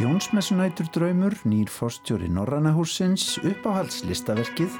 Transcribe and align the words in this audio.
Jónsmessunætur 0.00 0.88
draumur, 0.94 1.34
nýr 1.44 1.68
fórstjóri 1.68 2.30
Norrannahúsins, 2.32 3.36
uppáhaldslistaverkið, 3.44 4.78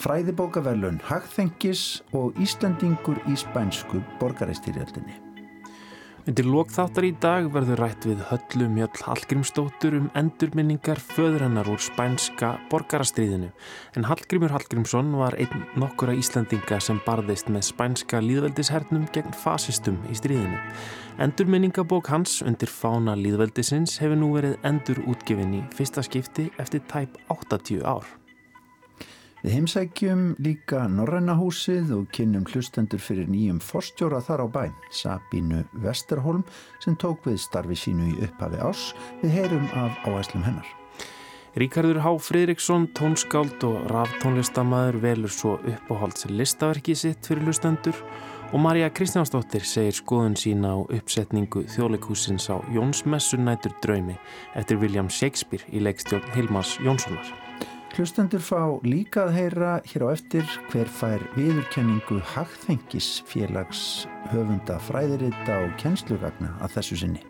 fræðibókaverlun 0.00 1.02
Hagþengis 1.04 2.00
og 2.16 2.40
Íslandingur 2.40 3.20
í 3.28 3.36
spænsku 3.38 4.00
borgaristýrjaldinni. 4.22 5.33
Undir 6.24 6.46
lokþáttar 6.48 7.04
í 7.04 7.10
dag 7.20 7.50
verður 7.52 7.82
rætt 7.82 8.06
við 8.08 8.22
Höllu 8.30 8.64
Mjöll 8.72 9.02
Hallgrímsdóttur 9.04 9.98
um 9.98 10.06
endurminningar 10.16 10.96
föður 10.96 11.44
hennar 11.44 11.68
úr 11.68 11.82
spænska 11.84 12.54
borgarastriðinu. 12.72 13.50
En 13.92 14.08
Hallgrímur 14.08 14.54
Hallgrímsson 14.54 15.12
var 15.20 15.36
einn 15.36 15.66
nokkura 15.76 16.16
Íslandinga 16.16 16.80
sem 16.80 17.02
barðist 17.04 17.52
með 17.52 17.68
spænska 17.68 18.24
líðveldishernum 18.24 19.04
gegn 19.12 19.36
fasistum 19.44 20.00
í 20.08 20.16
stríðinu. 20.16 20.64
Endurminningabók 21.20 22.08
hans 22.08 22.40
undir 22.40 22.72
fána 22.72 23.20
líðveldisins 23.20 24.00
hefur 24.00 24.16
nú 24.24 24.32
verið 24.38 24.56
endur 24.64 25.04
útgefin 25.04 25.58
í 25.60 25.64
fyrsta 25.76 26.08
skipti 26.08 26.48
eftir 26.56 26.88
tæp 26.88 27.20
80 27.28 27.84
ár. 27.84 28.08
Við 29.44 29.58
heimsækjum 29.58 30.20
líka 30.40 30.86
Norrannahúsið 30.88 31.90
og 31.92 32.06
kynnum 32.16 32.46
hlustendur 32.48 33.02
fyrir 33.04 33.26
nýjum 33.28 33.58
forstjóra 33.60 34.22
þar 34.24 34.40
á 34.40 34.46
bæ, 34.48 34.62
Sabínu 34.88 35.58
Vesterholm, 35.84 36.46
sem 36.80 36.96
tók 36.96 37.28
við 37.28 37.36
starfi 37.42 37.76
sínu 37.76 38.06
í 38.08 38.14
upphafi 38.24 38.62
ás. 38.64 38.86
Við 39.20 39.36
heyrum 39.36 39.68
af 39.76 40.00
áæslum 40.08 40.46
hennar. 40.48 40.72
Ríkardur 41.60 42.00
Há 42.00 42.16
Fridriksson, 42.16 42.88
tónskáld 42.96 43.68
og 43.68 43.84
ráftónlistamæður 43.92 45.02
velur 45.04 45.36
svo 45.36 45.58
uppáhalds 45.60 46.24
listaverki 46.32 46.96
sitt 46.96 47.28
fyrir 47.28 47.44
hlustendur 47.44 48.00
og 48.48 48.64
Marja 48.64 48.88
Kristjánsdóttir 48.96 49.68
segir 49.68 50.00
skoðun 50.00 50.40
sína 50.40 50.72
á 50.72 50.80
uppsetningu 50.88 51.68
þjóðleikúsins 51.68 52.48
á 52.48 52.64
Jónsmessunætur 52.72 53.76
draumi 53.84 54.16
eftir 54.56 54.80
William 54.80 55.12
Shakespeare 55.12 55.68
í 55.68 55.84
leikstjórn 55.84 56.32
Hilmars 56.32 56.78
Jónssonar. 56.80 57.43
Hlustendur 57.94 58.42
fá 58.42 58.58
líka 58.82 59.28
að 59.28 59.36
heyra 59.36 59.74
hér 59.86 60.02
á 60.02 60.08
eftir 60.10 60.48
hver 60.72 60.88
fær 60.90 61.22
viðurkenningu 61.36 62.16
Hagþengis 62.32 63.20
félags 63.30 63.84
höfunda 64.32 64.80
fræðirita 64.82 65.60
og 65.68 65.76
kjenslugagna 65.78 66.50
að 66.58 66.74
þessu 66.80 66.98
sinni. 67.04 67.22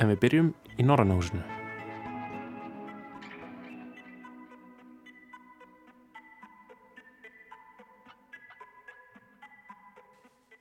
En 0.00 0.08
við 0.14 0.22
byrjum 0.24 0.50
í 0.80 0.88
Norrannahúsinu. 0.88 1.55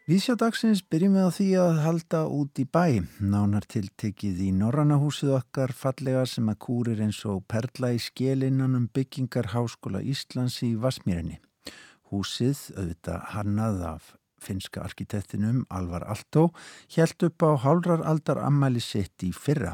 Vísjádagsins 0.05 0.83
byrjum 0.85 1.15
við 1.17 1.23
á 1.25 1.31
því 1.33 1.45
að 1.57 1.77
halda 1.81 2.19
út 2.29 2.59
í 2.61 2.65
bæ, 2.69 3.01
nánar 3.25 3.65
tiltekið 3.65 4.43
í 4.45 4.49
Norrannahúsið 4.53 5.31
okkar 5.39 5.73
fallega 5.73 6.27
sem 6.29 6.51
að 6.51 6.59
kúrir 6.61 7.01
eins 7.01 7.23
og 7.25 7.39
perla 7.49 7.89
í 7.95 7.97
skjelinnan 7.97 8.77
um 8.77 8.85
byggingar 8.93 9.49
Háskóla 9.55 10.03
Íslands 10.05 10.59
í 10.61 10.75
Vasmírinni. 10.77 11.39
Húsið, 12.13 12.61
auðvitað 12.77 13.25
hannað 13.33 13.81
af 13.95 14.13
finska 14.45 14.85
arkitektinum 14.85 15.63
Alvar 15.73 16.05
Altó, 16.05 16.51
helt 16.93 17.25
upp 17.25 17.41
á 17.41 17.57
hálrar 17.65 18.05
aldar 18.05 18.45
ammæli 18.45 18.85
sitt 18.85 19.25
í 19.25 19.33
fyrra 19.33 19.73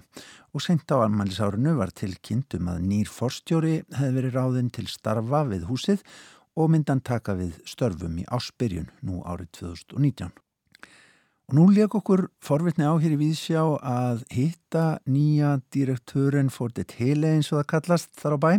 og 0.56 0.64
sent 0.64 0.88
á 0.96 1.04
ammælisárunu 1.04 1.76
var 1.76 1.92
til 1.92 2.16
kynntum 2.24 2.72
að 2.72 2.86
nýr 2.88 3.12
forstjóri 3.12 3.82
hefði 3.98 4.16
verið 4.22 4.40
ráðinn 4.40 4.72
til 4.72 4.88
starfa 4.88 5.44
við 5.52 5.68
húsið 5.68 6.08
og 6.56 6.72
myndan 6.72 7.02
taka 7.02 7.36
við 7.40 7.60
störfum 7.68 8.18
í 8.22 8.26
ásbyrjun 8.28 8.90
nú 9.08 9.22
árið 9.24 9.52
2019. 9.62 10.32
Og 11.52 11.58
nú 11.58 11.68
leik 11.72 11.96
okkur 11.96 12.30
forvitni 12.40 12.88
á 12.88 12.96
hér 12.96 13.16
í 13.16 13.20
Víðsjá 13.20 13.64
að 13.84 14.24
hitta 14.32 15.00
nýja 15.04 15.58
direktören 15.74 16.52
for 16.52 16.72
det 16.72 16.96
hele 17.00 17.34
eins 17.36 17.52
og 17.52 17.62
það 17.62 17.72
kallast 17.74 18.14
þar 18.20 18.36
á 18.36 18.40
bæ. 18.40 18.52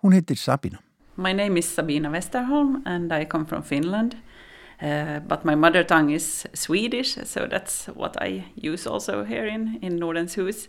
Hún 0.00 0.16
heitir 0.16 0.40
Sabina. 0.40 0.80
My 1.16 1.32
name 1.32 1.58
is 1.58 1.68
Sabina 1.68 2.08
Westerholm 2.08 2.82
and 2.86 3.12
I 3.12 3.26
come 3.26 3.44
from 3.44 3.62
Finland. 3.62 4.16
Uh, 4.80 5.20
but 5.20 5.44
my 5.44 5.54
mother 5.54 5.84
tongue 5.84 6.08
is 6.08 6.46
Swedish, 6.54 7.18
so 7.24 7.46
that's 7.46 7.86
what 7.88 8.16
I 8.22 8.46
use 8.56 8.86
also 8.86 9.24
here 9.24 9.44
in, 9.44 9.78
in 9.82 9.98
Nordens 9.98 10.36
Hus. 10.36 10.68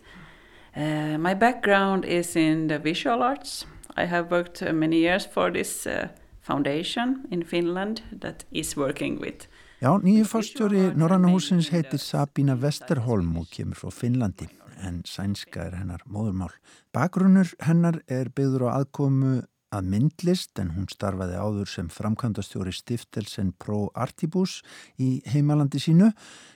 Uh, 0.76 1.18
my 1.18 1.34
background 1.34 2.04
is 2.04 2.36
in 2.36 2.68
the 2.68 2.78
visual 2.78 3.24
arts. 3.24 3.66
I 3.96 4.04
have 4.04 4.30
worked 4.30 4.62
uh, 4.62 4.74
many 4.74 4.98
years 4.98 5.26
for 5.26 5.50
this 5.50 5.88
uh, 5.88 6.10
Foundation 6.52 7.22
in 7.32 7.44
Finland 7.44 8.02
that 8.20 8.46
is 8.52 8.76
working 8.78 9.20
with 9.22 9.48
Já, 9.82 9.98
nýju 9.98 10.26
fórstjóri 10.30 10.92
Norrannahúsins 10.94 11.72
heitir 11.74 12.00
Sabina 12.00 12.54
Westerholm 12.60 13.38
og 13.40 13.48
kemur 13.50 13.80
frá 13.80 13.90
Finnlandi 13.90 14.50
en 14.82 15.02
sænska 15.06 15.64
er 15.70 15.78
hennar 15.80 16.04
móðurmál. 16.10 16.52
Bakgrunnur 16.94 17.50
hennar 17.66 18.02
er 18.10 18.30
byggður 18.36 18.68
á 18.68 18.70
aðkomu 18.82 19.42
að 19.72 19.88
myndlist 19.94 20.60
en 20.60 20.74
hún 20.76 20.88
starfaði 20.92 21.38
áður 21.40 21.70
sem 21.72 21.88
framkvæmdastjóri 21.92 22.74
Stiftelsen 22.76 23.54
Pro 23.62 23.86
Artibus 23.96 24.58
í 25.00 25.22
heimalandi 25.32 25.80
sínu 25.80 26.10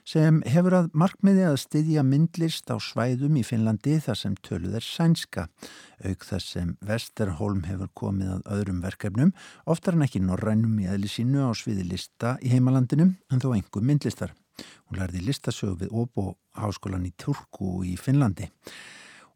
sem 0.07 0.41
hefur 0.51 0.75
að 0.81 0.89
markmiði 0.97 1.45
að 1.47 1.59
styðja 1.63 2.03
myndlist 2.07 2.71
á 2.71 2.75
svæðum 2.75 3.39
í 3.39 3.45
Finnlandi 3.47 3.97
þar 4.03 4.19
sem 4.19 4.35
töluð 4.45 4.75
er 4.81 4.85
sænska. 4.85 5.47
Auk 6.03 6.27
þess 6.27 6.55
sem 6.57 6.75
Vesterholm 6.85 7.63
hefur 7.69 7.91
komið 7.95 8.35
að 8.35 8.51
öðrum 8.57 8.83
verkefnum, 8.83 9.31
oftar 9.65 9.95
en 9.95 10.05
ekki 10.07 10.23
norrænum 10.23 10.75
í 10.83 10.89
eðli 10.91 11.11
sínu 11.11 11.47
á 11.47 11.51
sviði 11.55 11.87
lista 11.87 12.35
í 12.43 12.51
heimalandinu 12.51 13.13
en 13.31 13.43
þó 13.43 13.53
engum 13.55 13.87
myndlistar. 13.87 14.35
Hún 14.87 14.99
lærði 14.99 15.23
listasög 15.23 15.79
við 15.81 15.95
Óbo 15.95 16.35
háskólan 16.59 17.07
í 17.07 17.15
Turku 17.19 17.81
í 17.87 17.95
Finnlandi 17.99 18.51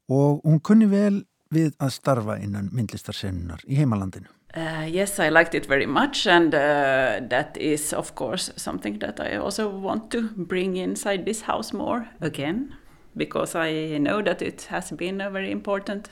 og 0.10 0.40
hún 0.44 0.62
kunni 0.66 0.88
vel 0.90 1.24
við 1.54 1.74
að 1.80 1.96
starfa 1.96 2.38
innan 2.42 2.70
myndlistarsennunar 2.74 3.64
í 3.68 3.80
heimalandinu? 3.80 4.30
Uh, 4.56 4.88
yes, 4.90 5.20
I 5.20 5.30
liked 5.30 5.54
it 5.54 5.68
very 5.68 5.86
much, 5.86 6.26
and 6.26 6.56
uh, 6.56 7.20
that 7.30 7.56
is, 7.58 7.94
of 7.94 8.16
course, 8.16 8.52
something 8.58 8.98
that 9.00 9.20
I 9.20 9.36
also 9.38 9.70
want 9.70 10.10
to 10.12 10.30
bring 10.36 10.76
inside 10.76 11.26
this 11.26 11.42
house 11.42 11.72
more 11.72 12.08
again, 12.20 12.76
because 13.16 13.54
I 13.54 14.00
know 14.00 14.24
that 14.24 14.42
it 14.42 14.64
has 14.70 14.92
been 14.92 15.22
a 15.22 15.30
very 15.30 15.52
important 15.52 16.10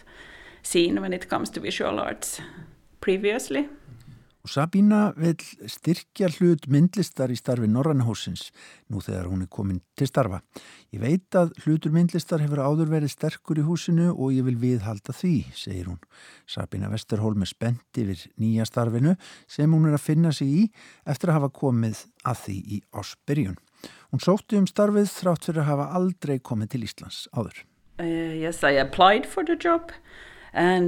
scene 0.62 1.02
when 1.02 1.14
it 1.14 1.30
comes 1.30 1.50
to 1.52 1.60
visual 1.60 2.00
arts 2.00 2.40
previously. 3.02 3.70
Og 4.48 4.52
Sabína 4.54 5.10
vil 5.20 5.34
styrkja 5.68 6.30
hlut 6.38 6.70
myndlistar 6.72 7.28
í 7.28 7.36
starfi 7.36 7.68
Norrannahúsins 7.68 8.46
nú 8.88 9.02
þegar 9.04 9.26
hún 9.28 9.42
er 9.44 9.50
komin 9.52 9.82
til 10.00 10.08
starfa. 10.08 10.40
Ég 10.96 11.02
veit 11.02 11.36
að 11.36 11.52
hlutur 11.66 11.92
myndlistar 11.92 12.40
hefur 12.40 12.62
áður 12.64 12.94
verið 12.94 13.12
sterkur 13.12 13.60
í 13.60 13.66
húsinu 13.68 14.14
og 14.14 14.32
ég 14.32 14.48
vil 14.48 14.56
viðhalda 14.62 15.12
því, 15.12 15.34
segir 15.52 15.90
hún. 15.92 16.00
Sabína 16.48 16.88
Vesterholm 16.94 17.44
er 17.44 17.52
spennt 17.52 18.00
yfir 18.00 18.24
nýja 18.40 18.64
starfinu 18.70 19.18
sem 19.52 19.68
hún 19.68 19.90
er 19.90 20.00
að 20.00 20.06
finna 20.06 20.32
sig 20.32 20.48
í 20.48 20.64
eftir 21.04 21.34
að 21.34 21.42
hafa 21.42 21.52
komið 21.60 22.06
að 22.24 22.40
því 22.46 22.58
í 22.78 22.82
ásbyrjun. 23.04 23.60
Hún 24.16 24.24
sótti 24.24 24.62
um 24.62 24.72
starfið 24.72 25.12
þrátt 25.12 25.52
fyrir 25.52 25.66
að 25.66 25.72
hafa 25.74 25.92
aldrei 26.00 26.38
komið 26.40 26.72
til 26.72 26.86
Íslands 26.88 27.20
áður. 27.36 27.66
Uh, 28.00 28.32
yes, 28.40 28.64
I 28.64 28.80
applied 28.80 29.28
for 29.28 29.44
the 29.44 29.60
job. 29.60 29.92
And 29.92 30.37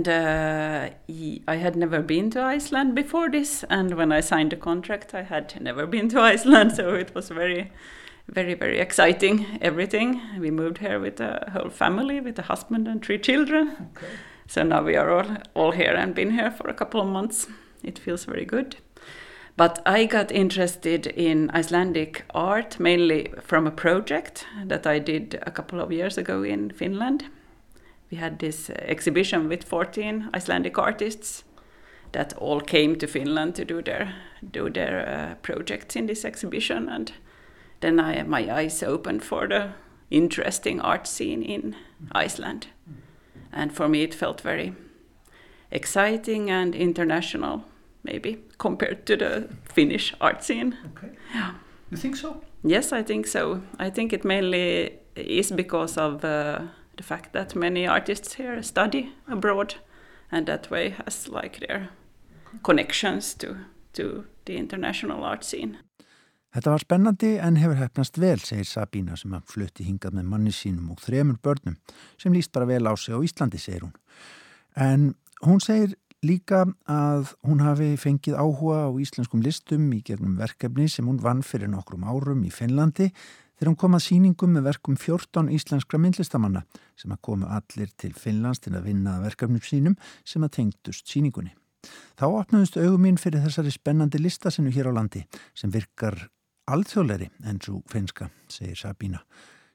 uh, 0.08 0.90
he, 1.06 1.44
I 1.48 1.58
had 1.58 1.76
never 1.76 2.02
been 2.02 2.32
to 2.32 2.42
Iceland 2.42 2.96
before 2.96 3.30
this, 3.30 3.64
and 3.70 3.96
when 3.96 4.12
I 4.12 4.20
signed 4.20 4.52
the 4.52 4.56
contract, 4.56 5.14
I 5.14 5.22
had 5.22 5.62
never 5.62 5.86
been 5.86 6.10
to 6.10 6.20
Iceland, 6.34 6.72
so 6.72 6.96
it 6.96 7.14
was 7.14 7.30
very, 7.30 7.72
very, 8.28 8.56
very 8.56 8.80
exciting. 8.80 9.46
Everything. 9.62 10.22
We 10.40 10.50
moved 10.50 10.80
here 10.80 11.00
with 11.00 11.22
a 11.22 11.52
whole 11.54 11.70
family, 11.70 12.20
with 12.20 12.40
a 12.40 12.44
husband 12.44 12.88
and 12.88 13.06
three 13.06 13.20
children. 13.20 13.92
Okay. 13.96 14.08
So 14.48 14.64
now 14.64 14.82
we 14.82 14.96
are 14.96 15.12
all 15.12 15.38
all 15.54 15.72
here 15.72 15.94
and 15.94 16.16
been 16.16 16.32
here 16.32 16.50
for 16.50 16.68
a 16.68 16.74
couple 16.74 17.00
of 17.02 17.08
months. 17.08 17.48
It 17.84 18.00
feels 18.00 18.26
very 18.26 18.46
good. 18.46 18.78
But 19.56 19.82
I 19.86 20.06
got 20.06 20.32
interested 20.32 21.06
in 21.06 21.52
Icelandic 21.54 22.24
art 22.34 22.80
mainly 22.80 23.34
from 23.42 23.68
a 23.68 23.72
project 23.72 24.48
that 24.66 24.88
I 24.88 25.00
did 25.00 25.38
a 25.46 25.52
couple 25.52 25.80
of 25.80 25.92
years 25.92 26.18
ago 26.18 26.44
in 26.44 26.72
Finland 26.72 27.26
we 28.12 28.18
had 28.18 28.40
this 28.40 28.70
uh, 28.70 28.74
exhibition 28.80 29.50
with 29.50 29.64
14 29.64 30.30
Icelandic 30.34 30.78
artists 30.78 31.44
that 32.12 32.34
all 32.38 32.60
came 32.60 32.96
to 32.96 33.08
Finland 33.08 33.56
to 33.56 33.66
do 33.66 33.82
their 33.82 34.16
do 34.52 34.70
their 34.70 35.08
uh, 35.08 35.36
projects 35.42 35.96
in 35.96 36.08
this 36.08 36.26
exhibition, 36.26 36.90
and 36.90 37.12
then 37.82 38.00
I 38.00 38.24
my 38.24 38.50
eyes 38.50 38.84
opened 38.84 39.24
for 39.24 39.48
the 39.48 39.70
interesting 40.10 40.82
art 40.82 41.08
scene 41.08 41.44
in 41.44 41.76
Iceland, 42.12 42.68
and 43.52 43.72
for 43.72 43.88
me 43.88 44.04
it 44.04 44.14
felt 44.16 44.42
very 44.42 44.74
exciting 45.72 46.50
and 46.50 46.76
international, 46.76 47.64
maybe 48.04 48.38
compared 48.58 49.06
to 49.06 49.16
the 49.16 49.50
Finnish 49.76 50.16
art 50.20 50.44
scene. 50.44 50.76
Okay. 50.98 51.14
Yeah. 51.36 51.52
You 51.92 51.98
think 51.98 52.16
so? 52.16 52.42
Yes, 52.64 52.92
I 52.92 53.04
think 53.04 53.28
so. 53.28 53.62
I 53.80 53.92
think 53.92 54.14
it 54.14 54.26
mainly 54.26 55.00
is 55.16 55.52
because 55.52 55.98
of. 55.98 56.24
Uh, 56.26 56.62
the 57.00 57.04
fact 57.04 57.32
that 57.34 57.56
many 57.56 57.88
artists 57.88 58.36
here 58.36 58.62
study 58.62 59.14
abroad 59.28 59.76
and 60.32 60.46
that 60.46 60.70
way 60.70 60.90
has 60.90 61.30
like 61.30 61.60
their 61.60 61.90
connections 62.64 63.34
to, 63.36 63.56
to 63.94 64.26
the 64.46 64.58
international 64.58 65.24
art 65.24 65.44
scene. 65.44 65.78
Þetta 66.50 66.74
var 66.74 66.82
spennandi 66.82 67.30
en 67.38 67.60
hefur 67.62 67.78
hefnast 67.78 68.18
vel, 68.18 68.40
segir 68.42 68.66
Sabína 68.66 69.16
sem 69.18 69.34
að 69.38 69.52
flutti 69.54 69.86
hingað 69.86 70.16
með 70.18 70.30
manni 70.32 70.54
sínum 70.54 70.90
og 70.96 71.02
þremur 71.04 71.38
börnum 71.46 71.78
sem 72.18 72.34
líst 72.34 72.52
bara 72.52 72.68
vel 72.68 72.90
á 72.90 72.94
sig 72.98 73.14
á 73.14 73.22
Íslandi, 73.22 73.62
segir 73.62 73.86
hún. 73.86 73.94
En 74.76 75.12
hún 75.46 75.62
segir 75.62 75.94
líka 76.26 76.66
að 76.90 77.36
hún 77.46 77.62
hafi 77.64 77.94
fengið 78.02 78.40
áhuga 78.42 78.90
á 78.90 78.98
íslenskum 79.00 79.46
listum 79.46 79.86
í 79.96 80.02
gegnum 80.04 80.36
verkefni 80.42 80.90
sem 80.92 81.08
hún 81.08 81.22
vann 81.24 81.46
fyrir 81.46 81.70
nokkrum 81.72 82.04
árum 82.04 82.42
í 82.44 82.52
Finnlandi 82.52 83.12
þegar 83.60 83.70
hún 83.74 83.80
kom 83.80 83.98
að 83.98 84.06
síningum 84.06 84.54
með 84.56 84.70
verkum 84.70 84.96
14 84.96 85.52
íslenskra 85.52 86.00
myndlistamanna 86.00 86.64
sem 86.96 87.12
að 87.12 87.22
komu 87.28 87.50
allir 87.52 87.92
til 88.00 88.14
Finnlands 88.16 88.64
til 88.64 88.72
að 88.78 88.88
vinna 88.88 89.18
verkefnum 89.20 89.60
sínum 89.60 89.98
sem 90.24 90.46
að 90.48 90.56
tengdust 90.62 91.12
síningunni. 91.12 91.52
Þá 92.20 92.26
opnaðust 92.32 92.80
augum 92.80 93.04
mín 93.04 93.20
fyrir 93.20 93.44
þessari 93.44 93.72
spennandi 93.76 94.20
listasinu 94.20 94.72
hér 94.72 94.92
á 94.92 94.96
landi 94.96 95.26
sem 95.56 95.72
virkar 95.72 96.30
alþjóðleiri 96.72 97.30
en 97.50 97.60
svo 97.64 97.82
finska, 97.92 98.30
segir 98.52 98.80
Sabína, 98.80 99.22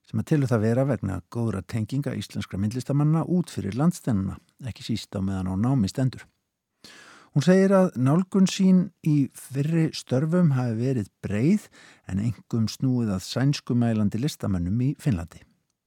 sem 0.08 0.20
að 0.20 0.30
tilur 0.32 0.52
það 0.52 0.64
vera 0.64 0.84
vegna 0.88 1.20
góðra 1.32 1.62
tenginga 1.62 2.14
íslenskra 2.16 2.60
myndlistamanna 2.60 3.24
út 3.28 3.52
fyrir 3.52 3.76
landstennuna, 3.76 4.38
ekki 4.68 4.86
síst 4.86 5.16
á 5.16 5.20
meðan 5.20 5.52
á 5.52 5.54
námi 5.60 5.90
stendur. 5.92 6.24
Hún 7.34 7.42
segir 7.42 7.72
að 7.74 7.96
nálgun 7.98 8.46
sín 8.46 8.84
í 9.02 9.28
fyrri 9.34 9.88
störfum 9.96 10.52
hafi 10.54 10.76
verið 10.78 11.08
en 12.06 12.20
engum 12.22 12.68
snúið 12.70 13.10
að 13.16 13.24
sænskumælandi 13.26 14.20
í 14.22 14.94
Finnlandi. 15.02 15.42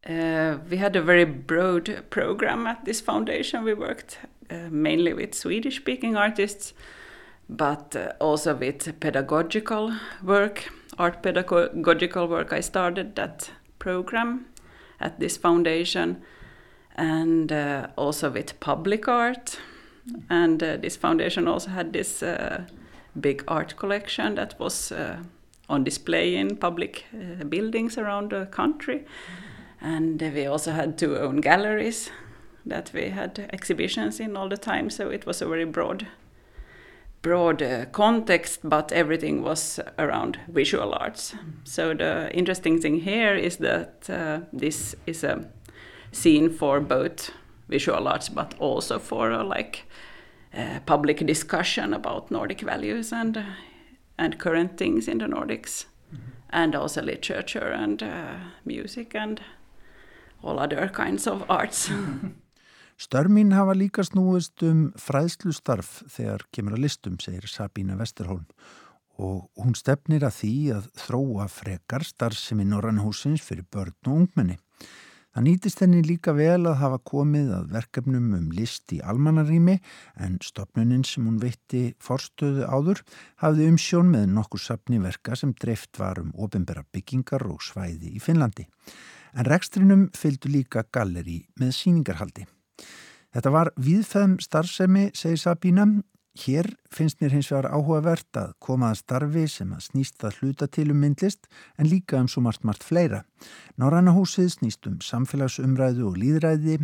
Uh, 0.07 0.59
we 0.69 0.77
had 0.77 0.95
a 0.95 1.01
very 1.01 1.25
broad 1.25 2.03
program 2.09 2.67
at 2.67 2.85
this 2.85 3.01
foundation. 3.01 3.63
We 3.63 3.73
worked 3.73 4.19
uh, 4.49 4.69
mainly 4.69 5.13
with 5.13 5.35
Swedish 5.35 5.77
speaking 5.77 6.15
artists, 6.15 6.73
but 7.49 7.95
uh, 7.95 8.13
also 8.19 8.53
with 8.53 8.99
pedagogical 8.99 9.93
work 10.23 10.69
art 10.97 11.21
pedagogical 11.21 12.27
work, 12.27 12.53
I 12.53 12.61
started 12.61 13.15
that 13.15 13.51
program 13.79 14.45
at 14.99 15.19
this 15.19 15.37
foundation 15.37 16.23
and 16.95 17.51
uh, 17.51 17.87
also 17.95 18.29
with 18.29 18.59
public 18.59 19.07
art. 19.07 19.59
And 20.29 20.63
uh, 20.63 20.77
this 20.77 20.95
foundation 20.95 21.47
also 21.47 21.69
had 21.69 21.93
this 21.93 22.23
uh, 22.23 22.65
big 23.19 23.43
art 23.47 23.75
collection 23.77 24.35
that 24.35 24.59
was 24.59 24.91
uh, 24.91 25.17
on 25.69 25.83
display 25.83 26.35
in 26.35 26.57
public 26.57 27.05
uh, 27.13 27.43
buildings 27.43 27.97
around 27.97 28.31
the 28.31 28.45
country. 28.45 29.05
And 29.81 30.21
we 30.21 30.45
also 30.45 30.71
had 30.71 30.97
two 30.97 31.17
own 31.17 31.41
galleries 31.41 32.09
that 32.65 32.91
we 32.93 33.09
had 33.09 33.49
exhibitions 33.53 34.19
in 34.19 34.35
all 34.35 34.49
the 34.49 34.57
time, 34.57 34.89
so 34.89 35.09
it 35.09 35.25
was 35.25 35.41
a 35.41 35.47
very 35.47 35.65
broad 35.65 36.07
broad 37.21 37.61
uh, 37.61 37.85
context, 37.91 38.59
but 38.63 38.91
everything 38.91 39.43
was 39.43 39.79
around 39.97 40.39
visual 40.47 40.93
arts. 40.93 41.35
So 41.63 41.93
the 41.93 42.29
interesting 42.33 42.79
thing 42.79 43.01
here 43.01 43.35
is 43.35 43.57
that 43.57 44.09
uh, 44.09 44.39
this 44.53 44.95
is 45.05 45.23
a 45.23 45.45
scene 46.11 46.49
for 46.49 46.79
both 46.79 47.31
visual 47.69 48.07
arts, 48.07 48.29
but 48.29 48.55
also 48.59 48.99
for 48.99 49.31
uh, 49.31 49.43
like 49.43 49.83
uh, 50.53 50.79
public 50.85 51.25
discussion 51.25 51.93
about 51.93 52.31
Nordic 52.31 52.61
values 52.61 53.13
and 53.13 53.37
uh, 53.37 53.43
and 54.17 54.39
current 54.39 54.77
things 54.77 55.07
in 55.07 55.19
the 55.19 55.27
Nordics, 55.27 55.85
mm-hmm. 56.11 56.31
and 56.49 56.75
also 56.75 57.01
literature 57.01 57.71
and 57.71 58.01
uh, 58.01 58.35
music 58.65 59.15
and 59.15 59.41
all 60.43 60.59
other 60.59 60.89
kinds 60.89 61.27
of 61.27 61.43
arts. 61.49 61.91
Störmin 62.97 63.51
hafa 63.51 63.73
líka 63.77 64.01
snúist 64.03 64.63
um 64.65 64.87
fræðslustarf 64.97 65.99
þegar 66.09 66.47
kemur 66.49 66.73
að 66.73 66.87
listum, 66.87 67.19
segir 67.21 67.45
Sabína 67.45 67.93
Vesterholm 67.99 68.47
og 69.17 69.49
hún 69.57 69.75
stefnir 69.77 70.25
að 70.25 70.35
því 70.39 70.53
að 70.77 70.87
þróa 71.01 71.47
frekar 71.49 72.05
starfsemi 72.05 72.65
Norrannahúsins 72.65 73.41
fyrir 73.45 73.65
börn 73.73 73.95
og 74.05 74.23
ungmenni. 74.23 74.57
Það 75.37 75.45
nýtist 75.45 75.81
henni 75.83 75.99
líka 76.01 76.31
vel 76.33 76.63
að 76.65 76.79
hafa 76.79 76.97
komið 77.05 77.49
að 77.53 77.65
verkefnum 77.75 78.31
um 78.33 78.45
list 78.57 78.89
í 78.95 78.97
almannarími 79.05 79.75
en 80.25 80.39
stopnuninn 80.41 81.03
sem 81.05 81.27
hún 81.29 81.35
veitti 81.37 81.81
forstöðu 82.01 82.65
áður 82.65 83.03
hafði 83.43 83.67
um 83.69 83.77
sjón 83.77 84.09
með 84.15 84.25
nokkur 84.33 84.63
sapni 84.63 84.97
verka 85.03 85.37
sem 85.37 85.51
dreift 85.53 86.01
var 86.01 86.17
um 86.23 86.31
ofinbera 86.41 86.81
byggingar 86.89 87.45
og 87.51 87.61
svæði 87.61 88.15
í 88.17 88.23
Finnlandi. 88.23 88.65
En 89.37 89.45
rekstrinum 89.45 90.07
fylgdu 90.17 90.49
líka 90.55 90.87
galleri 90.89 91.43
með 91.61 91.75
síningarhaldi. 91.83 92.49
Þetta 93.29 93.53
var 93.53 93.75
viðfæðum 93.77 94.39
starfsemi, 94.41 95.11
segir 95.13 95.37
Sabína. 95.37 95.85
Hér 96.37 96.67
finnst 96.93 97.21
mér 97.21 97.33
hins 97.33 97.49
vegar 97.49 97.71
áhugavert 97.73 98.37
að 98.37 98.51
koma 98.61 98.91
að 98.91 98.99
starfi 98.99 99.45
sem 99.49 99.71
að 99.73 99.85
snýst 99.87 100.25
að 100.27 100.37
hluta 100.41 100.67
til 100.69 100.91
um 100.93 100.99
myndlist 101.01 101.47
en 101.79 101.89
líka 101.89 102.19
um 102.21 102.29
svo 102.29 102.43
margt 102.45 102.67
margt 102.67 102.85
fleira. 102.85 103.23
Norrænahúsið 103.81 104.51
snýst 104.53 104.85
um 104.89 104.99
samfélagsumræðu 105.01 106.05
og 106.11 106.19
líðræði, 106.21 106.77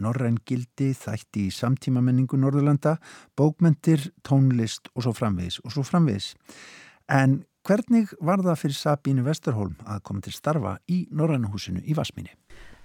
norræn 0.00 0.38
gildi, 0.46 0.92
þætti 0.94 1.48
í 1.48 1.54
samtímamenningu 1.54 2.38
Norðurlanda, 2.38 2.96
bókmentir, 3.36 4.12
tónlist 4.22 4.92
og 4.94 5.04
svo 5.08 5.14
framvegis 5.16 5.58
og 5.64 5.74
svo 5.74 5.84
framvegis. 5.86 6.34
En 7.10 7.42
hvernig 7.66 8.14
var 8.20 8.44
það 8.46 8.62
fyrir 8.62 8.78
Sabínu 8.78 9.26
Vesterholm 9.26 9.74
að 9.86 10.04
koma 10.06 10.22
til 10.24 10.36
starfa 10.36 10.78
í 10.86 11.02
Norrænahúsinu 11.10 11.82
í 11.82 11.98
Vasminni? 11.98 12.36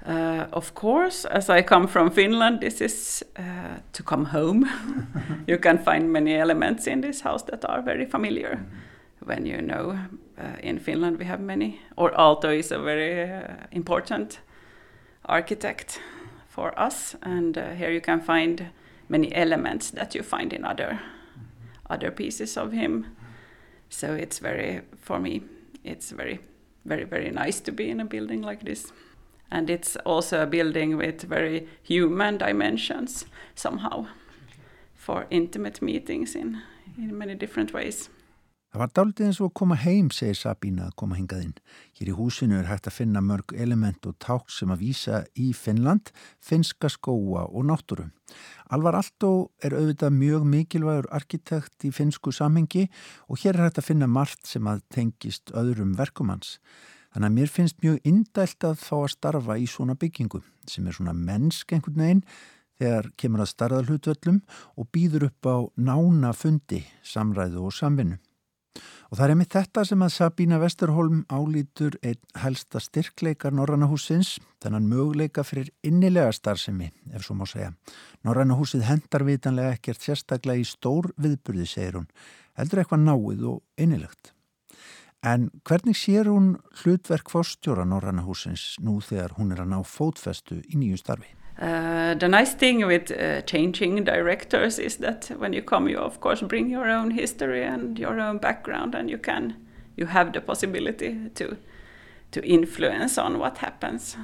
Uh, 0.06 0.46
of 0.54 0.76
course, 0.76 1.26
as 1.26 1.50
I 1.50 1.64
come 1.64 1.88
from 1.88 2.12
Finland, 2.12 2.62
this 2.62 2.80
is 2.80 3.24
uh, 3.40 3.80
to 3.94 4.04
come 4.04 4.26
home. 4.26 4.70
you 5.48 5.58
can 5.58 5.80
find 5.80 6.12
many 6.12 6.36
elements 6.36 6.86
in 6.86 7.02
this 7.02 7.22
house 7.22 7.42
that 7.44 7.66
are 7.66 7.82
very 7.82 8.06
familiar. 8.06 8.56
Mm-hmm. 8.56 9.26
When 9.26 9.46
you 9.48 9.62
know, 9.62 9.98
uh, 10.38 10.58
in 10.62 10.78
Finland 10.80 11.18
we 11.18 11.26
have 11.26 11.42
many, 11.42 11.80
or 11.98 12.12
Aalto 12.12 12.56
is 12.56 12.72
a 12.72 12.78
very 12.78 13.24
uh, 13.24 13.56
important 13.72 14.42
architect 15.26 16.00
for 16.50 16.80
us, 16.80 17.16
and 17.24 17.58
uh, 17.58 17.72
here 17.72 17.92
you 17.92 18.02
can 18.02 18.22
find 18.22 18.68
many 19.10 19.34
elements 19.34 19.90
that 19.92 20.14
you 20.14 20.22
find 20.22 20.54
in 20.54 20.66
other 20.66 21.00
mm-hmm. 21.00 21.94
other 21.94 22.12
pieces 22.12 22.58
of 22.58 22.74
him. 22.74 23.06
So 23.90 24.14
it's 24.14 24.38
very, 24.38 24.82
for 25.02 25.20
me, 25.20 25.42
it's 25.84 26.12
very, 26.12 26.40
very, 26.86 27.06
very 27.06 27.32
nice 27.32 27.60
to 27.62 27.72
be 27.72 27.90
in 27.90 28.00
a 28.00 28.06
building 28.06 28.44
like 28.44 28.64
this 28.66 28.94
and 29.52 29.70
it's 29.70 29.96
also 30.06 30.42
a 30.42 30.46
building 30.46 30.98
with 30.98 31.24
very 31.24 31.68
human 31.84 32.38
dimensions 32.38 33.26
somehow 33.56 34.06
for 34.96 35.26
intimate 35.30 35.82
meetings 35.82 36.36
in, 36.36 36.62
in 36.98 37.18
many 37.18 37.36
different 37.36 37.74
ways. 37.74 38.10
Það 38.76 38.82
var 38.82 38.92
dálítið 38.92 39.26
eins 39.30 39.38
og 39.40 39.46
að 39.48 39.52
koma 39.56 39.76
heim, 39.80 40.08
segir 40.12 40.36
Sabína 40.36 40.90
að 40.90 40.96
koma 41.00 41.16
hingað 41.16 41.44
inn. 41.46 41.52
Hér 41.96 42.10
í 42.12 42.16
húsinu 42.18 42.58
er 42.60 42.66
hægt 42.68 42.90
að 42.90 42.98
finna 42.98 43.22
mörg 43.24 43.54
element 43.56 44.04
og 44.10 44.18
ták 44.20 44.52
sem 44.52 44.74
að 44.74 44.82
vísa 44.82 45.22
í 45.40 45.54
Finnland, 45.56 46.12
finska 46.44 46.90
skóa 46.92 47.46
og 47.48 47.64
náttúru. 47.70 48.10
Alvar 48.76 48.98
Altó 49.00 49.30
er 49.64 49.78
auðvitað 49.78 50.18
mjög 50.18 50.50
mikilvægur 50.52 51.08
arkitekt 51.16 51.88
í 51.88 51.94
finsku 51.96 52.36
samhengi 52.36 52.90
og 53.30 53.40
hér 53.46 53.56
er 53.56 53.70
hægt 53.70 53.80
að 53.80 53.88
finna 53.94 54.12
margt 54.12 54.44
sem 54.52 54.68
að 54.68 54.84
tengist 54.92 55.56
öðrum 55.56 55.96
verkumans. 55.96 56.58
Þannig 57.16 57.30
að 57.30 57.36
mér 57.38 57.52
finnst 57.56 57.78
mjög 57.80 58.00
indælt 58.10 58.66
að 58.68 58.82
fá 58.84 58.96
að 58.98 59.14
starfa 59.14 59.56
í 59.56 59.66
svona 59.72 59.94
byggingu 59.96 60.42
sem 60.68 60.84
er 60.84 60.98
svona 60.98 61.14
mennsk 61.16 61.70
einhvern 61.72 62.02
veginn 62.02 62.24
þegar 62.76 63.08
kemur 63.16 63.44
að 63.46 63.52
starða 63.54 63.86
hlutvöllum 63.86 64.42
og 64.76 64.90
býður 64.92 65.30
upp 65.30 65.48
á 65.48 65.56
nána 65.80 66.34
fundi, 66.36 66.82
samræðu 67.08 67.64
og 67.70 67.78
samvinnu. 67.78 68.20
Og 69.08 69.16
það 69.16 69.32
er 69.32 69.40
með 69.40 69.52
þetta 69.56 69.86
sem 69.88 70.04
að 70.04 70.14
Sabína 70.18 70.60
Vesterholm 70.60 71.24
álítur 71.32 71.96
einn 72.04 72.20
helsta 72.44 72.84
styrkleikar 72.84 73.56
Norrannahúsins, 73.56 74.36
þennan 74.60 74.92
möguleika 74.92 75.48
fyrir 75.48 75.72
innilega 75.88 76.36
starfsemi, 76.36 76.92
ef 77.16 77.24
svo 77.24 77.40
má 77.40 77.48
segja. 77.48 77.72
Norrannahúsið 78.28 78.84
hendar 78.90 79.24
vitanlega 79.24 79.78
ekkert 79.78 80.04
sérstaklega 80.04 80.60
í 80.60 80.68
stór 80.68 81.14
viðburði, 81.16 81.70
segir 81.70 82.02
hún, 82.02 82.12
heldur 82.60 82.84
eitthvað 82.84 83.06
náið 83.08 83.52
og 83.56 83.62
innilegt. 83.80 84.35
En 85.26 85.50
hvernig 85.66 85.98
sér 85.98 86.28
hún 86.30 86.60
hlutverk 86.84 87.32
fórstjóra 87.34 87.84
Norranna 87.86 88.22
húsins 88.28 88.76
nú 88.78 89.00
þegar 89.02 89.34
hún 89.40 89.56
er 89.56 89.64
að 89.64 89.72
ná 89.72 89.80
fótfestu 89.82 90.60
í 90.70 90.78
nýju 90.78 91.00
starfi? 91.02 91.32
Uh, 91.58 92.14
the 92.20 92.28
nice 92.28 92.54
thing 92.54 92.86
with 92.86 93.10
uh, 93.12 93.42
changing 93.42 94.04
directors 94.04 94.78
is 94.78 94.98
that 94.98 95.32
when 95.40 95.54
you 95.54 95.64
come 95.64 95.90
you 95.90 95.98
of 95.98 96.20
course 96.20 96.42
bring 96.42 96.70
your 96.70 96.90
own 96.90 97.12
history 97.12 97.64
and 97.64 97.98
your 97.98 98.20
own 98.20 98.38
background 98.38 98.94
and 98.94 99.10
you 99.10 99.18
can 99.18 99.56
you 99.96 100.06
have 100.06 100.34
the 100.34 100.42
possibility 100.42 101.16
to 101.34 101.58
to 102.32 102.42
influence 102.46 103.18
on 103.18 103.40
what 103.40 103.58
happens. 103.60 104.18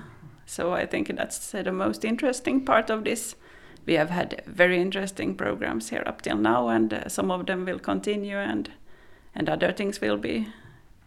So 0.46 0.74
I 0.74 0.86
think 0.86 1.16
that's 1.16 1.52
the 1.52 1.72
most 1.72 2.06
interesting 2.06 2.66
part 2.66 2.90
of 2.90 3.06
this. 3.06 3.36
We 3.88 3.94
have 3.94 4.10
had 4.10 4.44
very 4.46 4.80
interesting 4.80 5.36
programs 5.36 5.90
here 5.90 6.04
up 6.06 6.22
till 6.22 6.38
now 6.38 6.68
and 6.68 6.94
uh, 6.94 7.10
some 7.10 7.32
of 7.32 7.46
them 7.46 7.66
will 7.66 7.80
continue 7.80 8.38
and 8.38 8.70
and 9.34 9.50
other 9.50 9.72
things 9.72 10.02
will 10.02 10.18
be 10.18 10.48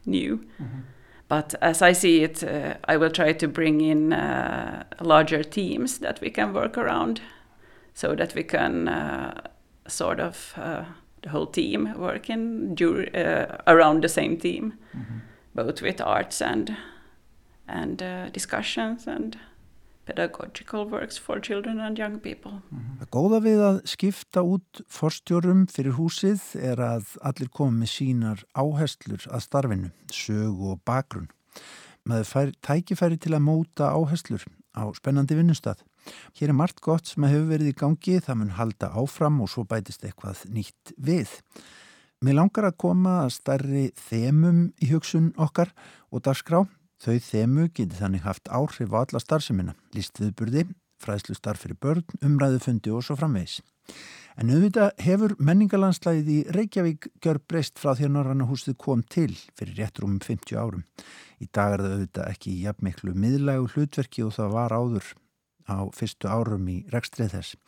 new. 0.07 0.37
Mm-hmm. 0.37 0.81
But 1.29 1.55
as 1.61 1.83
I 1.83 1.93
see 1.93 2.23
it, 2.23 2.43
uh, 2.43 2.75
I 2.85 2.97
will 2.97 3.11
try 3.11 3.33
to 3.33 3.49
bring 3.49 3.81
in 3.81 4.13
uh, 4.13 4.85
larger 5.01 5.43
teams 5.43 5.99
that 5.99 6.21
we 6.21 6.31
can 6.31 6.53
work 6.53 6.77
around 6.79 7.21
so 7.95 8.15
that 8.15 8.35
we 8.35 8.43
can 8.43 8.89
uh, 8.89 9.41
sort 9.89 10.21
of 10.21 10.55
uh, 10.57 10.85
the 11.23 11.31
whole 11.31 11.47
team 11.47 11.95
working 11.97 12.77
around 13.67 14.03
the 14.03 14.09
same 14.09 14.37
theme. 14.37 14.75
Mm-hmm. 14.95 15.19
both 15.55 15.83
with 15.83 16.01
arts 16.01 16.43
and 16.43 16.77
and 17.67 18.03
uh, 18.03 18.29
discussions 18.31 19.07
and 19.07 19.39
pedagogical 20.07 20.87
works 20.91 21.19
for 21.19 21.41
children 21.41 21.81
and 21.81 21.99
young 21.99 22.19
people. 22.21 22.61
Það 23.01 23.11
góða 23.17 23.41
við 23.45 23.63
að 23.69 23.79
skipta 23.89 24.45
út 24.45 24.83
forstjórum 24.93 25.65
fyrir 25.73 25.97
húsið 25.99 26.43
er 26.61 26.83
að 26.83 27.15
allir 27.25 27.51
komi 27.55 27.89
sínar 27.89 28.45
áherslur 28.53 29.25
að 29.31 29.47
starfinu, 29.47 29.91
sög 30.13 30.61
og 30.61 30.83
bakgrunn. 30.87 31.31
Maður 32.05 32.29
fær, 32.29 32.53
tækifæri 32.61 33.17
til 33.21 33.33
að 33.33 33.47
móta 33.47 33.89
áherslur 33.97 34.45
á 34.77 34.85
spennandi 34.97 35.39
vinnustad. 35.39 35.81
Hér 36.37 36.53
er 36.53 36.59
margt 36.59 36.83
gott 36.85 37.09
sem 37.09 37.25
hefur 37.25 37.49
verið 37.55 37.73
í 37.73 37.79
gangi, 37.81 38.19
það 38.21 38.41
mun 38.41 38.57
halda 38.59 38.91
áfram 38.93 39.41
og 39.41 39.49
svo 39.53 39.65
bætist 39.69 40.05
eitthvað 40.05 40.45
nýtt 40.53 40.93
við. 41.01 41.33
Mér 42.25 42.39
langar 42.39 42.69
að 42.69 42.79
koma 42.81 43.23
að 43.25 43.35
starri 43.39 43.85
þemum 43.97 44.67
í 44.81 44.91
hugsun 44.93 45.33
okkar 45.41 45.73
og 46.13 46.25
dagskrá 46.25 46.65
Þau 47.05 47.19
þemu 47.21 47.67
geti 47.77 47.99
þannig 47.99 48.23
haft 48.25 48.49
áhrif 48.49 48.95
á 48.97 49.05
alla 49.05 49.21
starfseminna, 49.21 49.75
líst 49.93 50.17
viðburði, 50.23 50.63
fræðslu 51.05 51.35
starf 51.37 51.61
fyrir 51.61 51.77
börn, 51.77 52.05
umræðu 52.25 52.63
fundi 52.65 52.93
og 52.95 53.05
svo 53.05 53.17
framvegis. 53.21 53.59
En 54.41 54.49
auðvitað 54.51 55.03
hefur 55.05 55.35
menningalandslæðið 55.37 56.31
í 56.33 56.39
Reykjavík 56.57 57.11
gjör 57.23 57.43
breyst 57.45 57.77
frá 57.79 57.93
því 57.93 58.09
að 58.09 58.15
Norranna 58.15 58.47
húsið 58.49 58.79
kom 58.81 59.05
til 59.05 59.29
fyrir 59.53 59.77
réttur 59.83 60.09
um 60.09 60.17
50 60.25 60.57
árum. 60.57 60.87
Í 61.45 61.47
dag 61.53 61.77
er 61.77 61.85
það 61.85 61.93
auðvitað 61.99 62.33
ekki 62.33 62.55
jafn 62.65 62.89
miklu 62.89 63.15
miðlægu 63.15 63.69
hlutverki 63.75 64.25
og 64.25 64.33
það 64.39 64.57
var 64.57 64.75
áður 64.75 65.13
á 65.69 65.89
fyrstu 65.97 66.31
árum 66.31 66.69
í 66.69 66.79
rekstrið 66.93 67.37
þess. 67.37 67.59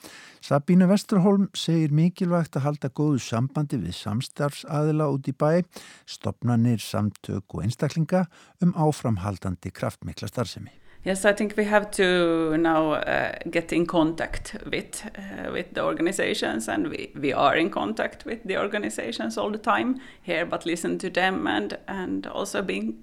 Sabína 0.45 0.89
Vesterholm 0.91 1.51
segir 1.57 1.95
mikilvægt 1.95 2.57
að 2.57 2.67
halda 2.69 2.91
góðu 2.91 3.21
sambandi 3.23 3.81
við 3.83 3.97
samstarfsaðila 4.01 5.11
út 5.17 5.29
í 5.29 5.37
bæ, 5.37 5.63
stopnanir, 6.07 6.83
samtök 6.83 7.57
og 7.57 7.67
einstaklinga 7.67 8.27
um 8.63 8.75
áframhaldandi 8.77 9.73
kraftmikla 9.73 10.29
starfsemi. 10.33 10.75
Yes, 11.07 11.25
I 11.25 11.33
think 11.33 11.57
we 11.57 11.65
have 11.67 11.93
to 11.93 12.57
now 12.57 12.95
uh, 12.95 13.33
get 13.49 13.73
in 13.73 13.87
contact 13.87 14.57
with 14.67 15.07
uh, 15.17 15.53
with 15.53 15.73
the 15.73 15.85
organizations, 15.85 16.69
and 16.69 16.89
we, 16.89 17.13
we 17.15 17.33
are 17.33 17.57
in 17.57 17.71
contact 17.71 18.27
with 18.27 18.43
the 18.45 18.59
organizations 18.59 19.39
all 19.39 19.53
the 19.53 19.59
time 19.59 20.01
here. 20.23 20.45
But 20.45 20.67
listen 20.67 20.99
to 20.99 21.09
them 21.09 21.47
and 21.47 21.79
and 21.87 22.27
also 22.27 22.61
being 22.61 22.97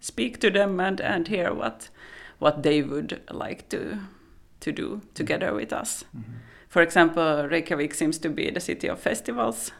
speak 0.00 0.40
to 0.40 0.50
them 0.50 0.80
and 0.80 1.00
and 1.00 1.28
hear 1.28 1.54
what 1.54 1.90
what 2.40 2.62
they 2.62 2.82
would 2.82 3.20
like 3.30 3.68
to 3.68 3.98
to 4.60 4.72
do 4.72 5.00
together 5.14 5.54
with 5.54 5.72
us. 5.72 6.04
Mm-hmm. 6.14 6.32
For 6.68 6.82
example, 6.82 7.48
Reykjavik 7.48 7.94
seems 7.94 8.18
to 8.18 8.28
be 8.28 8.50
the 8.50 8.60
city 8.60 8.88
of 8.88 9.00
festivals. 9.00 9.72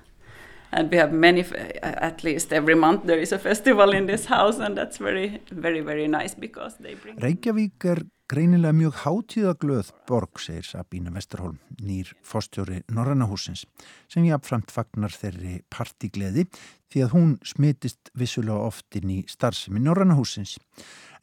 And 0.73 0.90
we 0.90 0.99
have 0.99 1.12
many, 1.12 1.45
at 1.83 2.23
least 2.23 2.52
every 2.52 2.75
month 2.75 3.05
there 3.05 3.19
is 3.19 3.33
a 3.33 3.38
festival 3.38 3.90
in 3.93 4.07
this 4.07 4.26
house 4.26 4.59
and 4.59 4.76
that's 4.76 4.99
very, 4.99 5.40
very, 5.50 5.81
very 5.81 6.07
nice 6.07 6.35
because 6.35 6.76
they 6.79 6.95
bring... 6.95 7.17
Reykjavík 7.19 7.85
er 7.85 8.05
greinilega 8.31 8.73
mjög 8.79 9.00
hátíðaglöð 9.02 9.90
borg, 10.07 10.38
segir 10.38 10.62
Sabína 10.62 11.11
Vesterholm, 11.11 11.59
nýr 11.83 12.12
fórstjóri 12.23 12.85
Norrannahúsins, 12.95 13.64
sem 14.07 14.29
jáfnframt 14.29 14.71
fagnar 14.71 15.11
þeirri 15.11 15.57
partigleði 15.75 16.47
því 16.90 17.04
að 17.04 17.14
hún 17.14 17.30
smitist 17.47 18.11
vissulega 18.18 18.66
oft 18.70 18.99
inn 18.99 19.12
í 19.14 19.20
starfsemi 19.30 19.82
Norrannahúsins. 19.82 20.56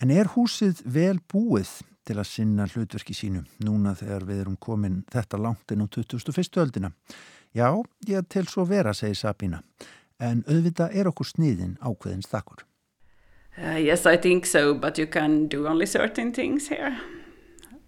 En 0.02 0.12
er 0.14 0.32
húsið 0.36 0.84
vel 0.86 1.18
búið 1.32 1.80
til 2.08 2.18
að 2.22 2.30
sinna 2.30 2.68
hlutverki 2.72 3.16
sínu 3.18 3.44
núna 3.66 3.96
þegar 3.98 4.28
við 4.30 4.44
erum 4.46 4.58
komin 4.62 5.02
þetta 5.12 5.40
langt 5.42 5.74
inn 5.74 5.84
á 5.84 5.88
2001. 5.92 6.62
öldina? 6.64 6.92
Já, 7.56 7.74
ég 8.08 8.28
tel 8.30 8.48
svo 8.48 8.64
vera, 8.68 8.94
segir 8.94 9.18
Sabína, 9.18 9.62
en 10.20 10.44
auðvitað 10.48 10.96
er 10.96 11.10
okkur 11.12 11.28
sniðin 11.28 11.78
ákveðin 11.82 12.24
stakkur. 12.24 12.64
Uh, 13.58 13.80
yes, 13.82 14.06
I 14.06 14.18
think 14.18 14.46
so, 14.46 14.76
but 14.76 14.98
you 15.00 15.08
can 15.08 15.48
do 15.48 15.68
only 15.68 15.88
certain 15.88 16.32
things 16.32 16.70
here. 16.70 16.96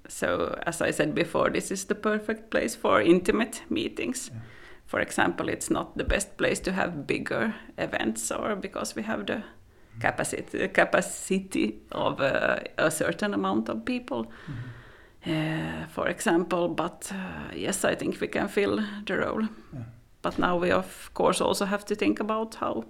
So, 0.07 0.57
as 0.65 0.81
I 0.81 0.91
said 0.91 1.13
before, 1.13 1.51
this 1.51 1.69
is 1.69 1.85
the 1.85 1.95
perfect 1.95 2.49
place 2.49 2.75
for 2.75 2.99
intimate 3.01 3.61
meetings. 3.69 4.31
Yeah. 4.33 4.41
For 4.89 5.01
example, 5.01 5.49
it's 5.49 5.69
not 5.69 5.95
the 5.97 6.03
best 6.03 6.35
place 6.35 6.59
to 6.61 6.71
have 6.71 7.05
bigger 7.05 7.53
events 7.77 8.31
or 8.31 8.55
because 8.55 8.95
we 8.95 9.03
have 9.03 9.27
the 9.27 9.43
capacity 9.99 10.67
capacity 10.67 11.81
of 11.91 12.19
uh, 12.19 12.57
a 12.79 12.89
certain 12.89 13.35
amount 13.35 13.69
of 13.69 13.85
people. 13.85 14.23
Mm-hmm. 14.23 15.31
Uh, 15.31 15.87
for 15.89 16.07
example, 16.07 16.69
but 16.69 17.11
uh, 17.13 17.55
yes, 17.55 17.85
I 17.85 17.93
think 17.93 18.19
we 18.19 18.27
can 18.27 18.47
fill 18.47 18.79
the 19.05 19.17
role. 19.17 19.43
Yeah. 19.73 19.83
But 20.23 20.39
now 20.39 20.57
we 20.57 20.71
of 20.71 21.11
course 21.13 21.39
also 21.39 21.65
have 21.65 21.85
to 21.85 21.95
think 21.95 22.19
about 22.19 22.55
how 22.55 22.83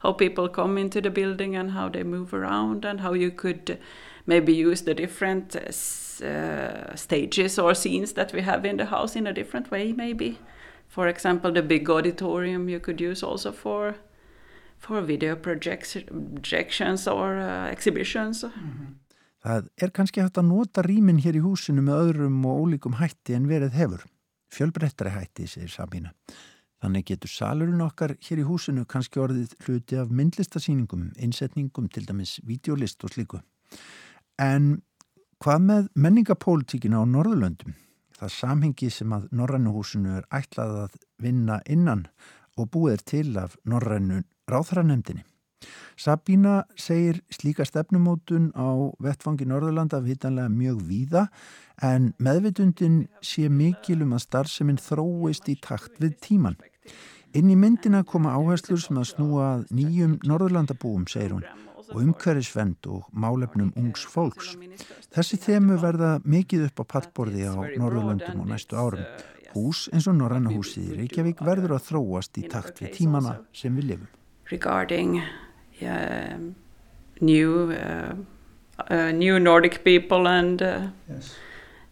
how 0.00 0.12
people 0.12 0.50
come 0.50 0.76
into 0.76 1.00
the 1.00 1.10
building 1.10 1.56
and 1.56 1.70
how 1.70 1.88
they 1.88 2.02
move 2.02 2.34
around 2.34 2.84
and 2.84 3.00
how 3.00 3.14
you 3.14 3.30
could 3.30 3.78
maybe 4.26 4.52
use 4.52 4.82
the 4.82 4.94
different 4.94 5.56
uh, 5.56 6.94
stages 6.94 7.58
or 7.58 7.74
scenes 7.74 8.12
that 8.12 8.34
we 8.34 8.42
have 8.42 8.68
in 8.68 8.76
the 8.76 8.84
house 8.84 9.16
in 9.16 9.26
a 9.26 9.32
different 9.32 9.70
way 9.70 9.94
maybe. 9.94 10.38
For 10.88 11.08
example, 11.08 11.52
the 11.52 11.62
big 11.62 11.90
auditorium 11.90 12.68
you 12.68 12.80
could 12.80 13.00
use 13.00 13.22
also 13.22 13.52
for 13.52 13.94
for 14.78 15.00
video 15.00 15.36
projections 15.36 17.06
or 17.06 17.38
uh, 17.38 17.72
exhibitions. 17.72 18.44
Mm 18.44 18.50
-hmm. 18.50 18.94
Það 19.44 19.68
er 19.78 19.90
kannski 19.94 20.20
hægt 20.20 20.38
að 20.38 20.48
nota 20.50 20.82
rýmin 20.82 21.20
hér 21.22 21.36
í 21.38 21.40
húsinu 21.40 21.82
með 21.82 22.00
öðrum 22.02 22.44
og 22.46 22.62
ólíkum 22.62 22.98
hætti 22.98 23.34
en 23.34 23.46
verið 23.48 23.76
hefur. 23.78 24.04
Fjölbrettari 24.50 25.10
hætti, 25.14 25.46
segir 25.46 25.70
Sabína. 25.70 26.10
Þannig 26.82 27.06
getur 27.10 27.30
salurinn 27.30 27.82
okkar 27.82 28.16
hér 28.22 28.42
í 28.42 28.46
húsinu 28.46 28.84
kannski 28.84 29.20
orðið 29.22 29.54
hluti 29.66 29.98
af 29.98 30.10
myndlistasýningum, 30.10 31.12
innsetningum, 31.18 31.88
til 31.88 32.06
dæmis 32.06 32.38
videolist 32.46 33.04
og 33.04 33.10
slíku. 33.14 33.40
En 34.38 34.82
hvað 35.42 35.64
með 35.70 35.88
menningapólitíkina 35.94 37.02
á 37.02 37.04
Norðurlöndum? 37.06 37.74
Það 38.18 38.34
samhengi 38.34 38.90
sem 38.90 39.12
að 39.14 39.28
Norrænuhúsinu 39.38 40.16
er 40.18 40.24
ætlað 40.34 40.76
að 40.84 41.00
vinna 41.22 41.60
innan 41.70 42.06
og 42.58 42.70
búið 42.74 43.04
til 43.06 43.36
af 43.38 43.54
Norrænu 43.64 44.24
ráþranemdini. 44.50 45.22
Sabína 45.98 46.62
segir 46.78 47.20
slíka 47.34 47.64
stefnumótun 47.66 48.50
á 48.54 48.94
vettfangi 49.02 49.46
Norðurlanda 49.46 49.98
vitanlega 50.02 50.50
mjög 50.50 50.82
víða 50.86 51.24
en 51.82 52.12
meðvitundin 52.22 53.06
sé 53.22 53.48
mikilum 53.50 54.14
að 54.14 54.24
starfseminn 54.26 54.82
þróist 54.82 55.50
í 55.50 55.56
takt 55.62 55.98
við 56.02 56.18
tíman. 56.22 56.58
Inn 57.34 57.50
í 57.50 57.58
myndina 57.58 58.04
koma 58.06 58.34
áherslur 58.38 58.80
sem 58.82 58.98
að 58.98 59.10
snúa 59.10 59.48
nýjum 59.74 60.18
Norðurlandabúum, 60.26 61.06
segir 61.10 61.34
hún, 61.34 61.44
og 61.92 62.02
umhverfisvend 62.02 62.90
og 62.92 63.08
málefnum 63.12 63.72
ungs 63.78 64.04
fólks. 64.08 64.54
Þessi 65.14 65.40
þemu 65.46 65.80
verða 65.82 66.12
mikið 66.24 66.68
upp 66.68 66.84
á 66.84 66.84
pallborði 66.94 67.48
á 67.48 67.56
Norðurlandum 67.56 68.44
og 68.44 68.52
næstu 68.52 68.78
árum. 68.78 69.04
Hús 69.54 69.86
eins 69.92 70.06
og 70.10 70.18
Norræna 70.18 70.52
húsið 70.52 70.92
í 70.92 71.02
Reykjavík 71.02 71.40
verður 71.40 71.78
að 71.78 71.86
þróast 71.88 72.36
í 72.38 72.46
takt 72.52 72.82
við 72.82 72.96
tímana 73.00 73.38
sem 73.56 73.74
við 73.74 73.92
lifum. 73.94 74.14
regarding 74.50 75.22
um, 75.82 76.54
new 77.20 77.72
uh, 77.72 78.14
uh, 78.90 79.10
new 79.12 79.38
Nordic 79.38 79.84
people 79.84 80.26
and 80.26 80.62
uh, 80.62 80.88
yes. 81.08 81.34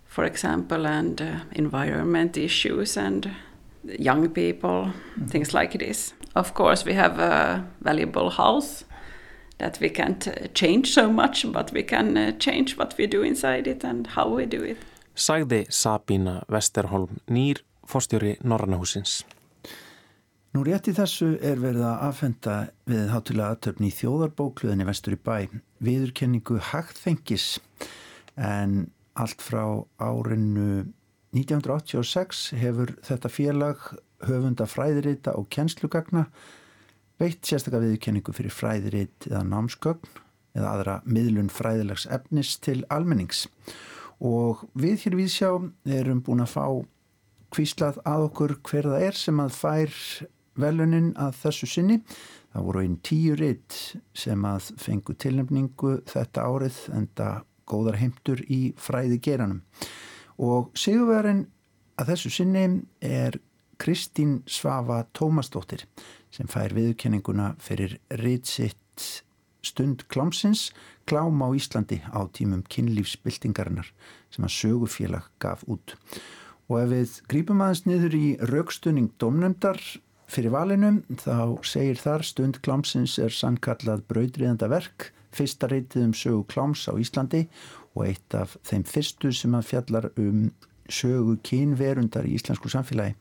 for 0.07 0.25
example 0.25 0.87
and 0.87 1.21
uh, 1.21 1.41
environment 1.53 2.37
issues 2.37 2.97
and 2.97 3.31
young 3.85 4.29
people 4.29 4.87
mm-hmm. 4.87 5.27
things 5.27 5.55
like 5.55 5.79
this 5.79 6.15
of 6.35 6.55
course 6.55 6.85
we 6.85 6.95
have 6.95 7.19
a 7.19 7.65
valuable 7.81 8.31
house 8.31 8.85
that 9.59 9.81
we 9.81 9.89
can't 9.89 10.29
uh, 10.29 10.49
change 10.55 10.93
so 10.93 11.11
much 11.11 11.47
but 11.53 11.73
we 11.73 11.83
can 11.83 12.17
uh, 12.17 12.33
change 12.39 12.77
what 12.77 12.97
we 12.99 13.07
do 13.07 13.23
inside 13.23 13.67
it 13.67 13.85
and 13.85 14.07
how 14.17 14.29
we 14.29 14.47
do 14.47 14.63
it. 14.63 14.79
Sagði 15.15 15.65
Sabína 15.71 16.43
Vesterholm 16.49 17.23
nýr 17.33 17.63
fórstjóri 17.87 18.37
Norrannahúsins 18.45 19.23
Nú 20.57 20.63
rétt 20.65 20.87
í 20.89 20.93
þessu 20.97 21.35
er 21.45 21.59
verið 21.61 21.83
að 21.85 22.03
aðfenda 22.07 22.53
við 22.89 23.11
hátilega 23.13 23.53
aðtöfni 23.53 23.91
í 23.91 23.93
þjóðarbókluðinni 23.93 24.87
vestur 24.89 25.13
í 25.13 25.19
bæ 25.21 25.51
viðurkenningu 25.85 26.57
hagþengis. 26.71 27.59
En 28.41 28.87
allt 29.21 29.45
frá 29.45 29.85
árinu 30.01 30.87
1986 31.37 32.55
hefur 32.57 32.95
þetta 33.05 33.33
félag 33.35 33.85
höfunda 34.25 34.65
fræðirita 34.65 35.35
og 35.37 35.51
kjenslugagna 35.53 36.25
veitt 37.21 37.47
sérstaklega 37.47 37.87
viðurkenningu 37.87 38.35
fyrir 38.37 38.55
fræðirit 38.55 39.29
eða 39.31 39.45
námsgögn 39.49 40.23
eða 40.57 40.73
aðra 40.73 40.97
miðlun 41.05 41.53
fræðilegs 41.53 42.07
efnis 42.13 42.57
til 42.65 42.83
almennings 42.93 43.47
og 44.25 44.65
við 44.77 45.05
hér 45.05 45.19
við 45.19 45.33
sjá 45.33 45.51
erum 45.99 46.23
búin 46.25 46.45
að 46.45 46.55
fá 46.55 46.65
kvíslað 47.53 48.01
að 48.09 48.27
okkur 48.31 48.57
hver 48.67 48.89
það 48.93 49.07
er 49.07 49.19
sem 49.21 49.41
að 49.41 49.55
fær 49.57 50.01
velunin 50.57 51.13
að 51.21 51.37
þessu 51.43 51.69
sinni. 51.69 51.99
Það 52.53 52.67
voru 52.69 52.83
einn 52.83 52.97
tíu 53.05 53.37
ritt 53.37 53.77
sem 54.17 54.47
að 54.49 54.71
fengu 54.81 55.17
tilnefningu 55.21 55.99
þetta 56.09 56.47
árið 56.49 56.79
en 56.97 57.09
það 57.17 57.43
góðar 57.67 57.99
heimtur 58.01 58.43
í 58.53 58.61
fræði 58.81 59.19
geranum. 59.23 59.63
Og 60.41 60.73
sigurverðin 60.79 61.47
að 62.01 62.13
þessu 62.13 62.33
sinni 62.33 62.67
er 63.05 63.39
Kristín 63.81 64.39
Svafa 64.49 65.03
Tómasdóttir 65.17 65.85
sem 66.37 66.49
fær 66.51 66.75
viðkenninguna 66.77 67.55
fyrir 67.63 67.97
ritt 68.21 68.51
sitt 68.51 69.07
stund 69.67 70.05
klámsins 70.13 70.71
klám 71.09 71.41
á 71.43 71.49
Íslandi 71.57 72.01
á 72.13 72.21
tímum 72.31 72.63
kynlífsbyltingarinnar 72.71 73.89
sem 74.35 74.47
að 74.47 74.57
sögufélag 74.57 75.31
gaf 75.43 75.65
út. 75.71 75.97
Og 76.69 76.83
ef 76.83 76.91
við 76.93 77.15
grípum 77.31 77.63
aðeins 77.63 77.85
niður 77.87 78.17
í 78.19 78.27
raukstunning 78.51 79.13
domnumdar 79.23 79.81
fyrir 80.31 80.55
valinu 80.55 80.93
þá 81.23 81.63
segir 81.67 82.01
þar 82.03 82.27
stund 82.27 82.61
klámsins 82.67 83.17
er 83.23 83.35
sannkallað 83.35 84.05
brauðriðanda 84.11 84.69
verk, 84.71 85.13
fyrsta 85.35 85.71
reytið 85.71 86.09
um 86.09 86.15
sögu 86.17 86.47
kláms 86.51 86.87
á 86.91 86.93
Íslandi 86.99 87.47
og 87.95 88.09
eitt 88.09 88.35
af 88.35 88.57
þeim 88.67 88.87
fyrstu 88.89 89.33
sem 89.35 89.55
að 89.57 89.69
fjallar 89.71 90.11
um 90.19 90.49
sögu 90.91 91.39
kynverundar 91.47 92.27
í 92.27 92.37
íslensku 92.39 92.71
samfélagi. 92.71 93.17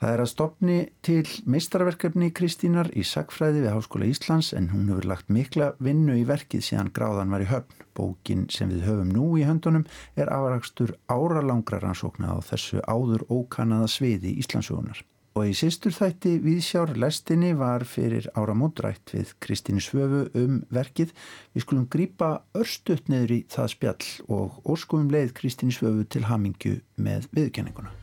Það 0.00 0.14
er 0.14 0.20
að 0.22 0.28
stopni 0.30 0.74
til 1.04 1.26
meistarverkefni 1.44 2.30
Kristínar 2.32 2.88
í 2.96 3.02
Sagfræði 3.04 3.66
við 3.66 3.74
Háskóla 3.74 4.06
Íslands 4.08 4.54
en 4.56 4.70
hún 4.72 4.86
hefur 4.88 5.10
lagt 5.10 5.28
mikla 5.28 5.74
vinnu 5.76 6.14
í 6.16 6.22
verkið 6.24 6.64
síðan 6.64 6.88
gráðan 6.96 7.34
var 7.34 7.44
í 7.44 7.48
höfn. 7.50 7.84
Bókin 7.92 8.46
sem 8.48 8.72
við 8.72 8.86
höfum 8.88 9.12
nú 9.12 9.26
í 9.36 9.44
höndunum 9.44 9.84
er 10.16 10.32
afrakstur 10.32 10.94
áralangra 11.12 11.82
rannsókna 11.84 12.32
á 12.32 12.40
þessu 12.48 12.80
áður 12.88 13.26
ókannaða 13.28 13.92
sviði 13.92 14.32
Íslandsjónar. 14.40 15.04
Og 15.36 15.52
í 15.52 15.54
sýstur 15.60 15.92
þætti 15.92 16.38
viðsjár 16.48 16.96
lestinni 16.96 17.52
var 17.60 17.84
fyrir 17.84 18.32
áramóndrætt 18.32 19.12
við 19.12 19.36
Kristínu 19.44 19.84
Svöfu 19.84 20.24
um 20.32 20.62
verkið. 20.72 21.12
Við 21.52 21.68
skulum 21.68 21.88
grýpa 21.92 22.38
örstuðt 22.56 23.12
neður 23.12 23.36
í 23.36 23.42
það 23.52 23.72
spjall 23.76 24.12
og 24.32 24.62
óskum 24.64 25.12
leið 25.12 25.36
Kristínu 25.36 25.76
Svöfu 25.76 26.08
til 26.08 26.24
hamingju 26.32 26.78
með 26.96 27.28
viðkenninguna 27.36 27.99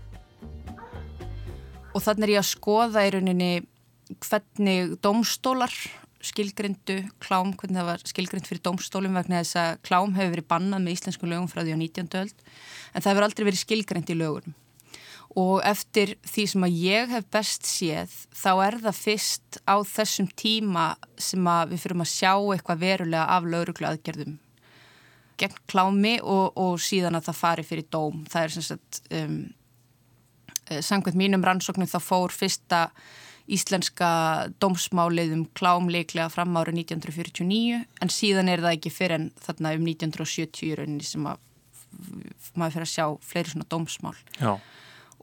og 1.98 2.04
þannig 2.06 2.28
er 2.28 2.36
ég 2.36 2.44
að 2.44 2.52
skoða 2.52 3.06
í 3.08 3.14
rauninni 3.16 3.54
hvernig 4.22 4.94
domstólar 5.04 5.74
skilgrindu 6.28 7.02
klám, 7.24 7.54
hvernig 7.58 7.80
það 7.80 7.90
var 7.92 8.06
skilgrind 8.10 8.48
fyrir 8.48 8.64
domstólum 8.66 9.18
vegna 9.18 9.42
þess 9.42 9.58
að 9.62 9.82
klám 9.86 10.16
hefur 10.18 10.34
verið 10.36 10.48
bannað 10.50 10.84
með 10.84 10.96
íslensku 10.98 11.30
lögum 11.30 11.50
frá 11.52 11.62
því 11.64 11.76
á 11.78 11.80
19. 11.82 12.08
öld 12.22 12.48
en 12.94 13.04
það 13.04 13.12
hefur 13.12 13.28
aldrei 13.28 13.46
verið 13.48 13.64
skilgrind 13.64 14.10
í 14.14 14.18
lögunum 14.18 14.56
og 15.38 15.62
eftir 15.68 16.16
því 16.26 16.46
sem 16.50 16.66
að 16.66 16.80
ég 16.82 17.14
hef 17.14 17.30
best 17.34 17.68
séð 17.70 18.14
þá 18.34 18.52
er 18.66 18.80
það 18.88 19.00
fyrst 19.04 19.60
á 19.70 19.76
þessum 19.86 20.30
tíma 20.40 20.88
sem 21.22 21.52
að 21.52 21.74
við 21.74 21.84
fyrir 21.84 22.04
að 22.04 22.14
sjá 22.14 22.34
eitthvað 22.34 22.84
verulega 22.86 23.28
af 23.36 23.50
lauruglu 23.52 23.90
aðgerðum 23.90 24.38
gegn 25.38 25.62
klámi 25.70 26.16
og, 26.24 26.58
og 26.58 26.82
síðan 26.82 27.20
að 27.20 27.30
það 27.30 27.42
fari 27.44 27.68
fyrir 27.68 27.90
dóm 27.94 28.24
það 28.30 28.48
er 28.48 28.56
sem 28.56 28.66
sagt 28.72 29.02
um, 29.14 29.38
Eh, 30.70 30.82
sangvæmt 30.84 31.16
mínum 31.16 31.46
rannsóknum 31.46 31.88
þá 31.88 32.00
fór 32.04 32.34
fyrsta 32.36 32.88
íslenska 33.48 34.10
dómsmálið 34.60 35.32
um 35.38 35.46
klámleiklega 35.56 36.28
fram 36.32 36.58
ára 36.60 36.74
1949 36.76 37.86
en 38.04 38.12
síðan 38.12 38.52
er 38.52 38.64
það 38.66 38.76
ekki 38.76 38.92
fyrir 38.92 39.16
en 39.16 39.30
þarna 39.40 39.72
um 39.78 39.88
1970 39.88 40.76
rauninni 40.76 41.08
sem 41.08 41.24
að 41.30 41.40
maður 42.60 42.76
fyrir 42.76 42.88
að 42.90 42.92
sjá 42.92 43.06
fleiri 43.24 43.54
svona 43.54 43.70
dómsmál 43.72 44.18
Já. 44.36 44.58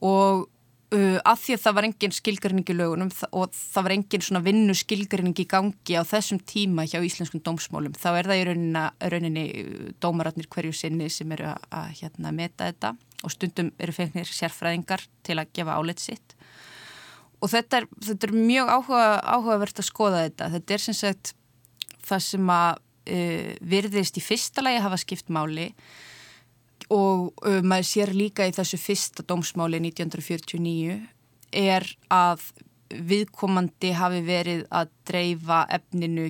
og 0.00 0.46
uh, 0.96 1.18
að 1.20 1.42
því 1.42 1.58
að 1.58 1.62
það 1.66 1.76
var 1.76 1.88
engin 1.90 2.16
skilgrinning 2.16 2.72
í 2.72 2.80
lögunum 2.80 3.12
og 3.28 3.52
það 3.52 3.86
var 3.86 3.96
engin 3.98 4.24
svona 4.24 4.44
vinnu 4.48 4.80
skilgrinning 4.80 5.44
í 5.44 5.50
gangi 5.50 6.00
á 6.00 6.02
þessum 6.08 6.40
tíma 6.40 6.88
hjá 6.88 7.02
íslenskum 7.04 7.44
dómsmálum 7.44 7.92
þá 8.00 8.08
er 8.14 8.32
það 8.32 8.40
í 8.40 8.46
rauninni, 8.48 8.86
rauninni 9.12 9.46
dómaratnir 10.00 10.48
hverju 10.48 10.72
sinni 10.72 11.12
sem 11.12 11.36
eru 11.36 11.52
að, 11.52 11.68
að 11.68 11.92
hérna, 12.00 12.32
meta 12.32 12.72
þetta 12.72 12.96
og 13.25 13.33
stundum 13.33 13.73
eru 13.81 13.95
fengnir 13.97 14.28
sérfræðingar 14.28 15.07
til 15.26 15.38
að 15.40 15.52
gefa 15.57 15.78
áleitt 15.78 16.02
sitt. 16.02 16.35
Og 17.43 17.50
þetta 17.52 17.83
er, 17.83 17.87
þetta 18.07 18.28
er 18.28 18.35
mjög 18.37 18.73
áhuga, 18.73 19.07
áhugavert 19.21 19.81
að 19.81 19.88
skoða 19.88 20.25
þetta. 20.25 20.50
Þetta 20.54 20.75
er 20.75 20.85
sem 20.85 20.97
sagt 20.97 21.35
það 22.04 22.26
sem 22.28 22.52
að 22.54 22.81
uh, 22.81 23.49
virðist 23.75 24.21
í 24.21 24.25
fyrsta 24.25 24.64
lagi 24.64 24.83
hafa 24.85 25.00
skipt 25.00 25.33
máli. 25.35 25.71
Og 26.92 27.33
uh, 27.44 27.61
maður 27.64 27.90
sér 27.90 28.14
líka 28.16 28.48
í 28.48 28.55
þessu 28.57 28.81
fyrsta 28.81 29.27
dómsmáli 29.29 29.83
1949 29.90 31.01
er 31.55 31.87
að 32.12 32.48
viðkomandi 32.94 33.92
hafi 33.96 34.20
verið 34.25 34.64
að 34.72 34.90
dreifa 35.09 35.64
efninu 35.72 36.29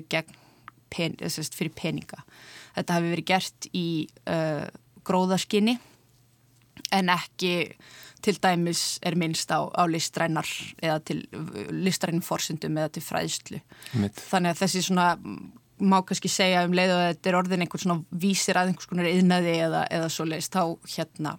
pen, 0.89 1.17
fyrir 1.19 1.73
peninga. 1.75 2.23
Þetta 2.75 2.97
hafi 2.97 3.11
verið 3.13 3.29
gert 3.29 3.67
í 3.71 3.87
uh, 4.27 4.65
gróðaskinni 5.05 5.77
en 6.93 7.11
ekki 7.13 7.55
til 8.25 8.39
dæmis 8.41 8.97
er 9.05 9.17
minnst 9.19 9.51
á, 9.53 9.61
á 9.69 9.83
listrænar 9.85 10.49
eða 10.81 10.97
til 11.05 11.21
listrænum 11.69 12.23
forsendum 12.25 12.77
eða 12.77 12.95
til 12.95 13.05
fræðslu. 13.05 13.61
Mitt. 14.01 14.19
Þannig 14.31 14.55
að 14.55 14.61
þessi 14.63 14.83
svona 14.87 15.11
má 15.75 15.99
kannski 16.07 16.31
segja 16.31 16.63
um 16.65 16.75
leið 16.75 16.93
og 16.95 17.01
þetta 17.03 17.29
er 17.29 17.37
orðin 17.41 17.65
einhvern 17.65 17.83
svona 17.83 18.21
vísir 18.23 18.57
að 18.57 18.71
einhvers 18.71 18.89
konar 18.89 19.09
yðnaði 19.11 19.55
eða, 19.67 19.81
eða 19.91 20.11
svo 20.13 20.27
leiðist 20.29 20.55
þá 20.55 20.63
hérna 20.95 21.35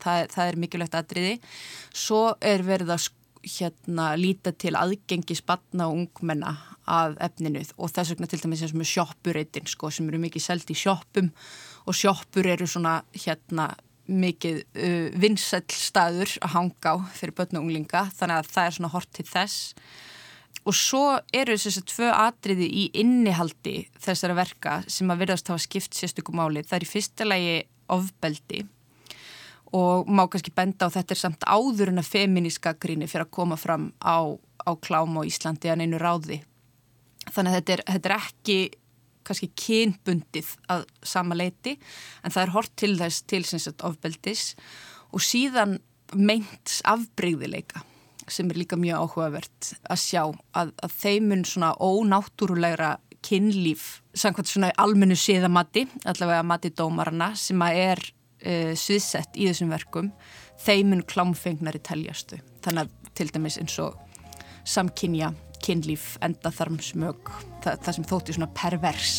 það, 0.00 0.26
það 0.34 0.44
er 0.44 0.60
mikilvægt 0.64 0.98
aðriði. 1.00 1.32
Svo 1.92 2.22
er 2.40 2.64
verið 2.66 2.94
að 2.94 3.08
hérna 3.40 4.12
líta 4.20 4.52
til 4.52 4.74
aðgengi 4.76 5.36
spanna 5.38 5.88
og 5.88 6.04
ungmenna 6.04 6.54
af 6.90 7.16
efninu 7.22 7.62
og 7.78 7.92
þess 7.92 8.14
vegna 8.14 8.28
til 8.30 8.40
dæmis 8.42 8.64
eins 8.64 8.74
og 8.74 8.88
sjóppurreitin 8.92 9.68
sko 9.70 9.90
sem 9.92 10.08
eru 10.10 10.20
mikið 10.20 10.44
seldi 10.44 10.74
í 10.74 10.80
sjóppum 10.80 11.30
og 11.86 11.96
sjóppur 11.96 12.48
eru 12.50 12.68
svona 12.68 13.00
hérna 13.14 13.70
mikið 14.10 14.60
uh, 14.60 15.08
vinsæl 15.22 15.64
staður 15.70 16.36
að 16.42 16.54
hanga 16.56 16.94
á 16.94 16.96
fyrir 17.16 17.36
börn 17.38 17.58
og 17.58 17.66
unglinga 17.66 18.06
þannig 18.16 18.40
að 18.40 18.50
það 18.54 18.68
er 18.68 18.76
svona 18.78 18.94
hort 18.94 19.12
til 19.16 19.26
þess. 19.28 19.74
Og 20.68 20.76
svo 20.76 21.04
eru 21.32 21.56
þessi 21.56 21.82
tvö 21.88 22.10
atriði 22.12 22.66
í 22.68 22.82
innihaldi 23.00 23.86
þessara 24.02 24.36
verka 24.36 24.80
sem 24.90 25.08
að 25.10 25.22
verðast 25.24 25.48
hafa 25.48 25.62
skipt 25.62 25.96
sérstökum 25.96 26.36
máli. 26.36 26.64
Það 26.66 26.76
er 26.76 26.84
í 26.84 26.90
fyrsta 26.90 27.26
lagi 27.26 27.56
ofbeldi 27.90 28.66
og 29.76 30.08
má 30.10 30.24
kannski 30.26 30.52
benda 30.54 30.88
á 30.90 30.94
þetta 30.94 31.14
er 31.14 31.20
samt 31.20 31.46
áður 31.46 31.92
en 31.92 32.02
að 32.02 32.10
feminíska 32.10 32.74
gríni 32.82 33.06
fyrir 33.10 33.28
að 33.28 33.34
koma 33.36 33.58
fram 33.60 33.92
á, 34.02 34.34
á 34.66 34.70
klám 34.82 35.14
á 35.14 35.22
Íslandi 35.22 35.70
en 35.70 35.84
einu 35.84 36.00
ráði. 36.00 36.40
Þannig 37.30 37.52
að 37.52 37.56
þetta 37.58 37.72
er, 37.72 37.82
þetta 37.94 38.10
er 38.10 38.16
ekki 38.16 38.58
kannski 39.30 39.50
kynbundið 39.58 40.54
að 40.72 40.86
sama 41.06 41.38
leiti 41.38 41.76
en 42.24 42.34
það 42.34 42.42
er 42.42 42.54
hort 42.56 42.74
til 42.80 42.96
þess 42.98 43.24
til 43.30 43.44
sagt, 43.46 43.86
ofbeldis 43.86 44.50
og 45.14 45.24
síðan 45.24 45.78
meint 46.14 46.80
afbreyðileika 46.88 47.84
sem 48.30 48.50
er 48.50 48.60
líka 48.60 48.78
mjög 48.78 49.06
áhugavert 49.06 49.72
að 49.90 50.02
sjá 50.02 50.22
að, 50.22 50.72
að 50.82 50.96
þeimun 51.00 51.44
svona 51.48 51.72
ónáttúrulegra 51.82 52.96
kynlíf 53.26 54.00
samkvæmt 54.16 54.50
svona 54.50 54.70
almennu 54.80 55.16
síðamatti 55.18 55.86
allavega 56.08 56.46
mati 56.46 56.70
dómarana 56.74 57.32
sem 57.38 57.62
að 57.64 57.80
er 57.82 58.04
uh, 58.04 58.72
sviðsett 58.78 59.36
í 59.36 59.48
þessum 59.50 59.74
verkum 59.74 60.12
þeimun 60.64 61.04
klámfengnari 61.08 61.82
teljastu 61.84 62.40
þannig 62.64 62.86
að 62.86 63.14
til 63.18 63.28
dæmis 63.34 63.58
eins 63.60 63.76
og 63.82 63.98
samkynja 64.68 65.32
kynlíf, 65.70 66.16
endaþarmsmög, 66.24 67.30
það, 67.62 67.76
það 67.84 67.96
sem 67.96 68.06
þótti 68.10 68.34
svona 68.34 68.50
pervers. 68.58 69.14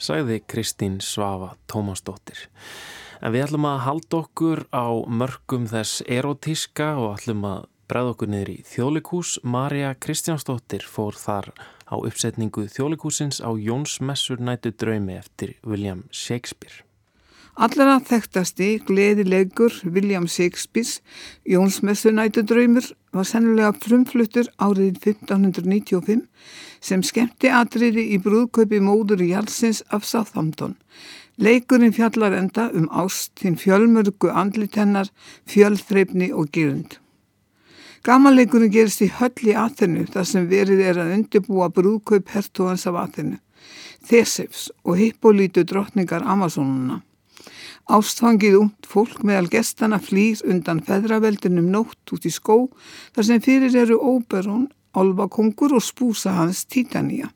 Sæði 0.00 0.40
Kristín 0.48 1.00
Svafa 1.04 1.54
Tómasdóttir. 1.68 2.46
En 3.20 3.34
við 3.34 3.46
ætlum 3.46 3.66
að 3.68 3.82
halda 3.84 4.20
okkur 4.22 4.62
á 4.72 4.88
mörgum 5.04 5.66
þess 5.68 6.00
erotíska 6.08 6.94
og 6.96 7.18
ætlum 7.18 7.44
að 7.48 7.66
bregða 7.90 8.14
okkur 8.14 8.32
niður 8.32 8.52
í 8.52 8.58
þjólikús. 8.68 9.34
Marja 9.44 9.92
Kristjánsdóttir 10.00 10.86
fór 10.88 11.16
þar 11.20 11.52
á 11.84 11.94
uppsetningu 12.00 12.64
þjólikúsins 12.72 13.42
á 13.44 13.52
Jónsmessur 13.52 14.40
nætu 14.40 14.72
draumi 14.72 15.18
eftir 15.20 15.58
William 15.64 16.06
Shakespeare. 16.08 16.84
Allra 17.60 17.98
þekktasti 18.00 18.66
gleðilegur 18.88 19.74
William 19.84 20.24
Shakespeare's 20.24 21.02
Jónsmessunætudraumur 21.44 22.86
var 23.12 23.26
sennilega 23.28 23.74
frumfluttur 23.82 24.46
árið 24.56 24.96
1595 25.02 26.22
sem 26.80 27.02
skemmti 27.04 27.50
atriði 27.52 28.06
í 28.14 28.20
brúðkaupi 28.24 28.80
móður 28.80 29.26
í 29.26 29.28
Jalsins 29.34 29.82
af 29.92 30.06
Southampton. 30.08 30.72
Leikurinn 31.36 31.92
fjallar 31.92 32.38
enda 32.38 32.70
um 32.72 32.88
ást 33.02 33.34
þinn 33.42 33.60
fjölmörgu 33.60 34.32
andlitennar, 34.32 35.12
fjölþreifni 35.44 36.30
og 36.32 36.48
gyrund. 36.56 36.96
Gamanleikurinn 38.08 38.72
gerist 38.72 39.04
í 39.04 39.10
höll 39.20 39.52
í 39.52 39.58
Aþenu 39.66 40.06
þar 40.08 40.30
sem 40.32 40.48
verið 40.48 40.80
er 40.80 41.02
að 41.04 41.12
undirbúa 41.18 41.68
brúðkaup 41.76 42.32
hertóðans 42.32 42.88
af 42.88 42.96
Aþenu, 43.04 43.36
Thesefs 44.08 44.70
og 44.80 44.96
Hippolítu 44.96 45.68
drottningar 45.68 46.24
Amazonuna. 46.24 47.02
Ástfangið 47.90 48.56
út 48.60 48.86
fólk 48.86 49.24
meðal 49.26 49.48
gestana 49.50 49.98
flýr 49.98 50.38
undan 50.46 50.78
feðraveldinum 50.86 51.72
nótt 51.72 52.12
út 52.14 52.26
í 52.28 52.30
skó 52.30 52.68
þar 53.16 53.26
sem 53.26 53.42
fyrir 53.42 53.74
eru 53.82 53.98
Óberón, 53.98 54.68
Olvakongur 54.94 55.74
og 55.74 55.82
spúsa 55.82 56.36
hans 56.36 56.62
Titania. 56.70 57.32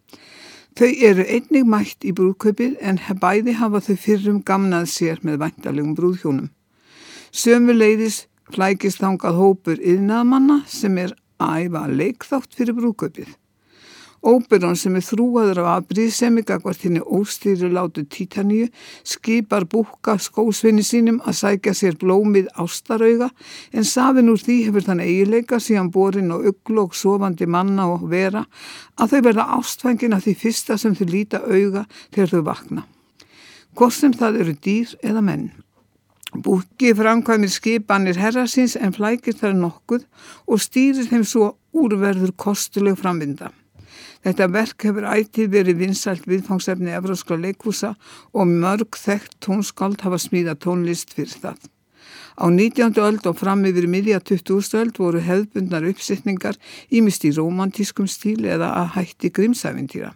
Þau 0.79 0.91
eru 1.09 1.27
einnig 1.27 1.67
mætt 1.71 2.07
í 2.07 2.15
brúðkaupið 2.15 2.79
en 2.83 2.99
bæði 3.21 3.55
hafa 3.59 3.83
þau 3.83 3.97
fyrrum 4.07 4.41
gamnað 4.47 4.89
sér 4.91 5.23
með 5.23 5.41
væntalegum 5.43 5.95
brúðhjónum. 5.99 6.51
Sömu 7.35 7.75
leiðis 7.75 8.25
flækist 8.55 9.03
þangað 9.03 9.39
hópur 9.39 9.79
yðnaðmanna 9.83 10.63
sem 10.71 10.99
er 11.03 11.15
æfa 11.43 11.87
leikþátt 11.91 12.55
fyrir 12.55 12.79
brúköpið. 12.79 13.35
Óberon 14.25 14.73
sem 14.81 14.95
er 14.97 15.05
þrúaður 15.05 15.59
af 15.61 15.67
aðbríðsemi 15.71 16.47
gagvart 16.49 16.87
henni 16.87 17.03
óstýri 17.03 17.69
látu 17.69 18.07
títaníu 18.09 18.71
skipar 19.05 19.67
búka 19.69 20.15
skósvinni 20.17 20.81
sínum 20.81 21.19
að 21.29 21.37
sækja 21.43 21.75
sér 21.77 21.99
blómið 22.01 22.47
ástarauga 22.57 23.29
en 23.77 23.85
safin 23.85 24.31
úr 24.33 24.41
því 24.41 24.57
hefur 24.69 24.87
þann 24.87 25.03
eigileika 25.05 25.59
síðan 25.61 25.91
borin 25.93 26.33
og 26.33 26.49
og 26.73 26.95
sofandi 26.97 27.47
manna 27.47 27.85
og 27.93 28.07
vera 28.09 28.47
að 28.97 29.11
þau 29.13 29.21
verða 29.27 29.45
ástfængin 29.59 30.17
af 30.17 30.25
því 30.25 30.35
fyrsta 30.41 30.79
sem 30.81 30.95
þau 30.97 31.07
líta 31.11 31.41
auga 31.45 31.85
þegar 32.15 32.33
þau 32.33 32.43
vakna. 32.49 32.87
Hvort 33.77 33.95
sem 33.95 34.13
það 34.13 34.41
eru 34.41 34.55
dýr 34.65 34.95
eða 35.03 35.21
menn. 35.21 35.51
Búki 36.35 36.95
framkvæmir 36.97 37.53
skipanir 37.53 38.17
herrasins 38.19 38.77
en 38.81 38.97
flækir 38.97 39.37
þar 39.37 39.53
nokkuð 39.59 40.09
og 40.49 40.65
stýrir 40.65 41.11
þeim 41.11 41.27
svo 41.29 41.51
úrverður 41.77 42.33
kostuleg 42.41 42.97
framvinda. 42.99 43.53
Þetta 44.25 44.47
verk 44.49 44.87
hefur 44.87 45.05
ætið 45.05 45.51
verið 45.53 45.81
vinsælt 45.83 46.25
viðfangsefni 46.25 46.95
Evróskra 46.97 47.37
leikúsa 47.37 47.93
og 48.33 48.49
mörg 48.49 48.97
þekkt 48.97 49.37
tónskáld 49.45 50.01
hafa 50.01 50.17
smíða 50.23 50.57
tónlist 50.57 51.13
fyrir 51.13 51.37
það. 51.43 51.59
Á 52.41 52.49
19. 52.51 52.97
öld 53.05 53.29
og 53.29 53.37
fram 53.39 53.63
yfir 53.69 53.87
miðja 53.87 54.19
20. 54.25 54.81
öld 54.81 54.99
voru 54.99 55.21
hefðbundnar 55.23 55.85
uppsetningar 55.93 56.57
ímist 56.91 57.29
í 57.29 57.35
romantískum 57.37 58.09
stíl 58.11 58.49
eða 58.49 58.73
að 58.81 58.93
hætti 58.97 59.31
grimsæfintýra. 59.31 60.15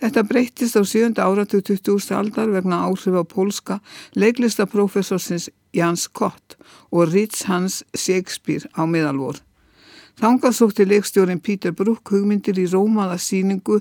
Þetta 0.00 0.22
breytist 0.26 0.78
á 0.78 0.82
7. 0.86 1.18
áratu 1.18 1.60
20. 1.60 2.14
aldar 2.14 2.50
vegna 2.54 2.84
áhrif 2.86 3.18
á 3.18 3.22
pólska 3.26 3.80
leiklistaprófessorsins 4.14 5.50
Jans 5.74 6.06
Kott 6.08 6.56
og 6.90 7.12
Ritz 7.12 7.44
Hans 7.50 7.82
Shakespeare 7.94 8.70
á 8.78 8.86
miðalvor. 8.86 9.42
Þangað 10.20 10.54
sótti 10.54 10.84
leikstjórin 10.84 11.40
Pítur 11.40 11.72
Brúk 11.72 12.10
hugmyndir 12.12 12.58
í 12.60 12.66
Rómaða 12.68 13.16
síningu 13.16 13.78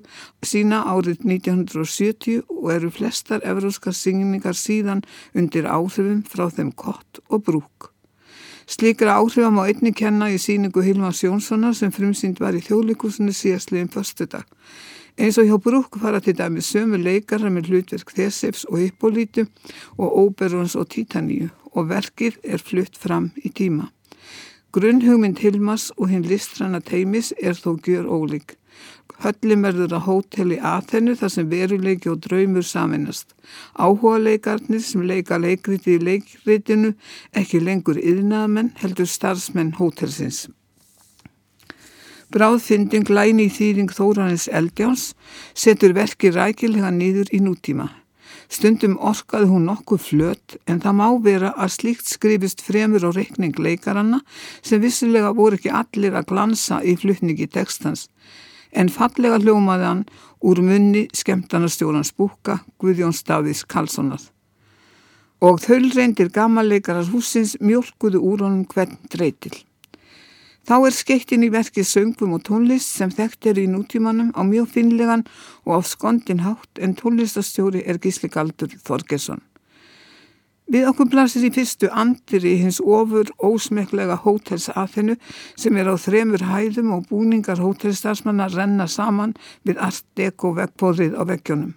sína 0.47 0.85
árið 0.87 1.25
1970 1.27 2.45
og 2.47 2.69
eru 2.71 2.91
flestar 2.93 3.43
evróskar 3.43 3.95
síningar 3.97 4.55
síðan 4.55 5.03
undir 5.35 5.67
áhrifum 5.67 6.23
frá 6.23 6.47
þeim 6.47 6.71
Kott 6.71 7.19
og 7.27 7.43
Brúk. 7.49 7.91
Slikra 8.71 9.17
áhrifam 9.19 9.59
á 9.59 9.67
einni 9.67 9.91
kenna 9.91 10.31
í 10.31 10.39
síningu 10.39 10.81
Hilma 10.85 11.11
Sjónssonar 11.11 11.75
sem 11.75 11.91
frumsýnd 11.91 12.39
var 12.39 12.55
í 12.55 12.63
þjóðleikusinu 12.63 13.35
síðastliðin 13.35 13.91
förstu 13.91 14.29
dag. 14.31 14.47
Eins 15.19 15.35
og 15.37 15.49
hjá 15.49 15.57
Brúk 15.59 15.99
fara 15.99 16.23
til 16.23 16.37
dæmi 16.39 16.63
sömu 16.63 16.95
leikara 17.01 17.51
með 17.51 17.73
hlutverk 17.73 18.15
Þessefs 18.15 18.63
og 18.71 18.79
Hippolítu 18.79 19.49
og 19.99 20.07
Óberons 20.23 20.77
og 20.79 20.87
Títaníu 20.95 21.51
og 21.75 21.91
verkið 21.91 22.39
er 22.43 22.63
flutt 22.63 22.95
fram 22.95 23.33
í 23.43 23.51
tíma. 23.51 23.91
Grunnhugmynd 24.71 25.41
Hilmas 25.43 25.89
og 25.97 26.07
hinn 26.13 26.23
listræna 26.23 26.79
teimis 26.79 27.33
er 27.43 27.57
þó 27.59 27.73
gjör 27.83 28.05
ólík. 28.07 28.53
Höllin 29.19 29.65
verður 29.65 29.97
að 29.97 30.05
hóteli 30.05 30.59
aðhennu 30.63 31.17
þar 31.19 31.33
sem 31.33 31.49
veruleiki 31.51 32.09
og 32.09 32.21
draumur 32.23 32.63
saminast. 32.63 33.35
Áhuga 33.75 34.21
leikarnir 34.23 34.79
sem 34.79 35.03
leika 35.03 35.37
leikriti 35.43 35.97
í 35.97 36.01
leikritinu 36.01 36.93
ekki 37.35 37.59
lengur 37.59 37.99
yðnaðamenn 37.99 38.71
heldur 38.79 39.11
starfsmenn 39.11 39.75
hótelsins. 39.75 40.47
Bráðfinding 42.31 43.11
læni 43.11 43.49
í 43.49 43.51
þýring 43.51 43.91
Þóranis 43.91 44.47
Eldjáns 44.47 45.09
setur 45.51 45.91
verki 45.99 46.31
rækilega 46.31 46.95
nýður 46.95 47.35
í 47.35 47.43
nútíma. 47.43 47.91
Stundum 48.51 48.97
orkaði 48.99 49.47
hún 49.47 49.69
nokkuð 49.69 50.01
flött 50.03 50.55
en 50.67 50.81
það 50.83 50.95
má 50.97 51.05
vera 51.23 51.53
að 51.55 51.71
slíkt 51.77 52.09
skrifist 52.11 52.63
fremur 52.65 53.05
á 53.07 53.09
reikning 53.15 53.55
leikaranna 53.55 54.19
sem 54.59 54.81
vissilega 54.83 55.31
voru 55.37 55.55
ekki 55.55 55.71
allir 55.71 56.17
að 56.19 56.27
glansa 56.33 56.81
í 56.83 56.97
flutningi 56.99 57.47
tekstans. 57.47 58.09
En 58.75 58.91
fallega 58.91 59.39
hljómaði 59.39 59.87
hann 59.87 60.03
úr 60.43 60.59
munni 60.67 61.05
skemtanastjórans 61.15 62.11
búka 62.17 62.59
Guðjón 62.81 63.15
Stavis 63.15 63.63
Karlssonar. 63.63 64.21
Og 65.41 65.63
þöll 65.63 65.87
reyndir 65.95 66.29
gammalleikarar 66.35 67.07
húsins 67.07 67.55
mjölkuðu 67.63 68.19
úr 68.19 68.43
honum 68.45 68.67
hvern 68.67 68.99
dreytil. 69.09 69.55
Þá 70.67 70.75
er 70.85 70.93
skeittin 70.93 71.45
í 71.45 71.49
verkið 71.49 71.87
söngum 71.89 72.35
og 72.37 72.43
tónlist 72.45 72.91
sem 72.93 73.09
þekkt 73.09 73.47
er 73.49 73.61
í 73.63 73.67
nútímanum 73.69 74.29
á 74.37 74.45
mjög 74.45 74.67
finlegan 74.75 75.23
og 75.65 75.77
á 75.77 75.79
skondin 75.81 76.43
hátt 76.45 76.81
en 76.81 76.93
tónlistastjóri 76.97 77.81
er 77.89 77.97
Gísli 77.97 78.29
Galdur 78.29 78.69
Þorgesson. 78.85 79.41
Við 80.71 80.85
okkur 80.87 81.09
blasir 81.11 81.43
í 81.43 81.49
fyrstu 81.51 81.89
andir 81.91 82.45
í 82.47 82.53
hins 82.61 82.77
ofur 82.79 83.27
ósmeklega 83.43 84.15
hótelsaðfennu 84.23 85.17
sem 85.59 85.79
er 85.81 85.89
á 85.91 85.99
þremur 85.99 86.45
hæðum 86.47 86.93
og 86.95 87.09
búningar 87.09 87.59
hótelstarfsmanna 87.59 88.47
renna 88.53 88.87
saman 88.87 89.33
við 89.67 89.81
art 89.83 90.05
deko 90.15 90.53
vekkbóðrið 90.61 91.17
á 91.17 91.23
vekkjónum. 91.27 91.73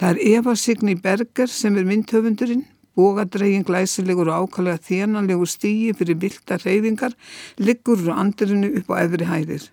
Það 0.00 0.10
er 0.10 0.22
Eva 0.32 0.56
Signi 0.56 0.96
Berger 0.96 1.52
sem 1.52 1.76
er 1.76 1.86
myndhöfundurinn 1.86 2.64
Bógadregin 2.96 3.66
glæsilegur 3.68 4.30
og 4.32 4.46
ákallega 4.46 4.80
þénanlegur 4.88 5.50
stígi 5.50 5.92
fyrir 5.98 6.16
vilda 6.22 6.56
reyfingar 6.62 7.16
liggur 7.60 8.00
úr 8.00 8.14
andirinu 8.16 8.72
upp 8.80 8.92
á 8.92 9.04
efri 9.04 9.28
hæðir. 9.28 9.66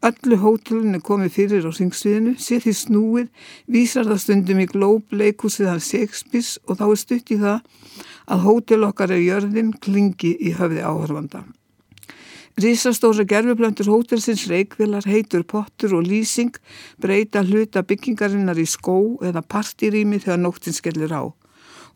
Öllu 0.00 0.36
hótelinu 0.40 1.00
komið 1.04 1.34
fyrir 1.34 1.66
á 1.68 1.72
syngsviðinu, 1.76 2.38
sé 2.40 2.56
því 2.60 2.72
snúið, 2.76 3.26
vísar 3.68 4.06
það 4.08 4.20
stundum 4.22 4.62
í 4.62 4.68
glóbleikúsið 4.70 5.68
hans 5.68 5.88
Shakespeare's 5.92 6.54
og 6.64 6.80
þá 6.80 6.86
er 6.88 7.00
stutt 7.02 7.32
í 7.32 7.40
það 7.40 7.58
að 8.32 8.44
hótel 8.46 8.86
okkar 8.88 9.12
er 9.12 9.24
jörðin 9.24 9.74
klingi 9.76 10.36
í 10.40 10.54
höfði 10.56 10.84
áhörfanda. 10.84 11.42
Rísastóra 12.60 13.24
gerfublöndur 13.24 13.88
hótelsins 13.88 14.46
reikvilar, 14.50 15.04
heitur 15.08 15.44
pottur 15.48 15.94
og 15.96 16.08
lýsing 16.08 16.56
breyta 17.00 17.44
hluta 17.44 17.84
byggingarinnar 17.84 18.58
í 18.60 18.66
skó 18.68 19.16
eða 19.24 19.44
partýrými 19.44 20.20
þegar 20.20 20.42
nóttin 20.44 20.76
skellir 20.76 21.12
á. 21.12 21.39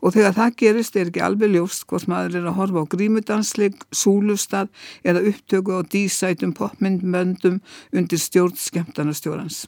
Og 0.05 0.13
þegar 0.13 0.35
það 0.37 0.57
gerist 0.61 0.97
er 1.01 1.09
ekki 1.09 1.23
alveg 1.25 1.55
ljóst 1.55 1.87
hvort 1.89 2.09
maður 2.13 2.41
er 2.41 2.49
að 2.51 2.59
horfa 2.59 2.83
á 2.85 2.93
grímudansleik, 2.93 3.79
súlustad 3.89 4.69
eða 5.01 5.25
upptöku 5.31 5.79
á 5.79 5.81
dísætum 5.81 6.53
popmyndmöndum 6.59 7.63
undir 7.93 8.21
stjórn 8.21 8.59
skemmtarnastjórans. 8.61 9.65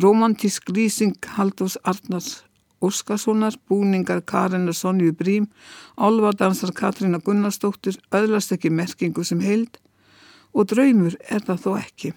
Romantísk 0.00 0.72
lýsing 0.72 1.18
Haldós 1.36 1.76
Arnars 1.84 2.40
Óskarssonar, 2.82 3.54
búningar 3.68 4.22
Karin 4.26 4.68
og 4.68 4.74
Sonju 4.74 5.12
Brím, 5.12 5.46
álvardansar 5.96 6.72
Katrína 6.74 7.20
Gunnarsdóttir 7.22 8.00
öðlast 8.10 8.52
ekki 8.56 8.72
merkingu 8.74 9.24
sem 9.24 9.40
heild 9.40 9.78
og 10.52 10.72
draumur 10.72 11.14
er 11.30 11.44
það 11.46 11.62
þó 11.64 11.70
ekki. 11.78 12.12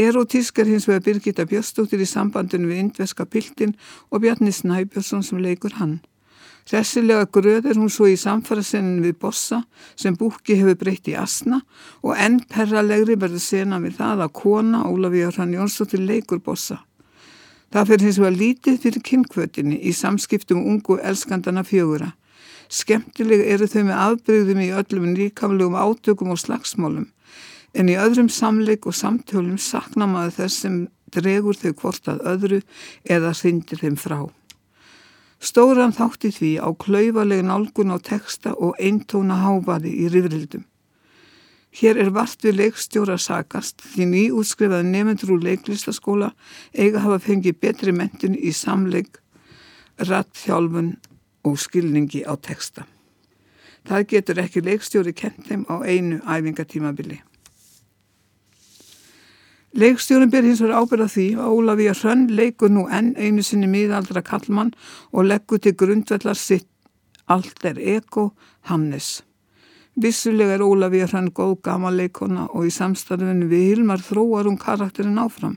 Erotísk 0.00 0.58
er 0.62 0.70
hins 0.70 0.86
vegar 0.88 1.04
Birgitta 1.04 1.44
Björnsdóttir 1.44 2.00
í 2.00 2.08
sambandinu 2.08 2.70
við 2.70 2.86
indveska 2.86 3.26
piltin 3.28 3.76
og 4.08 4.22
Bjarni 4.24 4.52
Snæbjörnsson 4.54 5.26
sem 5.26 5.42
leikur 5.44 5.76
hann. 5.76 5.98
Hressilega 6.70 7.26
gröð 7.34 7.66
er 7.66 7.78
hún 7.80 7.90
svo 7.90 8.06
í 8.06 8.18
samfarasennin 8.20 9.02
við 9.02 9.16
bossa 9.24 9.64
sem 9.98 10.14
búki 10.14 10.54
hefur 10.60 10.76
breytt 10.78 11.08
í 11.10 11.16
asna 11.18 11.58
og 12.04 12.14
enn 12.14 12.38
perralegri 12.52 13.16
verður 13.18 13.42
sena 13.42 13.80
við 13.82 13.96
það 13.98 14.22
að 14.26 14.36
kona 14.38 14.84
Ólafíður 14.86 15.40
Hrann 15.40 15.56
Jónsdóttir 15.56 16.04
leikur 16.06 16.38
bossa. 16.38 16.78
Það 17.74 17.90
fyrir 17.90 18.06
hins 18.06 18.20
vegar 18.22 18.38
lítið 18.38 18.80
fyrir 18.84 19.06
kynkvötinni 19.10 19.80
í 19.82 19.94
samskiptum 19.94 20.62
ungu 20.62 21.00
elskandana 21.02 21.66
fjögura. 21.66 22.12
Skemmtileg 22.70 23.42
eru 23.50 23.66
þau 23.66 23.82
með 23.88 24.02
afbreyðum 24.06 24.62
í 24.62 24.72
öllum 24.78 25.10
nýkamlegum 25.14 25.78
átökum 25.78 26.30
og 26.34 26.38
slagsmálum 26.38 27.08
en 27.74 27.90
í 27.90 27.98
öðrum 27.98 28.30
samleik 28.30 28.86
og 28.86 28.96
samtölum 28.98 29.58
sakna 29.58 30.06
maður 30.10 30.36
þess 30.40 30.64
sem 30.64 30.82
dregur 31.14 31.58
þau 31.58 31.72
hvort 31.82 32.10
að 32.10 32.22
öðru 32.32 32.60
eða 33.06 33.34
hrindir 33.34 33.82
þeim 33.82 33.98
frá. 33.98 34.20
Stóran 35.40 35.94
þátti 35.96 36.28
því 36.36 36.50
á 36.60 36.68
klauvaleg 36.76 37.40
nálgun 37.48 37.94
á 37.96 37.98
teksta 38.04 38.52
og 38.60 38.76
eintóna 38.76 39.38
hábaði 39.40 39.94
í 40.04 40.10
rifrildum. 40.12 40.66
Hér 41.70 42.00
er 42.02 42.10
vart 42.12 42.42
við 42.44 42.58
leikstjóra 42.58 43.16
sakast 43.16 43.80
því 43.94 44.08
nýútskrifaði 44.10 44.90
nefndur 44.90 45.36
úr 45.36 45.46
leiklistaskóla 45.46 46.32
eiga 46.74 47.00
hafa 47.06 47.20
fengið 47.24 47.60
betri 47.62 47.94
mentun 47.94 48.34
í 48.36 48.52
samleik, 48.52 49.20
rattþjálfun 50.02 50.96
og 51.46 51.56
skilningi 51.62 52.24
á 52.26 52.36
teksta. 52.36 52.84
Það 53.88 54.06
getur 54.12 54.42
ekki 54.44 54.66
leikstjóri 54.66 55.16
kent 55.16 55.46
þeim 55.48 55.64
á 55.72 55.80
einu 55.80 56.20
æfingatímabili. 56.26 57.22
Leikstjórun 59.70 60.32
ber 60.32 60.42
hins 60.42 60.58
vegar 60.58 60.82
ábyrða 60.82 61.06
því 61.06 61.24
að 61.38 61.50
Ólafíja 61.54 61.92
Hrönn 61.94 62.24
leikur 62.34 62.72
nú 62.74 62.88
enn 62.90 63.12
einu 63.14 63.42
sinni 63.46 63.68
miðaldra 63.70 64.18
kallmann 64.26 64.72
og 65.14 65.28
leggur 65.30 65.60
til 65.62 65.76
grundvellar 65.78 66.34
sitt 66.34 66.66
allt 67.30 67.62
er 67.64 67.78
eko 67.78 68.32
Hannes. 68.66 69.20
Vissulega 69.94 70.56
er 70.56 70.64
Ólafíja 70.66 71.06
Hrönn 71.12 71.30
góð 71.30 71.60
gama 71.62 71.92
leikona 71.94 72.48
og 72.50 72.66
í 72.66 72.72
samstarfinu 72.74 73.46
við 73.46 73.62
Hilmar 73.68 74.02
þróar 74.02 74.50
hún 74.50 74.58
karakterin 74.58 75.22
áfram. 75.22 75.54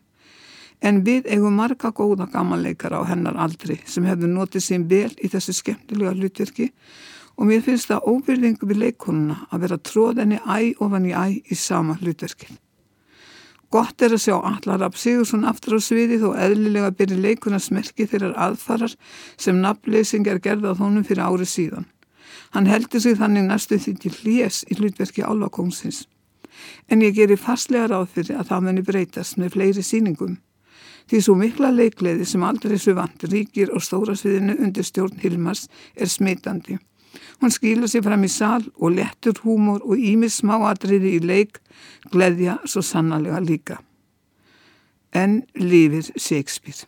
En 0.77 1.01
við 1.07 1.25
eigum 1.33 1.57
marga 1.57 1.89
góða 1.89 2.27
gamanleikara 2.29 2.99
á 3.01 3.09
hennar 3.09 3.39
aldri 3.39 3.79
sem 3.89 4.05
hefur 4.05 4.29
notið 4.29 4.65
sín 4.67 4.85
vel 4.91 5.09
í 5.25 5.31
þessu 5.31 5.55
skemmtilega 5.57 6.13
hlutverki 6.13 6.69
og 7.33 7.49
mér 7.49 7.65
finnst 7.65 7.89
það 7.89 8.05
óbyrðingu 8.13 8.69
við 8.69 8.81
leikonuna 8.83 9.47
að 9.49 9.65
vera 9.65 9.81
tróðinni 9.89 10.37
æ 10.45 10.75
ofan 10.77 11.09
í 11.09 11.15
æ 11.17 11.25
í 11.49 11.57
sama 11.57 11.97
hlutverkið. 11.97 12.59
Gott 13.73 14.03
er 14.05 14.13
að 14.13 14.21
sjá 14.21 14.35
Allarab 14.37 14.93
Sigursson 15.01 15.47
aftur 15.49 15.77
á 15.77 15.81
sviði 15.81 16.19
þó 16.21 16.35
eðlilega 16.37 16.91
byrja 16.93 17.17
leikuna 17.17 17.57
smerki 17.57 18.05
þeirrar 18.05 18.35
aðfarar 18.45 18.93
sem 19.41 19.61
nafnleysing 19.63 20.29
er 20.29 20.41
gerðað 20.43 20.83
honum 20.83 21.05
fyrir 21.07 21.25
árið 21.25 21.49
síðan. 21.49 21.87
Hann 22.53 22.69
heldur 22.69 23.01
sig 23.01 23.17
þannig 23.17 23.47
næstu 23.47 23.79
því 23.81 23.93
til 24.03 24.13
hlés 24.19 24.61
í 24.69 24.77
hlutverki 24.77 25.25
álvakóngsins. 25.25 26.03
En 26.85 27.01
ég 27.01 27.17
gerir 27.17 27.41
fastlega 27.41 27.89
ráð 27.89 28.11
fyrir 28.13 28.37
að 28.37 28.51
það 28.51 28.65
muni 28.67 28.85
breytast 28.85 29.41
með 29.41 29.55
fleiri 29.57 29.85
síningum. 29.85 30.37
Því 31.09 31.25
svo 31.25 31.33
mikla 31.39 31.73
leikleði 31.73 32.29
sem 32.29 32.45
aldrei 32.45 32.77
svo 32.77 32.93
vant 32.99 33.25
ríkir 33.25 33.73
og 33.73 33.81
stóra 33.81 34.13
sviðinu 34.15 34.59
undir 34.61 34.85
stjórn 34.85 35.17
Hilmars 35.23 35.65
er 35.97 36.13
smitandi. 36.13 36.77
Hún 37.41 37.53
skýla 37.53 37.89
sér 37.89 38.05
fram 38.05 38.23
í 38.25 38.31
sal 38.31 38.63
og 38.75 38.95
lettur 38.97 39.41
húmor 39.43 39.83
og 39.85 39.99
ímis 39.99 40.39
smáadriði 40.41 41.17
í 41.17 41.23
leik, 41.23 41.59
gleðja 42.13 42.59
svo 42.65 42.83
sannarlega 42.85 43.41
líka. 43.43 43.79
En 45.13 45.43
lifir 45.59 46.09
Shakespeare. 46.17 46.87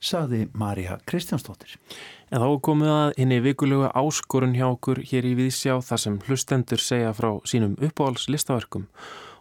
Saði 0.00 0.46
Marja 0.54 0.98
Kristjánsdóttir. 1.08 1.76
En 2.30 2.42
þá 2.42 2.48
komið 2.62 2.90
að 2.92 3.12
henni 3.20 3.38
vikulegu 3.44 3.90
áskorun 3.96 4.56
hjá 4.56 4.66
okkur 4.68 5.00
hér 5.08 5.28
í 5.28 5.34
Víðsjá 5.38 5.78
þar 5.84 6.02
sem 6.02 6.18
hlustendur 6.26 6.82
segja 6.82 7.12
frá 7.16 7.30
sínum 7.48 7.76
uppáhaldslistaverkum. 7.78 8.88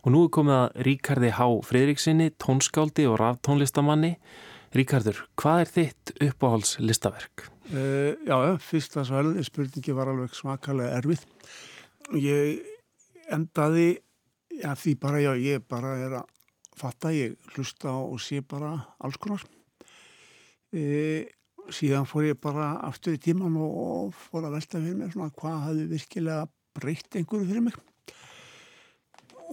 Og 0.06 0.14
nú 0.14 0.26
er 0.28 0.34
komið 0.38 0.60
að 0.60 0.86
Ríkardi 0.88 1.32
Há 1.34 1.48
Fridriksinni, 1.66 2.30
tónskáldi 2.42 3.08
og 3.10 3.18
raftónlistamanni. 3.24 4.16
Ríkardur, 4.76 5.26
hvað 5.40 5.64
er 5.64 5.76
þitt 5.80 6.16
uppáhaldslistaverk? 6.30 7.50
Uh, 7.66 8.14
já, 8.22 8.58
fyrsta 8.62 9.02
svæli 9.08 9.42
spurningi 9.44 9.94
var 9.98 10.12
alveg 10.12 10.36
svakalega 10.38 11.00
erfið. 11.00 11.24
Ég 12.22 12.62
endaði, 13.34 13.88
já 14.54 14.76
því 14.78 14.94
bara, 15.02 15.22
já, 15.24 15.32
ég 15.42 15.66
bara 15.66 15.96
er 15.98 16.20
að 16.20 16.30
fatta, 16.78 17.10
ég 17.16 17.34
hlusta 17.56 17.96
og 17.96 18.22
sé 18.22 18.44
bara 18.46 18.76
alls 19.02 19.18
konar. 19.18 19.42
Uh, 20.76 21.26
síðan 21.74 22.06
fór 22.06 22.30
ég 22.30 22.40
bara 22.42 22.76
aftur 22.86 23.18
í 23.18 23.22
tíman 23.22 23.58
og 23.58 24.14
fór 24.28 24.46
að 24.46 24.60
velta 24.60 24.78
fyrir 24.78 25.00
mér 25.00 25.14
svona 25.16 25.34
hvað 25.34 25.62
hafði 25.66 25.90
virkilega 25.96 26.48
breytt 26.78 27.18
einhverju 27.18 27.50
fyrir 27.50 27.66
mig 27.66 27.78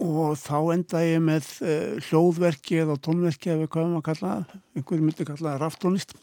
og 0.03 0.33
þá 0.41 0.57
enda 0.73 1.01
ég 1.05 1.21
með 1.23 1.47
uh, 1.65 2.01
hljóðverki 2.09 2.81
eða 2.83 2.97
tónverki 3.01 3.53
eða 3.53 3.69
hvað 3.73 3.93
maður 3.93 4.05
kallaða, 4.09 4.59
einhverju 4.77 5.05
myndi 5.05 5.27
kallaða 5.29 5.61
raftónist 5.63 6.13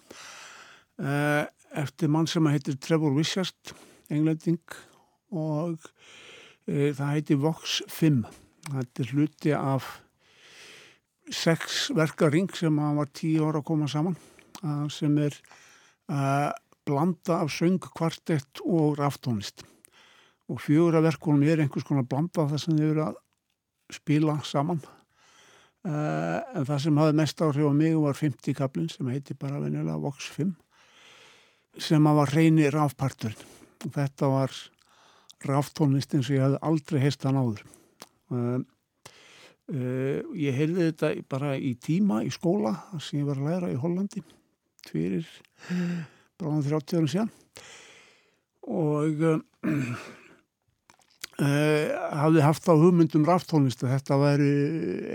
uh, 1.02 1.46
eftir 1.76 2.10
mann 2.10 2.28
sem 2.30 2.46
heitir 2.50 2.78
Trevor 2.80 3.14
Wishart 3.16 3.74
englending 4.10 4.62
og 5.30 5.78
uh, 5.78 6.90
það 6.96 7.12
heitir 7.14 7.40
Vox 7.42 7.80
5 7.88 8.24
þetta 8.70 9.04
er 9.04 9.12
hluti 9.14 9.54
af 9.56 9.90
sex 11.30 11.90
verkaring 11.94 12.50
sem 12.56 12.74
var 12.74 13.10
tíu 13.14 13.46
ára 13.46 13.62
að 13.62 13.68
koma 13.70 13.86
saman 13.90 14.16
sem 14.92 15.14
er 15.22 15.36
að 16.10 16.50
blanda 16.84 17.38
af 17.44 17.52
söng, 17.54 17.78
kvartett 17.80 18.60
og 18.66 18.98
raftónist 18.98 19.62
og 20.50 20.60
fjögur 20.60 20.98
af 20.98 21.06
verkunum 21.06 21.46
er 21.46 21.62
einhvers 21.62 21.86
konar 21.86 22.06
blanda 22.08 22.48
það 22.50 22.62
sem 22.64 22.78
þau 22.78 22.88
eru 22.88 23.04
að 23.04 23.20
spila 23.94 24.34
saman. 24.46 24.80
Uh, 25.80 26.40
en 26.58 26.66
það 26.68 26.82
sem 26.84 26.98
hafði 27.00 27.16
mest 27.16 27.42
áhrif 27.44 27.70
á 27.70 27.72
mig 27.72 27.94
var 27.96 28.18
50 28.18 28.56
kaplinn 28.58 28.90
sem 28.92 29.08
heiti 29.08 29.36
bara 29.38 29.62
venjulega 29.62 29.96
Vox 30.02 30.26
5 30.34 30.50
sem 31.78 32.06
að 32.06 32.20
var 32.20 32.34
reyni 32.34 32.68
rafparturinn. 32.72 33.48
Og 33.84 33.94
þetta 33.94 34.28
var 34.32 34.56
raftónist 35.46 36.14
eins 36.14 36.28
og 36.28 36.36
ég 36.36 36.44
hafði 36.44 36.60
aldrei 36.70 37.00
heist 37.04 37.24
hann 37.24 37.40
áður. 37.40 37.64
Uh, 38.30 38.60
uh, 39.72 40.18
ég 40.38 40.56
heyrði 40.58 40.90
þetta 40.90 41.12
bara 41.30 41.56
í 41.56 41.74
tíma 41.80 42.22
í 42.26 42.30
skóla 42.34 42.76
sem 42.98 43.22
ég 43.22 43.28
var 43.30 43.40
að 43.40 43.48
læra 43.48 43.72
í 43.72 43.80
Hollandi 43.80 44.22
fyrir 44.90 45.26
bráðan 46.40 46.64
30 46.66 46.98
árum 46.98 47.10
síðan. 47.10 47.34
Og 48.70 49.24
uh, 49.24 49.36
hafði 51.40 52.44
haft 52.44 52.68
á 52.68 52.74
hugmyndum 52.76 53.24
raftónlist 53.28 53.84
að 53.84 53.94
þetta 53.96 54.20
væri 54.20 54.52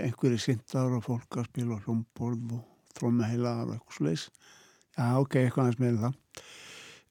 einhverju 0.06 0.42
sindar 0.42 0.96
og 0.98 1.04
fólk 1.06 1.38
að 1.38 1.48
spila 1.52 1.78
hljómborð 1.84 2.56
og 2.58 2.64
trómaheilar 2.96 3.66
og 3.66 3.76
eitthvað 3.76 3.98
sluðis 4.00 4.24
já 4.96 5.08
ok, 5.20 5.36
eitthvað 5.42 5.66
aðeins 5.66 5.80
með 5.82 5.98
það. 6.02 6.14
uh, 6.14 6.25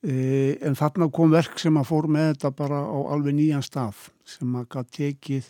en 0.06 0.78
þarna 0.78 1.08
kom 1.10 1.32
verk 1.34 1.58
sem 1.58 1.78
að 1.80 1.88
fór 1.90 2.08
með 2.12 2.28
þetta 2.34 2.52
bara 2.60 2.82
á 2.86 2.98
alveg 3.16 3.34
nýjan 3.38 3.66
stað 3.66 4.04
sem 4.28 4.52
að 4.60 4.68
gaf 4.76 4.92
tekið 4.94 5.48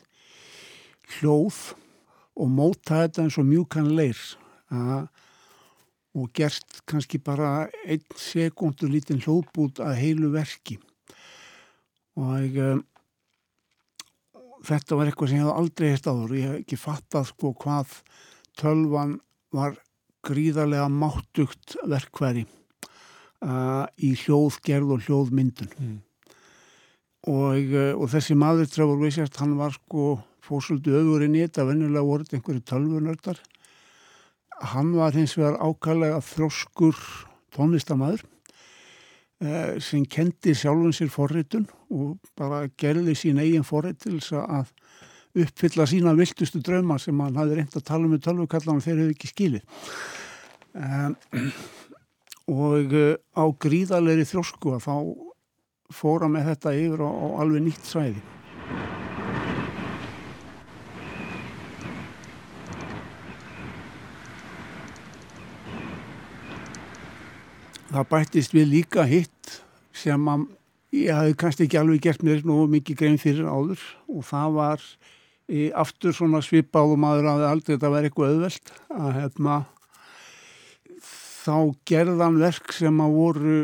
hljóð 1.17 1.57
og 2.35 2.51
móta 2.51 3.01
þetta 3.03 3.25
eins 3.25 3.39
og 3.41 3.47
mjúkan 3.49 3.91
leir 3.97 4.21
að 4.71 5.09
og 6.15 6.31
gert 6.31 6.81
kannski 6.87 7.19
bara 7.19 7.67
einn 7.83 8.03
sekundu 8.15 8.87
lítinn 8.87 9.19
hlóðbút 9.23 9.81
að 9.83 9.97
heilu 9.99 10.29
verki. 10.31 10.77
Og 12.15 12.59
um, 12.63 12.83
þetta 14.63 14.95
var 14.95 15.11
eitthvað 15.11 15.31
sem 15.31 15.41
ég 15.41 15.43
hef 15.43 15.59
aldrei 15.59 15.89
heilt 15.91 16.07
áður. 16.07 16.37
Ég 16.39 16.47
hef 16.47 16.61
ekki 16.61 16.79
fattað 16.79 17.27
sko 17.33 17.51
hvað 17.59 17.97
tölvan 18.55 19.17
var 19.55 19.75
gríðarlega 20.25 20.87
máttugt 20.89 21.75
verkværi 21.83 22.45
uh, 23.45 23.85
í 24.01 24.13
hljóðgerð 24.25 24.95
og 24.97 25.07
hljóðmyndun. 25.07 25.71
Mm. 25.79 25.97
og, 27.31 27.73
uh, 27.73 27.93
og 27.97 28.09
þessi 28.13 28.37
maður 28.37 28.69
Trevor 28.73 29.01
Wishart 29.01 29.37
hann 29.41 29.55
var 29.57 29.73
sko 29.77 30.15
fórsöldu 30.45 30.93
öfurinn 30.99 31.37
í 31.37 31.43
þetta 31.45 31.65
venjulega 31.69 32.05
voruð 32.05 32.35
einhverju 32.37 32.63
tölvunördar. 32.69 33.39
Hann 34.73 34.93
var 34.95 35.15
hins 35.17 35.35
vegar 35.37 35.57
ákallega 35.59 36.21
þróskur 36.23 36.99
tónlistamæður 37.55 38.23
eh, 39.43 39.75
sem 39.83 40.05
kendi 40.07 40.55
sjálfum 40.55 40.93
sér 40.95 41.11
forritun 41.11 41.65
og 41.91 42.17
bara 42.39 42.65
gerði 42.79 43.17
sín 43.19 43.41
eigin 43.41 43.67
forrit 43.67 43.99
til 44.03 44.19
þess 44.19 44.37
að 44.39 44.71
uppfylla 45.45 45.87
sína 45.89 46.15
viltustu 46.15 46.61
drauma 46.63 46.99
sem 47.01 47.19
hann 47.19 47.35
hafði 47.39 47.59
reynd 47.59 47.75
að 47.75 47.87
tala 47.89 48.07
um 48.07 48.13
með 48.15 48.23
tölvukallan 48.29 48.79
og 48.79 48.85
þeir 48.85 49.01
hefði 49.01 49.15
ekki 49.17 49.31
skilið. 49.33 49.81
Um, 50.75 51.15
og 52.51 52.93
uh, 52.93 53.15
á 53.33 53.43
gríðalegri 53.57 54.25
þrósku 54.29 54.75
að 54.75 54.85
þá 54.85 54.95
fóra 55.93 56.29
með 56.29 56.51
þetta 56.51 56.73
yfir 56.77 57.01
á, 57.05 57.09
á 57.09 57.25
alveg 57.41 57.65
nýtt 57.65 57.89
svæði. 57.89 58.21
Það 67.95 68.07
bættist 68.11 68.51
við 68.51 68.71
líka 68.73 69.05
hitt 69.07 69.59
sem 69.95 70.25
að 70.27 70.47
ég 70.95 71.15
hafi 71.15 71.35
kannski 71.39 71.65
ekki 71.65 71.79
alveg 71.79 72.01
gert 72.03 72.25
mér 72.27 72.41
nú 72.43 72.65
mikið 72.67 72.97
grein 72.99 73.21
fyrir 73.21 73.47
áður. 73.47 73.79
Og 74.11 74.25
það 74.27 74.57
var 74.57 74.89
í 75.47 75.69
aftur 75.71 76.15
svona 76.17 76.41
svipað 76.43 76.91
og 76.91 76.99
maður 76.99 77.29
aðeins 77.31 77.51
aldrei 77.53 77.73
þetta 77.75 77.93
verið 77.93 78.09
eitthvað 78.09 78.33
auðvelt 78.33 78.73
að 78.89 79.17
hefna 79.21 79.57
þá 81.45 81.57
gerðan 81.87 82.39
verk 82.41 82.73
sem 82.75 83.01
að 83.05 83.17
voru 83.19 83.57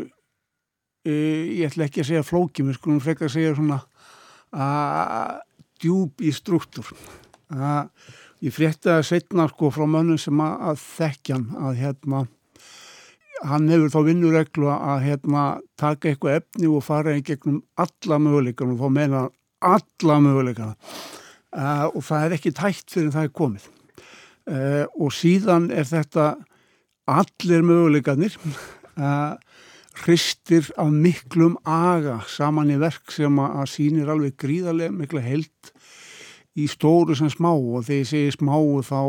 e, 1.04 1.14
ég 1.58 1.70
ætla 1.70 1.88
ekki 1.88 2.02
að 2.04 2.10
segja 2.10 2.26
flóki 2.26 2.66
mér 2.66 2.78
skulum 2.78 3.02
frekka 3.02 3.26
að 3.28 3.34
segja 3.36 3.56
svona 3.58 3.80
að 4.52 5.40
djúb 5.82 6.22
í 6.22 6.30
struktúr. 6.34 6.92
Að 7.52 7.90
ég 8.44 8.54
frétti 8.54 8.92
að 8.92 9.06
setna 9.08 9.48
sko 9.50 9.72
frá 9.74 9.86
mönnum 9.88 10.20
sem 10.20 10.38
að, 10.42 10.54
að 10.70 10.86
þekkjan 10.86 11.48
að 11.58 11.82
hérna 11.82 12.22
hann 13.42 13.68
hefur 13.70 13.90
þá 13.90 14.00
vinnureglu 14.06 14.70
að 14.70 15.04
hérna, 15.06 15.44
taka 15.80 16.10
eitthvað 16.10 16.38
efni 16.40 16.70
og 16.70 16.84
fara 16.86 17.16
í 17.16 17.24
gegnum 17.26 17.62
alla 17.80 18.18
möguleikana 18.22 18.76
og 18.76 18.82
þá 18.82 18.96
meina 18.98 19.22
alla 19.62 20.18
möguleikana. 20.22 20.76
Uh, 21.52 21.86
og 21.92 22.04
það 22.06 22.26
er 22.26 22.36
ekki 22.38 22.54
tætt 22.56 22.94
fyrir 22.94 23.12
það 23.12 23.28
er 23.28 23.34
komið. 23.40 23.66
Uh, 24.48 24.84
og 24.98 25.12
síðan 25.14 25.68
er 25.74 25.86
þetta 25.88 26.28
allir 27.20 27.64
möguleikanir 27.66 28.36
uh, 28.96 29.36
hristir 30.02 30.70
af 30.80 30.90
miklum 30.92 31.58
aga 31.68 32.20
saman 32.30 32.72
í 32.72 32.78
verk 32.80 33.12
sem 33.12 33.38
að 33.42 33.68
sínir 33.70 34.10
alveg 34.12 34.38
gríðarlega 34.40 34.94
mikla 34.96 35.22
held 35.24 35.72
í 36.56 36.68
stóru 36.68 37.16
sem 37.16 37.30
smá. 37.32 37.52
Og 37.52 37.84
þegar 37.86 38.00
ég 38.00 38.10
segi 38.10 38.36
smá 38.36 38.56
þá 38.86 39.02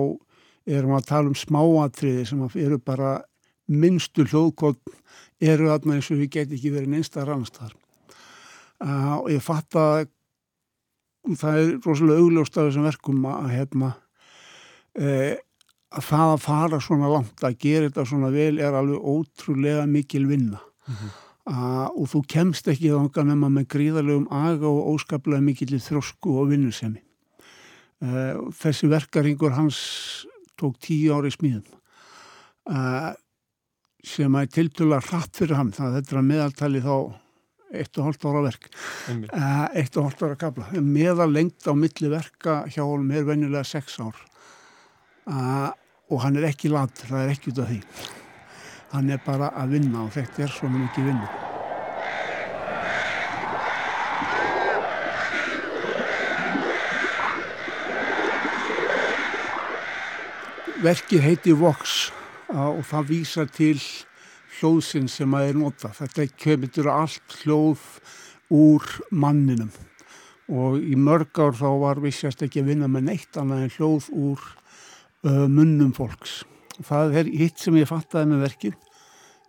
erum 0.65 0.95
að 0.95 1.07
tala 1.09 1.31
um 1.31 1.37
smáatriði 1.37 2.25
sem 2.27 2.43
eru 2.55 2.79
bara 2.79 3.17
minnstu 3.67 4.25
hljóðkott 4.27 4.81
eru 5.43 5.69
þarna 5.71 5.97
eins 5.97 6.11
og 6.11 6.19
við 6.21 6.35
getum 6.37 6.57
ekki 6.57 6.73
verið 6.73 6.93
neinstar 6.93 7.27
rannstar 7.27 7.73
uh, 8.83 9.19
og 9.21 9.31
ég 9.31 9.43
fatt 9.43 9.77
að 9.79 10.07
það 11.39 11.59
er 11.59 11.71
rosalega 11.85 12.23
augljóst 12.23 12.57
af 12.57 12.67
þessum 12.67 12.87
verkum 12.87 13.27
að 13.31 13.51
hefna 13.53 13.91
uh, 14.99 15.33
að 15.93 16.07
það 16.09 16.31
að 16.33 16.43
fara 16.43 16.79
svona 16.81 17.11
langt 17.11 17.43
að 17.45 17.57
gera 17.61 17.89
þetta 17.89 18.05
svona 18.09 18.31
vel 18.33 18.59
er 18.59 18.77
alveg 18.77 19.07
ótrúlega 19.13 19.85
mikil 19.89 20.25
vinna. 20.27 20.59
Mm 20.87 20.95
-hmm. 20.95 21.11
uh, 21.53 21.87
og 21.95 22.09
þú 22.11 22.23
kemst 22.27 22.67
ekki 22.67 22.91
þánga 22.91 23.25
nema 23.29 23.49
með 23.49 23.67
gríðarlegum 23.75 24.27
aga 24.31 24.67
og 24.67 24.87
óskaplega 24.93 25.41
mikill 25.41 25.79
þrósku 25.79 26.39
og 26.41 26.49
vinnusemi. 26.49 27.01
Uh, 28.01 28.51
þessi 28.51 28.89
verkaringur 28.89 29.53
hans 29.55 30.25
tók 30.59 30.79
tíu 30.79 31.13
ári 31.13 31.31
smíðum. 31.31 31.79
Uh, 32.69 33.13
sem 34.03 34.35
að 34.35 34.51
tiltula 34.51 34.99
hratt 34.99 35.35
fyrir 35.35 35.55
hann, 35.55 35.71
það 35.71 35.99
þetta 35.99 36.11
er 36.11 36.19
að 36.19 36.29
meðaltali 36.29 36.81
þá 36.83 36.95
eitt 37.73 37.97
og 37.97 38.07
hálft 38.07 38.25
ára 38.25 38.43
verk. 38.43 38.67
Uh, 39.09 39.67
eitt 39.73 39.97
og 39.97 40.07
hálft 40.07 40.23
ára 40.25 40.35
kabla 40.39 40.67
meðal 40.81 41.31
lengt 41.31 41.65
á 41.65 41.73
milli 41.73 42.11
verka 42.11 42.63
hjá 42.67 42.83
honum 42.83 43.11
er 43.11 43.25
venjulega 43.27 43.63
sex 43.63 43.97
ár. 43.99 44.19
Uh, 45.23 45.71
og 46.13 46.21
hann 46.21 46.37
er 46.37 46.51
ekki 46.51 46.69
lat 46.69 46.93
það 47.07 47.23
er 47.23 47.31
ekki 47.33 47.49
út 47.49 47.63
af 47.63 47.71
því. 47.71 47.79
Hann 48.93 49.09
er 49.09 49.21
bara 49.25 49.49
að 49.57 49.73
vinna 49.73 50.03
og 50.05 50.13
þetta 50.13 50.45
er 50.45 50.53
svona 50.53 50.83
mikið 50.83 51.09
vinna. 51.09 51.29
Verkið 60.83 61.23
heiti 61.23 61.53
Vox 61.57 62.11
og 62.53 62.83
það 62.85 63.09
vísa 63.09 63.47
til 63.49 63.79
hljóðsinn 64.59 65.09
sem 65.09 65.33
að 65.33 65.49
er 65.49 65.57
nota. 65.57 65.89
Þetta 65.95 66.27
kemur 66.37 66.89
allt 66.93 67.39
hljóð 67.41 67.87
úr 68.53 68.89
manninum. 69.09 69.71
Og 70.53 70.77
í 70.83 70.93
mörg 70.99 71.39
ár 71.39 71.55
þá 71.57 71.69
var 71.81 72.03
vissjast 72.03 72.43
ekki 72.45 72.61
að 72.61 72.75
vinna 72.75 72.91
með 72.91 73.07
neitt 73.07 73.39
annað 73.39 73.63
en 73.63 73.73
hljóð 73.79 74.09
úr 74.11 74.43
munnum 75.23 75.93
fólks. 75.95 76.41
Það 76.83 77.19
er 77.21 77.29
hitt 77.31 77.61
sem 77.61 77.77
ég 77.79 77.87
fattaði 77.87 78.31
með 78.31 78.43
verkið. 78.47 78.79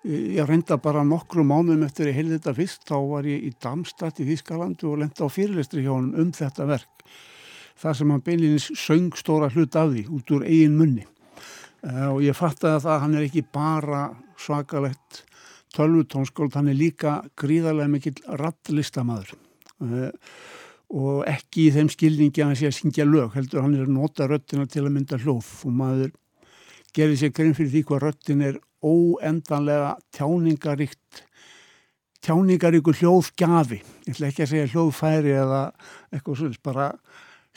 Ég 0.05 0.45
reynda 0.45 0.77
bara 0.77 1.01
nokkru 1.07 1.43
mánuðum 1.49 1.87
eftir 1.87 2.11
ég 2.11 2.19
heilði 2.19 2.37
þetta 2.37 2.53
fyrst, 2.59 2.83
þá 2.85 2.97
var 3.09 3.29
ég 3.29 3.47
í 3.49 3.53
Damstad 3.65 4.19
í 4.21 4.27
Þískalandu 4.29 4.91
og 4.91 4.99
lenda 5.01 5.25
á 5.25 5.33
fyrirlistri 5.33 5.85
hjá 5.87 5.95
hann 5.95 6.11
um 6.21 6.33
þetta 6.37 6.67
verk. 6.69 7.07
Það 7.81 7.97
sem 7.99 8.13
hann 8.13 8.25
beinleginis 8.27 8.67
söng 8.79 9.17
stóra 9.17 9.49
hlut 9.55 9.79
af 9.81 9.89
því 9.95 10.05
út 10.13 10.35
úr 10.37 10.45
eigin 10.45 10.77
munni. 10.77 11.07
Uh, 11.85 12.11
og 12.15 12.21
ég 12.25 12.37
fattaði 12.37 12.77
að 12.77 12.85
það 12.85 13.01
hann 13.03 13.17
er 13.17 13.25
ekki 13.27 13.45
bara 13.53 14.03
svakalegt 14.41 15.25
tölvutónskóld, 15.75 16.55
hann 16.55 16.71
er 16.71 16.79
líka 16.79 17.17
gríðarlega 17.41 17.91
mikill 17.91 18.21
rattlistamadur 18.41 19.33
uh, 19.35 20.13
og 20.95 21.25
ekki 21.27 21.69
í 21.69 21.73
þeim 21.75 21.91
skilningi 21.91 22.43
að 22.43 22.51
hann 22.51 22.59
sé 22.59 22.69
að 22.71 22.77
syngja 22.77 23.07
lög, 23.09 23.33
heldur 23.35 23.65
hann 23.65 23.75
er 23.75 23.87
að 23.89 23.95
nota 23.97 24.29
röttina 24.31 24.67
til 24.71 24.85
að 24.85 24.93
mynda 24.95 25.19
hljóð. 25.19 25.49
Og 25.67 25.75
maður 25.75 26.13
gerir 26.95 27.19
sér 27.19 27.33
grein 27.35 27.55
fyrir 27.57 27.73
því 27.73 27.83
hvað 27.89 28.05
röttin 28.05 28.45
er 28.47 28.61
óendanlega 28.85 29.95
tjáningaríkt 30.15 31.25
tjáningaríku 32.25 32.95
hljóðgjafi. 32.95 33.81
Ég 34.07 34.15
ætla 34.15 34.31
ekki 34.31 34.45
að 34.45 34.53
segja 34.53 34.69
hljóðfæri 34.71 35.35
eða 35.35 35.63
eitthvað 36.13 36.39
svolítið, 36.39 36.63
bara 36.65 36.87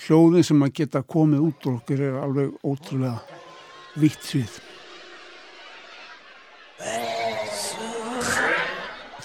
hljóðin 0.07 0.47
sem 0.49 0.65
að 0.65 0.73
geta 0.81 1.03
komið 1.05 1.45
út 1.45 1.69
og 1.69 1.77
okkur 1.77 2.03
er 2.07 2.17
alveg 2.23 2.57
ótrúlega 2.65 4.01
vitt 4.01 4.25
svið. 4.25 4.57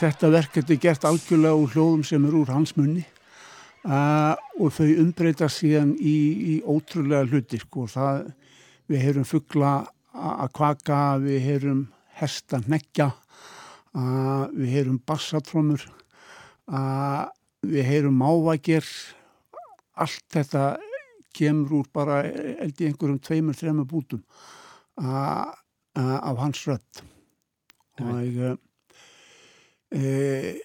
Þetta 0.02 0.30
verk 0.34 0.56
er 0.60 0.78
gert 0.82 1.04
algjörlega 1.08 1.58
úr 1.58 1.74
hljóðum 1.74 2.06
sem 2.06 2.24
er 2.26 2.36
úr 2.36 2.52
hans 2.52 2.76
munni 2.76 3.06
og 3.82 4.68
þau 4.76 4.88
umbreyta 5.02 5.48
síðan 5.50 5.96
í, 5.98 6.16
í 6.52 6.54
ótrúlega 6.62 7.26
hluti 7.26 7.58
sko. 7.58 7.88
Það, 7.90 8.28
við 8.90 9.04
heyrum 9.06 9.26
fuggla 9.26 9.72
að 10.12 10.52
kvaka, 10.58 11.00
við 11.22 11.40
heyrum 11.46 11.82
hesta 12.20 12.60
neggja, 12.68 13.10
uh, 13.96 14.46
við 14.52 14.76
heyrum 14.76 15.00
bassatrómur, 15.08 15.84
við 17.62 17.88
heyrum 17.88 18.20
mávækir, 18.20 18.86
allt 19.98 20.24
þetta 20.32 20.76
kemur 21.36 21.80
úr 21.80 21.88
bara 21.92 22.22
eldi 22.24 22.88
einhverjum 22.88 23.20
tveimur, 23.24 23.56
þreimur 23.56 23.88
bútum 23.88 24.22
af 24.96 26.36
hans 26.40 26.62
rödd. 26.68 27.02
Og 28.00 28.58
e, 29.92 30.58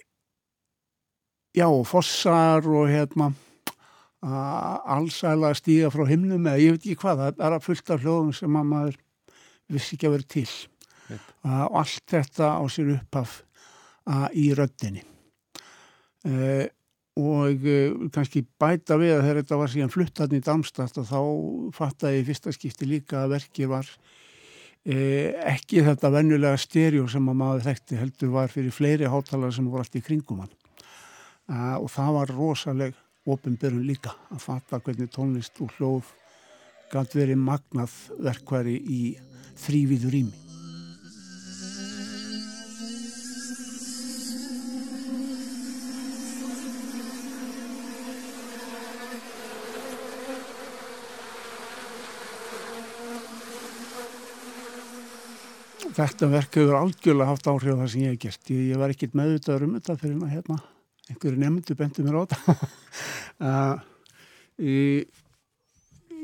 já, 1.57 1.67
fossar 1.87 2.67
og 2.69 2.87
hérna 2.91 3.31
allsæla 4.21 5.53
stíga 5.57 5.91
frá 5.93 6.07
himnum 6.09 6.47
eða 6.49 6.61
ég 6.61 6.75
veit 6.75 6.85
ekki 6.85 7.01
hvað, 7.03 7.21
það 7.25 7.43
er 7.47 7.55
að 7.57 7.67
fullta 7.67 7.99
hljóðum 8.01 8.31
sem 8.35 8.57
að 8.57 8.71
maður 8.71 8.97
vissi 9.73 9.97
ekki 9.97 10.09
að 10.09 10.15
vera 10.17 10.31
til. 10.35 10.49
Yep. 11.07 11.27
og 11.47 11.75
allt 11.79 12.11
þetta 12.11 12.47
á 12.59 12.63
sér 12.67 12.89
upphaf 12.97 13.37
í 14.35 14.49
röddinni. 14.57 15.03
E, 16.27 16.65
og 17.15 17.63
e, 17.63 17.77
kannski 18.11 18.41
bæta 18.59 18.97
við 18.99 19.13
að 19.15 19.21
þegar 19.23 19.39
þetta 19.39 19.59
var 19.61 19.71
síðan 19.71 19.93
fluttatni 19.93 20.41
í 20.41 20.43
Damstad 20.43 20.99
og 20.99 21.07
þá 21.07 21.21
fattaði 21.77 22.25
fyrsta 22.27 22.51
skipti 22.55 22.89
líka 22.89 23.21
að 23.21 23.37
verkið 23.37 23.71
var 23.71 23.93
Eh, 24.87 25.33
ekki 25.43 25.81
þetta 25.83 26.09
vennulega 26.13 26.55
stereo 26.61 27.09
sem 27.11 27.25
að 27.27 27.35
maður 27.41 27.65
þekkti 27.65 27.97
heldur 27.99 28.29
var 28.31 28.51
fyrir 28.53 28.71
fleiri 28.71 29.09
hátalara 29.11 29.51
sem 29.51 29.65
voru 29.67 29.83
allt 29.83 29.97
í 29.99 30.01
kringum 30.05 30.45
hann 30.45 30.53
uh, 31.51 31.77
og 31.81 31.89
það 31.91 32.15
var 32.19 32.33
rosaleg 32.37 32.97
ofinbyrjun 33.27 33.85
líka 33.87 34.15
að 34.31 34.43
fatta 34.45 34.81
hvernig 34.83 35.11
tónlist 35.11 35.61
og 35.63 35.73
hljóð 35.77 36.11
gæti 36.91 37.21
verið 37.21 37.41
magnað 37.43 37.95
verkværi 38.23 38.77
í 38.79 39.01
þrýviður 39.59 40.13
rými 40.15 40.47
þetta 55.97 56.29
verk 56.29 56.57
hefur 56.59 56.77
algjörlega 56.77 57.31
haft 57.31 57.47
áhrif 57.49 57.73
á 57.73 57.79
það 57.81 57.91
sem 57.91 58.03
ég 58.03 58.13
hef 58.13 58.23
gert. 58.25 58.49
Ég, 58.53 58.65
ég 58.71 58.81
var 58.81 58.93
ekkit 58.93 59.15
meðvitaður 59.17 59.67
um 59.67 59.77
þetta 59.77 59.95
fyrir 60.01 60.33
hérna, 60.33 60.57
einhverju 61.11 61.39
nefndu 61.41 61.75
bentu 61.77 62.03
mér 62.05 62.19
á 62.19 62.21
þetta. 62.25 62.55
uh, 63.47 63.75
ég 64.57 65.07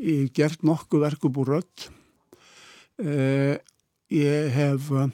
hef 0.04 0.34
gert 0.36 0.65
nokkuð 0.67 1.06
verk 1.06 1.28
upp 1.30 1.39
úr 1.43 1.52
rödd. 1.56 1.88
Uh, 3.02 3.56
ég 4.13 4.52
hef 4.54 4.91
uh, 4.93 5.08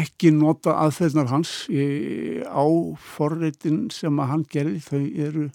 ekki 0.00 0.30
nota 0.34 0.76
aðferðnar 0.84 1.30
hans 1.30 1.54
ég, 1.72 2.42
á 2.46 2.66
forreitin 3.14 3.88
sem 3.94 4.18
að 4.22 4.30
hann 4.34 4.44
gerði. 4.50 4.80
Þau 4.86 5.04
eru 5.28 5.48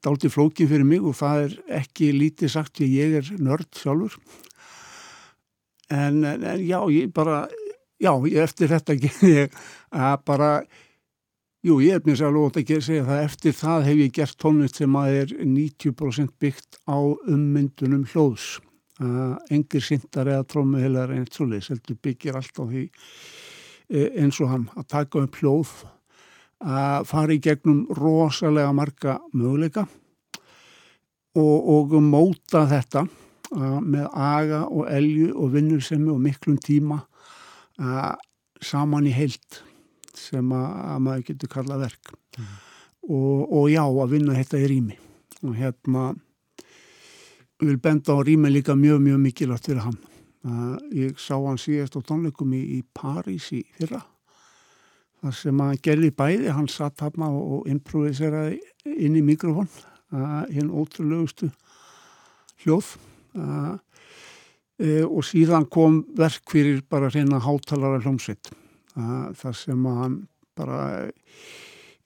dálti 0.00 0.30
flókin 0.30 0.68
fyrir 0.70 0.86
mig 0.86 1.02
og 1.04 1.16
það 1.18 1.40
er 1.42 1.54
ekki 1.82 2.12
lítið 2.14 2.52
sagt 2.54 2.78
því 2.78 2.86
ég 2.94 3.16
er 3.18 3.30
nörd 3.42 3.66
sjálfur 3.76 4.14
en, 5.90 6.24
en 6.24 6.62
já, 6.64 6.78
ég 6.90 7.12
bara 7.12 7.44
já, 8.04 8.12
eftir 8.44 8.72
þetta 8.72 8.96
ég 9.38 9.56
að 9.94 10.18
bara 10.28 10.50
jú, 11.64 11.78
ég 11.80 11.96
er 11.96 12.04
mér 12.04 12.20
sér 12.20 12.30
alveg 12.30 12.60
að 12.76 12.84
segja 12.88 13.08
það 13.08 13.24
eftir 13.24 13.56
það 13.56 13.88
hef 13.88 14.02
ég 14.02 14.14
gert 14.18 14.38
tónlist 14.40 14.80
sem 14.80 15.00
að 15.00 15.18
er 15.22 15.34
90% 15.40 16.36
byggt 16.42 16.80
á 16.84 16.98
ummyndunum 17.00 18.04
hljóðs. 18.12 18.58
Uh, 19.02 19.34
engir 19.50 19.82
sindar 19.82 20.28
eða 20.30 20.44
trómuhelar 20.46 21.10
en 21.10 21.24
eitt 21.24 21.34
svoleiðis, 21.34 21.72
heldur 21.72 21.96
byggir 21.98 22.36
allt 22.38 22.60
á 22.62 22.62
því 22.62 22.84
e, 23.90 24.04
eins 24.22 24.38
og 24.38 24.52
hann 24.52 24.68
að 24.78 24.86
taka 24.92 25.18
um 25.18 25.26
hljóð 25.34 25.72
að 26.62 27.08
fara 27.10 27.34
í 27.34 27.40
gegnum 27.42 27.80
rosalega 27.98 28.70
marga 28.70 29.16
möguleika 29.34 29.82
og, 31.34 31.58
og 31.74 31.96
móta 32.06 32.62
þetta 32.70 33.02
með 33.82 34.06
aga 34.14 34.62
og 34.70 34.86
elju 34.94 35.32
og 35.42 35.50
vinnusemi 35.56 36.12
og 36.14 36.22
miklum 36.22 36.62
tíma 36.62 37.00
saman 38.64 39.08
í 39.08 39.14
heilt 39.14 39.62
sem 40.14 40.52
að, 40.54 40.68
að 40.94 41.02
maður 41.06 41.26
getur 41.30 41.52
kalla 41.56 41.80
verk. 41.80 42.14
Mm. 42.38 42.54
og, 43.14 43.52
og 43.54 43.66
já 43.70 43.82
að 43.84 44.14
vinna 44.14 44.38
þetta 44.38 44.62
í 44.62 44.70
rými. 44.70 44.96
Og 45.44 45.58
hérna 45.58 46.06
vil 47.62 47.76
benda 47.82 48.16
á 48.16 48.18
rými 48.24 48.50
líka 48.50 48.74
mjög 48.78 49.02
mjög 49.04 49.22
mikilvægt 49.26 49.70
fyrir 49.70 49.84
hann. 49.84 50.00
Uh, 50.44 50.76
ég 50.92 51.18
sá 51.18 51.34
hann 51.38 51.60
síðast 51.60 51.96
á 51.96 52.00
tónleikum 52.04 52.52
í, 52.52 52.62
í 52.78 52.80
París 52.94 53.48
í 53.56 53.62
fyrra 53.78 54.02
þar 55.24 55.36
sem 55.38 55.60
hann 55.62 55.78
gerði 55.80 56.10
bæði, 56.12 56.50
hann 56.52 56.68
satt 56.68 57.00
hann 57.00 57.22
og 57.24 57.64
improviseraði 57.70 58.58
inn 58.84 59.16
í 59.16 59.22
mikrofón 59.24 59.70
hinn 60.52 60.68
ótrúlegustu 60.68 61.48
hljóð. 62.62 62.94
Uh, 63.34 63.80
og 64.82 65.22
síðan 65.22 65.68
kom 65.70 66.00
verk 66.18 66.50
fyrir 66.50 66.82
bara 66.90 67.10
reyna 67.12 67.38
hátalara 67.38 68.00
hljómsveit. 68.02 68.50
Þar 68.94 69.54
sem 69.58 69.86
hann 69.86 70.16
bara 70.54 71.10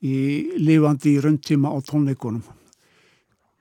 í 0.04 0.16
lifandi 0.60 1.16
í 1.16 1.22
rauntíma 1.24 1.72
á 1.72 1.78
tónleikunum 1.82 2.44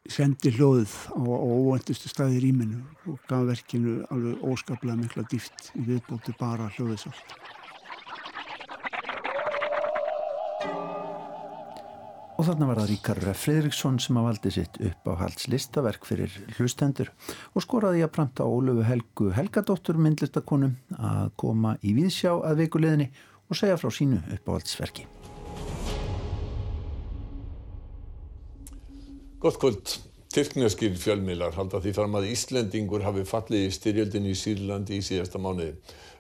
sendi 0.07 0.51
hljóðið 0.55 0.93
á 1.19 1.19
óvendustu 1.19 2.07
staði 2.07 2.37
í 2.39 2.43
rýminu 2.45 2.79
og 3.11 3.19
gaf 3.27 3.43
verkinu 3.49 3.97
alveg 4.13 4.43
óskaplega 4.45 4.95
mikla 4.99 5.25
dýft 5.27 5.71
í 5.75 5.83
viðbóti 5.87 6.35
bara 6.39 6.69
hljóðið 6.77 7.07
þarna 12.47 12.67
var 12.69 12.79
það 12.79 12.89
Ríkar 12.91 13.19
Fredriksson 13.35 13.97
sem 13.99 14.17
að 14.19 14.25
valdi 14.27 14.51
sitt 14.55 14.77
upp 14.87 15.09
á 15.11 15.13
halds 15.19 15.47
listaverk 15.51 16.05
fyrir 16.07 16.33
hlustendur 16.55 17.09
og 17.51 17.63
skoraði 17.65 18.05
að 18.05 18.13
pranta 18.15 18.47
Ólöfu 18.47 18.85
Helgu 18.87 19.31
Helgadóttur 19.35 19.99
myndlistakonum 19.99 20.77
að 20.95 21.33
koma 21.41 21.75
í 21.83 21.91
viðsjá 21.97 22.31
að 22.37 22.63
vikuleðinni 22.63 23.09
og 23.47 23.59
segja 23.59 23.79
frá 23.81 23.91
sínu 23.91 24.21
upp 24.37 24.47
á 24.47 24.51
haldsverki. 24.55 25.07
Gott 29.43 29.59
kvöld. 29.61 29.97
Tyrkneskir 30.37 30.95
fjölmilar 30.99 31.55
halda 31.55 31.79
því 31.81 31.93
fram 31.95 32.15
að 32.19 32.27
Íslendingur 32.29 33.03
hafi 33.05 33.23
fallið 33.25 33.63
í 33.65 33.73
styrjöldinni 33.73 34.35
í 34.35 34.37
Sýrlandi 34.37 34.99
í 34.99 35.05
síðasta 35.05 35.39
mánuði. 35.41 35.71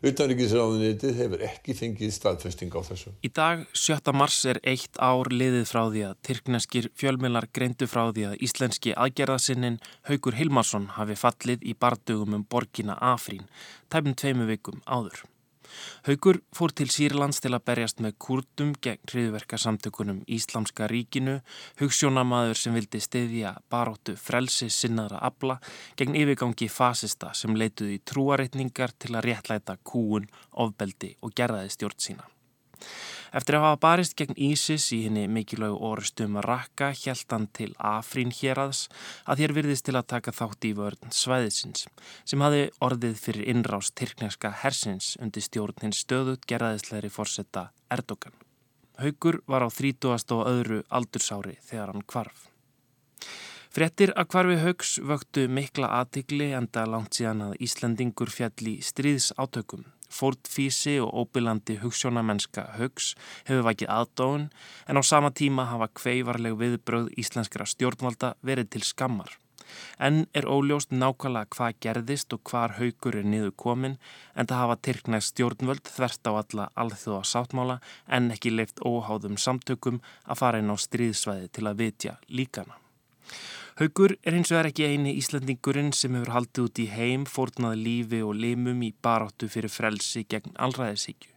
Utanrikiðsráðunitið 0.05 1.15
hefur 1.17 1.43
ekki 1.47 1.73
fengið 1.77 2.11
staðfesting 2.13 2.73
á 2.77 2.81
þessu. 2.85 3.13
Í 3.25 3.31
dag, 3.33 3.63
7. 3.73 4.13
mars, 4.13 4.37
er 4.45 4.59
eitt 4.61 4.99
ár 5.01 5.31
liðið 5.33 5.65
frá 5.71 5.81
því 5.87 6.03
að 6.09 6.19
tyrkneskir 6.29 6.89
fjölmilar 6.97 7.49
greindu 7.49 7.89
frá 7.89 8.03
því 8.11 8.27
að 8.29 8.43
íslenski 8.45 8.93
aðgerðasinnin 8.93 9.79
Haugur 10.09 10.37
Hilmarsson 10.37 10.91
hafi 10.99 11.17
fallið 11.17 11.65
í 11.65 11.73
bardugum 11.73 12.37
um 12.37 12.45
borgina 12.45 12.99
Afrín, 13.13 13.49
tæmum 13.89 14.13
tveimu 14.13 14.45
vikum 14.51 14.85
áður. 14.85 15.25
Haugur 16.07 16.39
fór 16.55 16.73
til 16.75 16.91
Sýrlands 16.93 17.41
til 17.43 17.53
að 17.55 17.65
berjast 17.69 18.01
með 18.03 18.15
kurdum 18.23 18.73
gegn 18.83 19.11
hriðverkasamtökunum 19.11 20.23
Íslamska 20.37 20.87
ríkinu, 20.91 21.39
hugssjónamaður 21.81 22.61
sem 22.61 22.77
vildi 22.77 23.01
stiðja 23.03 23.55
baróttu 23.71 24.17
frelsi 24.19 24.69
sinnaðra 24.73 25.21
abla 25.29 25.59
gegn 25.99 26.17
yfirgangi 26.17 26.69
fasista 26.71 27.33
sem 27.37 27.55
leituði 27.57 27.99
trúareitningar 28.05 28.95
til 28.99 29.15
að 29.15 29.29
réttlæta 29.29 29.77
kúun, 29.83 30.29
ofbeldi 30.51 31.15
og 31.21 31.35
gerðaði 31.37 31.75
stjórn 31.75 32.01
sína. 32.07 32.27
Eftir 33.35 33.57
að 33.57 33.65
hafa 33.65 33.79
barist 33.83 34.15
gegn 34.19 34.37
Ísis 34.39 34.87
í 34.95 35.01
henni 35.05 35.25
mikilvægu 35.31 35.77
orustum 35.89 36.37
Raqqa 36.43 36.93
hjælt 36.95 37.33
hann 37.33 37.47
til 37.57 37.73
Afrín 37.75 38.31
hérads 38.31 38.85
að 39.25 39.43
þér 39.43 39.55
virðist 39.57 39.87
til 39.87 39.97
að 39.99 40.09
taka 40.13 40.33
þátt 40.35 40.67
í 40.69 40.73
vörn 40.77 41.11
svæðisins 41.11 41.87
sem 42.23 42.43
hafi 42.45 42.67
orðið 42.87 43.17
fyrir 43.23 43.49
innrás 43.53 43.91
tyrkneska 43.91 44.53
hersins 44.63 45.15
undir 45.19 45.43
stjórn 45.43 45.83
hins 45.83 46.03
stöðut 46.05 46.47
gerðaðisleiri 46.47 47.11
fórsetta 47.11 47.69
Erdogan. 47.91 48.35
Haugur 48.97 49.41
var 49.45 49.67
á 49.67 49.69
30. 49.69 50.07
og 50.33 50.47
öðru 50.49 50.79
aldursári 50.89 51.57
þegar 51.67 51.93
hann 51.93 52.07
kvarf. 52.07 52.47
Frettir 53.77 54.09
að 54.17 54.31
hvarfi 54.31 54.55
haugs 54.63 54.95
vöktu 55.03 55.43
mikla 55.51 55.91
aðtikli 55.99 56.49
enda 56.57 56.87
langt 56.89 57.19
síðan 57.19 57.49
að 57.49 57.59
Íslandingur 57.67 58.31
fjall 58.33 58.71
í 58.71 58.79
stríðs 58.81 59.33
átökum 59.37 59.85
Fórtfísi 60.17 60.97
og 61.03 61.13
óbylandi 61.21 61.77
hugssjónamennska 61.81 62.63
hugs 62.77 63.13
hefur 63.47 63.65
vakið 63.69 63.91
aðdóðun 63.93 64.47
en 64.89 64.99
á 64.99 65.03
sama 65.05 65.29
tíma 65.29 65.67
hafa 65.71 65.91
kveivarleg 65.99 66.55
viðbröð 66.61 67.11
íslenskra 67.21 67.67
stjórnvalda 67.69 68.33
verið 68.41 68.71
til 68.75 68.87
skammar. 68.87 69.35
En 69.99 70.25
er 70.39 70.47
óljóst 70.47 70.95
nákvæmlega 70.95 71.51
hvað 71.55 71.77
gerðist 71.85 72.33
og 72.35 72.41
hvar 72.49 72.77
haugur 72.79 73.19
er 73.19 73.27
niður 73.27 73.53
komin 73.65 73.99
en 74.33 74.49
það 74.49 74.63
hafa 74.63 74.79
tyrknæst 74.87 75.33
stjórnvöld 75.35 75.93
þvert 75.97 76.29
á 76.29 76.31
alla 76.31 76.69
alþjóða 76.85 77.21
sáttmála 77.33 77.77
en 78.07 78.31
ekki 78.37 78.55
leift 78.55 78.81
óháðum 78.81 79.37
samtökum 79.45 80.01
að 80.25 80.43
fara 80.43 80.63
inn 80.63 80.73
á 80.73 80.77
stríðsvæði 80.87 81.53
til 81.53 81.67
að 81.67 81.79
vitja 81.83 82.19
líkana. 82.31 82.86
Haugur 83.77 84.15
er 84.25 84.33
hins 84.33 84.49
vegar 84.49 84.71
ekki 84.71 84.87
eini 84.89 85.11
Íslandingurinn 85.19 85.91
sem 85.93 86.15
hefur 86.17 86.31
haldið 86.33 86.63
út 86.63 86.79
í 86.81 86.85
heim, 86.89 87.27
fórnaði 87.29 87.77
lífi 87.85 88.21
og 88.25 88.33
limum 88.33 88.79
í 88.81 88.89
baráttu 89.05 89.45
fyrir 89.53 89.69
frelsi 89.69 90.23
gegn 90.25 90.55
allræðisíkju. 90.65 91.29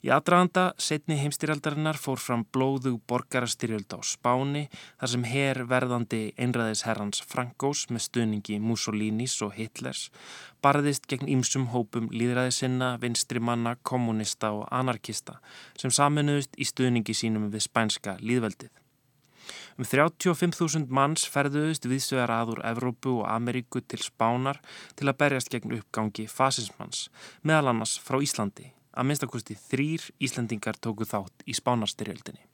Í 0.00 0.08
aðdraganda 0.14 0.64
setni 0.80 1.18
heimstyrjaldarinnar 1.20 2.00
fór 2.00 2.22
fram 2.24 2.46
blóðu 2.56 2.94
borgarastyrjöld 3.12 3.92
á 3.92 4.00
Spáni 4.00 4.64
þar 4.72 5.12
sem 5.12 5.28
her 5.28 5.62
verðandi 5.68 6.22
einræðisherrans 6.40 7.20
Frankós 7.28 7.84
með 7.92 8.06
stuðningi 8.06 8.58
Mussolinis 8.64 9.36
og 9.44 9.52
Hitlers 9.60 10.08
barðist 10.64 11.04
gegn 11.10 11.28
ýmsum 11.28 11.68
hópum 11.74 12.08
líðræðisinna, 12.14 12.94
vinstri 13.02 13.44
manna, 13.44 13.76
kommunista 13.82 14.54
og 14.56 14.64
anarkista 14.72 15.36
sem 15.76 15.92
saminuðist 15.92 16.56
í 16.56 16.72
stuðningi 16.72 17.12
sínum 17.12 17.50
við 17.52 17.68
spænska 17.68 18.16
líðveldið. 18.24 18.72
Um 19.78 19.86
35.000 19.86 20.90
manns 20.92 21.26
ferðuðust 21.30 21.88
viðsvegar 21.88 22.32
aður 22.34 22.64
Evrópu 22.68 23.18
og 23.20 23.28
Ameríku 23.30 23.82
til 23.84 24.02
Spánar 24.04 24.60
til 24.98 25.08
að 25.08 25.18
berjast 25.22 25.52
gegn 25.52 25.76
uppgangi 25.78 26.28
fasismans, 26.30 27.08
meðal 27.42 27.72
annars 27.74 27.98
frá 28.02 28.20
Íslandi. 28.22 28.72
Að 28.98 29.10
minnstakosti 29.10 29.58
þrýr 29.68 30.10
Íslandingar 30.18 30.78
tóku 30.82 31.06
þátt 31.06 31.46
í 31.46 31.54
Spánarstyrjöldinni. 31.54 32.48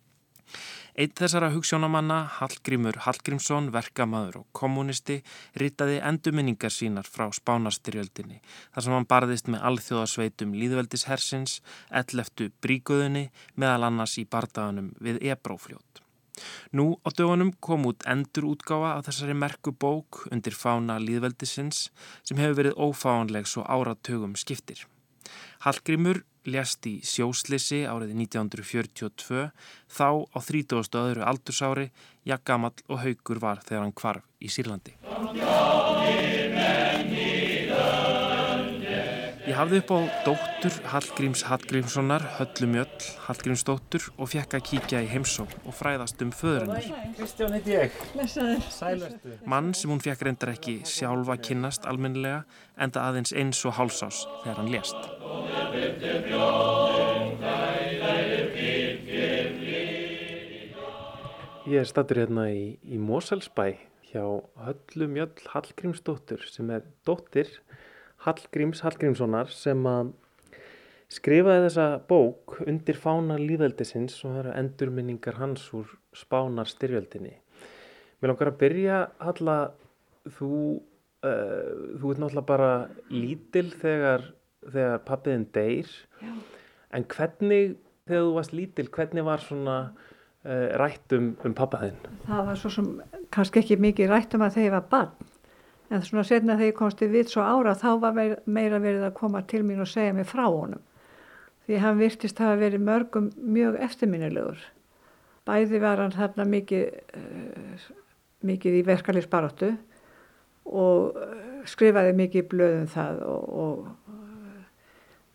Eitt 0.94 1.16
þessara 1.18 1.48
hugssjónamanna, 1.50 2.20
Hallgrímur 2.36 3.00
Hallgrímsson, 3.02 3.72
verkamaður 3.74 4.36
og 4.42 4.44
kommunisti, 4.54 5.16
ritaði 5.58 5.96
endurminningar 6.10 6.70
sínar 6.70 7.08
frá 7.10 7.26
Spánarstyrjöldinni 7.34 8.38
þar 8.44 8.86
sem 8.86 8.94
hann 8.94 9.08
barðist 9.10 9.50
með 9.50 9.66
alþjóðasveitum 9.72 10.54
líðveldishersins, 10.60 11.58
elleftu 11.90 12.52
bríkuðunni, 12.62 13.26
meðal 13.58 13.90
annars 13.90 14.14
í 14.22 14.28
bardaganum 14.30 14.94
við 15.02 15.18
Ebrófljót. 15.34 16.03
Nú 16.74 16.98
á 17.06 17.08
dögunum 17.14 17.52
kom 17.60 17.86
út 17.90 18.04
endur 18.10 18.48
útgáfa 18.50 18.96
af 18.98 19.06
þessari 19.08 19.36
merku 19.38 19.72
bók 19.72 20.24
undir 20.34 20.56
fána 20.56 20.98
líðveldisins 21.02 21.88
sem 22.22 22.40
hefur 22.40 22.58
verið 22.60 22.78
ófáanleg 22.86 23.46
svo 23.46 23.64
áratögum 23.64 24.34
skiptir. 24.38 24.86
Hallgrímur 25.64 26.24
lést 26.44 26.84
í 26.90 26.98
sjóslisi 27.06 27.84
árið 27.88 28.12
1942 28.26 29.48
þá 29.88 30.08
á 30.28 30.38
30. 30.44 31.00
öðru 31.00 31.24
aldursári, 31.24 31.90
jakkamall 32.28 32.76
og 32.88 33.00
haugur 33.04 33.40
var 33.40 33.64
þegar 33.64 33.86
hann 33.86 33.96
kvarf 33.96 34.28
í 34.40 34.52
Sýrlandi. 34.52 34.98
Ég 39.54 39.60
hafði 39.60 39.78
upp 39.84 39.90
á 39.94 39.98
dóttur 40.26 40.76
Hallgríms 40.90 41.44
Hallgrímssonar, 41.46 42.24
Höllumjöll, 42.40 43.04
Hallgrímsdóttur 43.28 44.08
og 44.18 44.32
fekk 44.32 44.56
að 44.58 44.64
kíkja 44.66 45.02
í 45.04 45.10
heimsók 45.12 45.52
og 45.62 45.76
fræðast 45.78 46.24
um 46.26 46.32
föðurinnar. 46.34 46.88
Kristján 47.14 47.54
heiti 47.54 47.76
ég. 47.76 47.94
Sælverstu. 48.26 49.36
Mann 49.46 49.70
sem 49.78 49.92
hún 49.94 50.02
fekk 50.02 50.24
reyndar 50.26 50.50
ekki 50.56 50.80
sjálfa 50.90 51.36
kynnast 51.38 51.86
almennilega 51.86 52.40
en 52.74 52.90
það 52.96 53.06
aðeins 53.12 53.34
eins 53.44 53.62
og 53.70 53.76
hálsás 53.78 54.24
þegar 54.42 54.58
hann 54.58 54.74
lést. 54.74 54.98
Ég 61.70 61.78
er 61.78 61.92
stattur 61.94 62.24
hérna 62.24 62.50
í, 62.50 62.74
í 62.82 62.98
Moselsbæ 62.98 63.70
hjá 64.10 64.26
Höllumjöll 64.66 65.46
Hallgrímsdóttur 65.54 66.42
sem 66.50 66.74
er 66.74 66.82
dóttir 67.06 67.54
Hallgríms 68.24 68.80
Hallgrímssonar 68.84 69.50
sem 69.52 69.80
að 69.88 70.12
skrifaði 71.12 71.66
þessa 71.66 71.86
bók 72.08 72.58
undir 72.64 72.96
fána 72.98 73.36
líðveldisins 73.40 74.16
og 74.24 74.32
það 74.32 74.40
eru 74.42 74.54
endurminningar 74.62 75.38
hans 75.40 75.66
úr 75.76 75.90
spánar 76.16 76.70
styrjöldinni. 76.70 77.34
Mér 78.22 78.32
langar 78.32 78.52
að 78.52 78.58
byrja, 78.62 78.98
Halla, 79.20 79.58
þú, 80.38 80.54
uh, 81.26 81.74
þú 82.00 82.14
ert 82.14 82.22
náttúrulega 82.22 82.48
bara 82.48 82.72
lítil 83.12 83.68
þegar, 83.82 84.26
þegar 84.64 85.04
pappiðin 85.10 85.46
deyr, 85.54 85.92
Já. 86.22 86.32
en 86.96 87.06
hvernig, 87.12 87.76
þegar 88.08 88.26
þú 88.26 88.34
varst 88.38 88.56
lítil, 88.56 88.88
hvernig 88.96 89.28
var 89.28 89.44
svona 89.44 89.76
uh, 89.92 90.68
rætt 90.80 91.14
um, 91.18 91.34
um 91.44 91.56
pappaðinn? 91.58 92.00
Það 92.24 92.48
var 92.48 92.62
svo 92.62 92.72
sem 92.78 92.90
kannski 93.34 93.60
ekki 93.60 93.80
mikið 93.84 94.10
rætt 94.14 94.38
um 94.38 94.46
að 94.46 94.56
þegar 94.56 94.70
ég 94.70 94.76
var 94.78 94.90
barn 94.96 95.32
en 95.90 96.02
svona 96.02 96.24
setna 96.24 96.56
þegar 96.58 96.70
ég 96.70 96.78
komst 96.78 97.02
í 97.04 97.10
vitt 97.12 97.32
svo 97.32 97.44
ára 97.44 97.74
þá 97.78 97.88
var 98.02 98.16
meira 98.46 98.80
verið 98.82 99.08
að 99.08 99.16
koma 99.18 99.42
til 99.48 99.62
mín 99.66 99.82
og 99.84 99.90
segja 99.90 100.14
mig 100.16 100.28
frá 100.28 100.46
honum. 100.46 100.82
Því 101.64 101.80
hann 101.80 102.00
virtist 102.00 102.40
hafa 102.40 102.60
verið 102.60 102.84
mörgum 102.84 103.30
mjög 103.40 103.78
eftirminnilegur. 103.86 104.58
Bæði 105.44 105.80
var 105.80 106.00
hann 106.00 106.12
þarna 106.12 106.46
mikið 106.48 106.84
uh, 107.20 107.88
mikið 108.44 108.78
í 108.80 108.84
verkaliðsbaróttu 108.88 109.70
og 110.64 111.16
uh, 111.20 111.34
skrifaði 111.68 112.14
mikið 112.16 112.48
blöðum 112.52 112.86
það 112.92 113.24
og, 113.28 113.48
og 113.64 114.12
uh, 114.12 114.62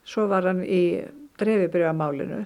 svo 0.06 0.28
var 0.30 0.50
hann 0.50 0.64
í 0.66 0.84
dreifibrjöðamálinu 1.41 2.43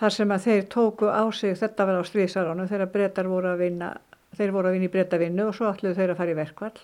þar 0.00 0.14
sem 0.16 0.34
að 0.34 0.46
þeir 0.48 0.66
tóku 0.74 1.10
á 1.10 1.22
sig 1.34 1.54
þetta 1.58 1.86
var 1.88 2.02
á 2.02 2.04
stríðsarónu 2.06 2.66
þegar 2.70 2.92
breytar 2.92 3.30
voru 3.30 3.52
að 3.52 3.62
vinna 3.62 3.92
þeir 4.34 4.54
voru 4.54 4.70
að 4.70 4.76
vinna 4.76 4.88
í 4.88 4.94
breytavinnu 4.94 5.48
og 5.48 5.56
svo 5.56 5.70
ætluðu 5.70 5.98
þeir 5.98 6.14
að 6.14 6.20
fara 6.20 6.34
í 6.34 6.38
verkvall 6.38 6.78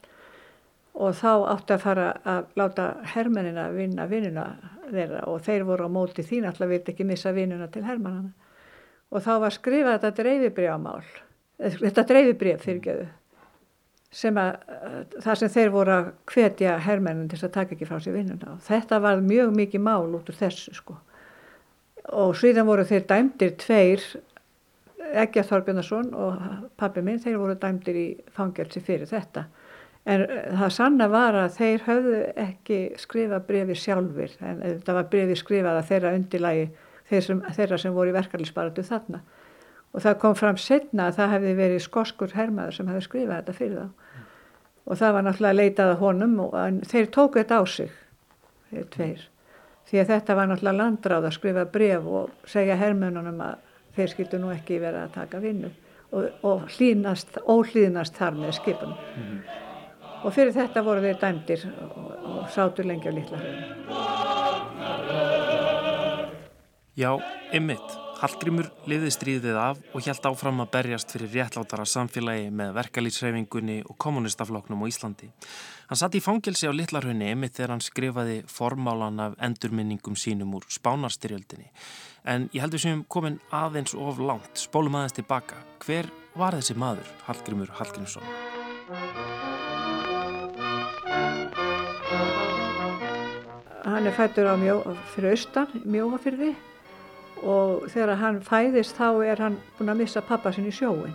og 1.01 1.17
þá 1.17 1.33
átti 1.55 1.75
að 1.77 1.83
fara 1.85 2.11
að 2.29 2.53
láta 2.61 2.91
hermennina 3.15 3.71
vinna 3.73 4.07
vinnuna 4.11 4.47
þeirra. 4.91 5.25
Og 5.33 5.41
þeir 5.47 5.65
voru 5.69 5.89
á 5.89 5.91
móti 5.91 6.25
þín 6.27 6.49
alltaf 6.51 6.69
vilt 6.71 6.93
ekki 6.93 7.07
missa 7.09 7.33
vinnuna 7.37 7.71
til 7.73 7.87
hermannana 7.87 8.35
og 9.11 9.25
þá 9.25 9.33
var 9.43 9.55
skrifað 9.55 9.97
þetta 9.97 10.23
dreifibrjámál 10.23 11.09
þetta 11.61 12.05
dreifibrjaf 12.09 12.63
fyrirgeðu 12.65 13.09
sem 14.21 14.39
að 14.43 14.57
það 15.23 15.39
sem 15.39 15.53
þeir 15.55 15.69
voru 15.75 15.95
að 15.95 16.09
hvetja 16.33 16.79
herrmennin 16.83 17.29
til 17.31 17.39
að 17.45 17.53
taka 17.55 17.77
ekki 17.77 17.87
frá 17.87 18.01
sér 18.03 18.17
vinnuna. 18.17 18.57
Og 18.57 18.65
þetta 18.67 18.99
var 19.05 19.21
mjög 19.23 19.53
mikið 19.55 19.85
mál 19.87 20.17
út 20.19 20.33
úr 20.33 20.39
þessu 20.41 20.75
sko. 20.75 20.97
Og 22.19 22.33
síðan 22.41 22.67
voru 22.67 22.83
þeir 22.89 23.07
dæmdir 23.07 23.55
tveir 23.61 24.03
Egger 25.11 25.47
Þorbjörnarsson 25.47 26.11
og 26.19 26.43
pappi 26.79 27.05
minn 27.07 27.23
þeir 27.23 27.39
voru 27.39 27.55
dæmdir 27.63 28.01
í 28.01 28.09
fangelsi 28.35 28.83
fyrir 28.83 29.07
þetta 29.11 29.47
en 30.09 30.25
það 30.57 30.73
sanna 30.73 31.09
var 31.13 31.37
að 31.37 31.57
þeir 31.59 31.83
höfðu 31.87 32.21
ekki 32.41 32.79
skrifað 33.01 33.47
brefi 33.51 33.77
sjálfur 33.77 34.37
en 34.41 34.63
þetta 34.63 34.97
var 34.97 35.11
brefi 35.13 35.37
skrifað 35.37 35.81
að 35.81 35.91
þeirra 35.91 36.15
undirlægi 36.17 36.69
þeir 37.11 37.27
sem, 37.27 37.43
þeirra 37.59 37.79
sem 37.83 37.95
voru 37.95 38.13
í 38.13 38.17
verkefnisbaratu 38.17 38.85
þarna 38.87 39.21
og 39.93 40.05
það 40.05 40.21
kom 40.23 40.37
fram 40.39 40.61
setna 40.61 41.09
að 41.09 41.19
það 41.19 41.35
hefði 41.35 41.57
verið 41.59 41.85
skoskur 41.85 42.37
hermaður 42.37 42.79
sem 42.79 42.89
hefði 42.89 43.07
skrifað 43.09 43.37
þetta 43.37 43.57
fyrir 43.59 43.77
þá 43.77 43.87
mm. 43.89 44.31
og 44.87 45.01
það 45.03 45.17
var 45.17 45.27
náttúrulega 45.27 45.61
leitað 45.61 45.93
að 45.93 46.03
honum 46.05 46.39
og 46.47 46.57
þeir 46.93 47.13
tóku 47.17 47.43
þetta 47.43 47.61
á 47.61 47.65
sig 47.75 47.93
þeir 48.71 48.91
tveir 48.97 49.29
því 49.91 50.01
að 50.01 50.13
þetta 50.15 50.39
var 50.39 50.51
náttúrulega 50.51 50.81
landráð 50.81 51.29
að 51.29 51.37
skrifa 51.37 51.67
bref 51.77 52.11
og 52.21 52.49
segja 52.49 52.79
hermönunum 52.81 53.41
að 53.45 53.65
þeir 53.97 54.13
skildu 54.15 54.41
nú 54.41 54.53
ekki 54.55 54.79
vera 54.81 55.05
að 55.05 55.17
taka 55.19 55.41
vinnu 55.43 55.73
og, 56.15 56.31
og 56.47 56.71
hlýnast, 56.77 57.41
óhlýnast 57.45 58.17
þar 58.17 58.39
með 58.39 58.57
skipunum 58.61 58.97
mm 58.97 59.27
-hmm. 59.27 59.69
Og 60.25 60.35
fyrir 60.35 60.53
þetta 60.57 60.85
voru 60.87 61.01
þeir 61.05 61.19
dæmdir 61.23 61.67
og, 61.71 61.97
og 62.21 62.45
sátur 62.55 62.89
lengi 62.89 63.09
á 63.09 63.13
litla 63.15 63.39
höfum 63.41 63.91
Já, 67.01 67.17
ymmit 67.55 68.01
Hallgrímur 68.21 68.67
liði 68.91 69.09
stríðið 69.15 69.57
af 69.57 69.79
og 69.97 70.05
hjælt 70.05 70.27
áfram 70.29 70.59
að 70.61 70.73
berjast 70.75 71.15
fyrir 71.15 71.31
réttlátara 71.33 71.87
samfélagi 71.89 72.51
með 72.53 72.75
verkalýtsreifingunni 72.77 73.79
og 73.87 73.97
kommunistafloknum 74.05 74.85
á 74.85 74.87
Íslandi. 74.91 75.31
Hann 75.89 76.01
satt 76.03 76.19
í 76.19 76.21
fangelsi 76.21 76.69
á 76.69 76.73
Littlarhunni 76.77 77.31
emitt 77.33 77.57
þegar 77.57 77.73
hann 77.73 77.85
skrifaði 77.87 78.37
formálan 78.45 79.25
af 79.25 79.41
endurminningum 79.41 80.21
sínum 80.21 80.53
úr 80.59 80.69
spánarstyrjöldinni. 80.69 81.73
En 82.29 82.51
ég 82.53 82.61
heldur 82.61 82.85
sem 82.85 83.07
komin 83.09 83.41
aðeins 83.57 83.97
of 83.97 84.21
langt, 84.21 84.53
spólum 84.69 85.01
aðeins 85.01 85.17
tilbaka. 85.17 85.65
Hver 85.81 86.13
var 86.37 86.61
þessi 86.61 86.77
maður, 86.77 87.09
Hallgrímur 87.25 87.73
Hallgrímsson? 87.81 89.40
Hann 93.85 94.07
er 94.07 94.13
fættur 94.13 94.51
á 94.51 94.57
mjó, 94.61 94.83
fyrir 95.15 95.33
austan, 95.33 95.71
mjóafyrði 95.89 96.53
og 97.41 97.87
þegar 97.89 98.19
hann 98.21 98.41
fæðist 98.45 98.99
þá 98.99 99.09
er 99.25 99.41
hann 99.41 99.57
búin 99.79 99.93
að 99.93 100.03
missa 100.03 100.21
pappa 100.21 100.53
sinni 100.53 100.69
í 100.69 100.77
sjóin 100.77 101.15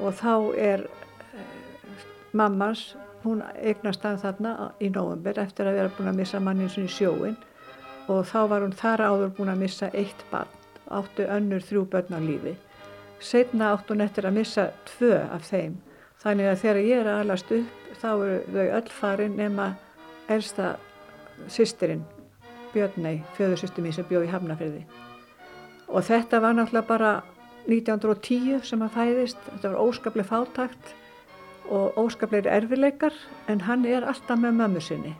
og 0.00 0.16
þá 0.18 0.34
er 0.58 0.82
eh, 1.36 2.02
mammans, 2.34 2.96
hún 3.22 3.44
eignast 3.54 4.02
hann 4.02 4.18
þarna 4.18 4.72
í 4.82 4.90
nógumber 4.90 5.38
eftir 5.38 5.70
að 5.70 5.78
vera 5.78 5.92
búin 5.94 6.10
að 6.10 6.18
missa 6.24 6.40
mannin 6.42 6.72
sinni 6.72 6.90
í 6.90 6.96
sjóin 6.96 7.38
og 8.10 8.26
þá 8.26 8.40
var 8.50 8.66
hún 8.66 8.74
þar 8.74 9.04
áður 9.06 9.34
búin 9.36 9.52
að 9.52 9.62
missa 9.62 9.90
eitt 9.94 10.26
barn, 10.32 10.50
áttu 10.90 11.28
önnur 11.30 11.62
þrjú 11.62 11.84
börn 11.92 12.18
á 12.18 12.20
lífi. 12.20 12.56
Setna 13.22 13.70
áttu 13.76 13.94
hún 13.94 14.02
eftir 14.02 14.26
að 14.26 14.40
missa 14.40 14.64
tvö 14.90 15.20
af 15.30 15.46
þeim. 15.46 15.76
Þannig 16.22 16.50
að 16.50 16.60
þegar 16.64 16.80
ég 16.82 17.02
er 17.02 17.10
aðlast 17.12 17.52
upp 17.54 17.98
þá 18.02 18.08
eru 18.12 18.38
þau 18.50 18.66
öll 18.80 18.90
farin 18.90 19.36
nema 19.38 19.68
elsta 20.30 20.74
sýsterinn 21.48 22.04
Björnei, 22.72 23.22
fjöðursýstum 23.36 23.84
mín 23.84 23.96
sem 23.96 24.06
bjóð 24.08 24.28
í 24.28 24.32
Hafnafjörði 24.32 24.84
og 25.92 26.04
þetta 26.06 26.40
var 26.40 26.56
náttúrulega 26.56 26.88
bara 26.88 27.12
1910 27.68 28.64
sem 28.66 28.80
hann 28.82 28.92
fæðist. 28.92 29.42
Þetta 29.50 29.72
var 29.72 29.82
óskaplega 29.82 30.28
fátakt 30.28 30.94
og 31.70 31.98
óskaplega 32.00 32.50
erfileikar 32.50 33.14
en 33.48 33.62
hann 33.68 33.84
er 33.86 34.06
alltaf 34.08 34.40
með 34.40 34.56
mömmu 34.60 34.82
sinni. 34.82 35.12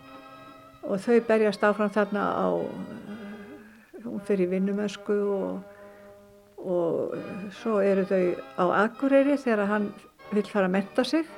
Og 0.82 0.98
þau 1.00 1.20
berjast 1.28 1.62
áfram 1.62 1.92
þarna 1.94 2.24
á 2.34 2.46
hún 4.02 4.24
fyrir 4.26 4.50
vinnumösku 4.50 5.14
og, 5.14 5.60
og 6.58 7.14
svo 7.60 7.78
eru 7.84 8.06
þau 8.08 8.24
á 8.58 8.64
Akureyri 8.86 9.38
þegar 9.38 9.70
hann 9.70 9.92
vil 10.32 10.48
fara 10.48 10.66
að 10.66 10.76
metta 10.78 11.04
sig. 11.04 11.28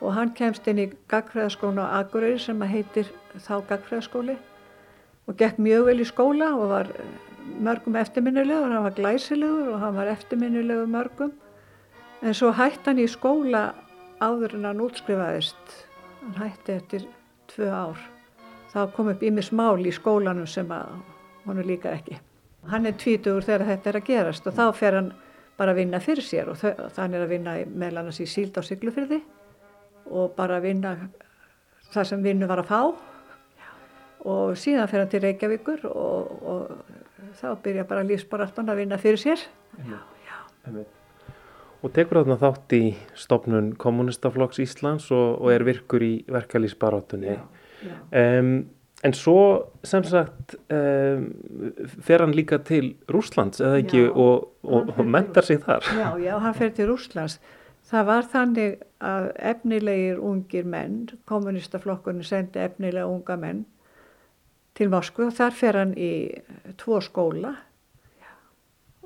Og 0.00 0.14
hann 0.14 0.30
kemst 0.32 0.66
inn 0.70 0.78
í 0.78 0.92
gagfræðaskónu 1.10 1.82
á 1.82 2.00
Akureyri 2.00 2.38
sem 2.40 2.62
heitir 2.62 3.10
þá 3.36 3.54
gagfræðaskóli 3.68 4.36
og 5.28 5.36
gekk 5.36 5.58
mjög 5.60 5.88
vel 5.88 5.98
í 6.00 6.06
skóla 6.08 6.52
og 6.56 6.70
var 6.72 6.92
mörgum 7.58 7.96
eftirminnilegur, 8.00 8.72
hann 8.72 8.86
var 8.86 8.96
glæsilegur 8.96 9.74
og 9.74 9.80
hann 9.82 9.96
var 9.96 10.10
eftirminnilegur 10.12 10.88
mörgum. 10.90 11.32
En 12.22 12.34
svo 12.34 12.52
hætti 12.52 12.90
hann 12.90 13.02
í 13.02 13.08
skóla 13.10 13.72
áður 14.20 14.56
en 14.58 14.66
hann 14.68 14.82
útskrifaðist. 14.82 15.76
Hann 16.22 16.38
hætti 16.42 16.74
eftir 16.74 17.06
tvö 17.52 17.68
ár. 17.70 18.00
Þá 18.72 18.80
kom 18.96 19.12
upp 19.12 19.22
ímis 19.24 19.52
mál 19.52 19.80
í 19.86 19.92
skólanum 19.94 20.48
sem 20.48 20.68
að 20.72 20.98
hann 21.46 21.62
líka 21.64 21.92
ekki. 21.94 22.18
Hann 22.68 22.86
er 22.86 22.96
tvítugur 23.00 23.46
þegar 23.46 23.66
þetta 23.70 23.90
er 23.90 24.00
að 24.00 24.08
gerast 24.08 24.46
og 24.46 24.56
þá 24.56 24.64
fer 24.76 24.98
hann 24.98 25.12
bara 25.58 25.72
að 25.72 25.80
vinna 25.82 26.00
fyrir 26.02 26.24
sér 26.24 26.50
og 26.52 26.58
þann 26.60 27.14
er 27.14 27.24
að 27.24 27.32
vinna 27.32 27.54
meðal 27.66 28.02
annars 28.02 28.20
í 28.22 28.26
síld 28.28 28.58
á 28.58 28.62
syklufyrði 28.62 29.22
og 30.08 30.34
bara 30.36 30.58
að 30.58 30.68
vinna 30.68 30.92
það 31.92 32.10
sem 32.10 32.22
vinnu 32.22 32.48
var 32.50 32.62
að 32.62 32.70
fá 32.70 32.80
og 34.28 34.54
síðan 34.60 34.88
fer 34.90 35.02
hann 35.02 35.10
til 35.12 35.22
Reykjavíkur 35.24 35.84
og, 35.88 36.32
og 36.52 37.34
þá 37.40 37.50
byrja 37.64 37.84
bara 37.88 38.06
lífsbaráttan 38.06 38.70
að 38.70 38.82
vinna 38.82 39.00
fyrir 39.00 39.20
sér. 39.22 39.44
Já, 39.88 39.98
já. 40.26 40.38
Og 41.78 41.92
tekur 41.94 42.22
þarna 42.22 42.38
þátt 42.40 42.74
í 42.74 42.82
stopnun 43.18 43.70
kommunistaflokks 43.78 44.58
Íslands 44.64 45.12
og, 45.14 45.38
og 45.38 45.52
er 45.54 45.64
virkur 45.66 46.02
í 46.02 46.14
verkalýsbaráttunni 46.26 47.36
um, 47.38 48.50
en 49.06 49.14
svo 49.14 49.38
sem 49.86 50.02
sagt 50.02 50.56
um, 50.74 51.28
fer 52.02 52.24
hann 52.24 52.34
líka 52.34 52.58
til 52.66 52.96
Rúslands 53.06 53.62
eða 53.62 53.78
ekki 53.84 54.02
já, 54.08 54.10
og, 54.10 54.50
og, 54.66 54.98
mentar 55.06 55.46
sig 55.46 55.62
þar. 55.62 55.86
Já, 55.86 56.10
já, 56.18 56.34
hann 56.42 56.58
fer 56.58 56.74
til 56.74 56.90
Rúslands 56.90 57.38
Það 57.88 58.04
var 58.04 58.26
þannig 58.28 58.72
að 59.00 59.26
efnilegir 59.48 60.18
ungir 60.20 60.66
menn, 60.68 61.06
kommunistaflokkurinn 61.30 62.26
sendi 62.26 62.60
efnilega 62.60 63.08
unga 63.08 63.38
menn 63.40 63.62
til 64.78 64.90
Moskvu 64.92 65.28
og 65.28 65.34
þar 65.36 65.56
fer 65.58 65.78
hann 65.80 65.94
í 65.98 66.12
tvo 66.78 67.00
skóla. 67.04 67.54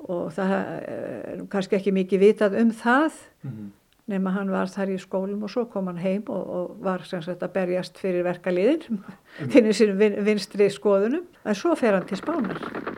Og 0.03 0.33
það 0.35 0.51
er 0.57 1.45
kannski 1.51 1.79
ekki 1.79 1.93
mikið 1.95 2.25
vitað 2.25 2.57
um 2.59 2.71
það 2.75 3.11
mm 3.41 3.51
-hmm. 3.51 3.69
nema 4.11 4.31
hann 4.35 4.51
var 4.51 4.67
þar 4.67 4.89
í 4.89 4.97
skólum 4.99 5.43
og 5.43 5.49
svo 5.49 5.65
kom 5.65 5.87
hann 5.87 5.97
heim 5.97 6.23
og, 6.27 6.49
og 6.49 6.75
var 6.83 7.03
sagt, 7.03 7.43
að 7.43 7.53
berjast 7.53 7.97
fyrir 7.97 8.23
verkaliðin 8.23 9.03
fyrir 9.53 9.73
sín 9.73 9.97
vin, 9.97 10.25
vinstri 10.25 10.69
skoðunum. 10.69 11.23
En 11.45 11.55
svo 11.55 11.75
fer 11.75 11.93
hann 11.93 12.05
til 12.05 12.17
Spánar 12.17 12.92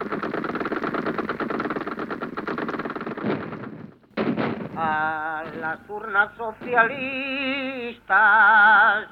a 4.78 5.44
las 5.60 5.80
urnas 5.90 6.30
socialistas 6.38 8.06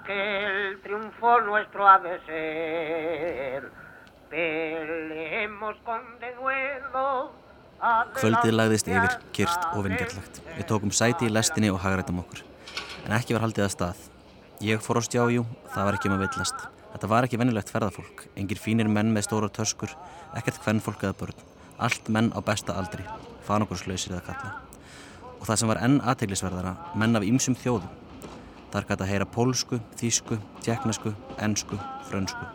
que 0.06 0.46
el 0.46 0.82
triunfo 0.82 1.42
nuestro 1.42 1.88
ha 1.88 2.00
de 2.00 2.20
ser. 2.26 3.72
Peleemos 4.30 5.76
con 5.86 6.02
denuedo 6.20 7.32
Kvöldið 8.16 8.54
lagðist 8.56 8.88
yfir, 8.88 9.18
kyrst 9.36 9.66
og 9.76 9.84
vingjarlagt. 9.84 10.40
Við 10.56 10.66
tókum 10.70 10.94
sæti 10.96 11.28
í 11.28 11.34
lestinni 11.34 11.68
og 11.74 11.82
hagrættum 11.84 12.22
okkur. 12.24 12.40
En 13.04 13.12
ekki 13.18 13.36
var 13.36 13.44
haldið 13.44 13.66
að 13.66 13.74
stað. 13.76 14.00
Ég 14.64 14.80
fór 14.80 15.04
á 15.04 15.04
stjájú, 15.04 15.44
það 15.76 15.90
var 15.90 16.00
ekki 16.00 16.08
um 16.08 16.16
að 16.16 16.24
villast. 16.24 16.68
Þetta 16.94 17.12
var 17.12 17.28
ekki 17.28 17.42
vennilegt 17.44 17.76
ferðarfólk. 17.76 18.28
Engir 18.40 18.64
fínir 18.64 18.88
menn 18.88 19.12
með 19.12 19.28
stóra 19.28 19.52
töskur, 19.52 19.92
ekkert 20.32 20.64
hvennfólk 20.64 21.04
eða 21.04 21.20
börn. 21.26 21.48
Allt 21.84 22.08
menn 22.08 22.32
á 22.32 22.40
besta 22.40 22.80
aldri. 22.80 23.04
Fan 23.44 23.68
okkur 23.68 23.84
slöysir 23.84 24.16
eða 24.16 24.30
kalla 24.32 24.73
og 25.44 25.50
það 25.50 25.58
sem 25.60 25.68
var 25.68 25.80
enn 25.84 25.98
aðteglisverðara 26.08 26.72
menn 26.96 27.20
af 27.20 27.24
ýmsum 27.28 27.56
þjóðum. 27.60 27.90
Þar 28.72 28.86
gæti 28.88 29.04
að 29.04 29.10
heyra 29.12 29.26
pólsku, 29.28 29.80
þýsku, 30.00 30.38
tjekknesku, 30.64 31.12
ennsku, 31.44 31.76
frönsku. 32.08 32.46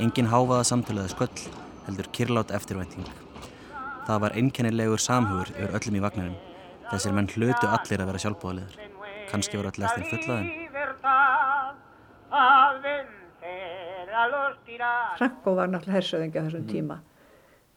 Engin 0.00 0.30
háfaða 0.32 0.64
samtöluða 0.64 1.10
sköll 1.12 1.42
heldur 1.84 2.08
kirlátt 2.16 2.54
eftirvænting. 2.56 3.04
Það 4.06 4.22
var 4.24 4.36
einkennilegur 4.40 5.02
samhugur 5.04 5.52
yfir 5.52 5.76
öllum 5.76 5.98
í 5.98 6.02
vagnarinn. 6.06 6.38
Þessir 6.88 7.12
menn 7.18 7.28
hlutu 7.34 7.68
allir 7.68 8.00
að 8.00 8.08
vera 8.08 8.22
sjálfbóðaliður. 8.24 8.88
Kanski 9.28 9.60
voru 9.60 9.74
allir 9.74 9.88
eftir 9.90 10.08
fullaðin. 10.14 10.50
Franko 15.20 15.54
var 15.60 15.68
náttúrulega 15.68 15.98
hersöðingi 16.00 16.40
á 16.40 16.46
þessum 16.48 16.64
tíma 16.72 16.98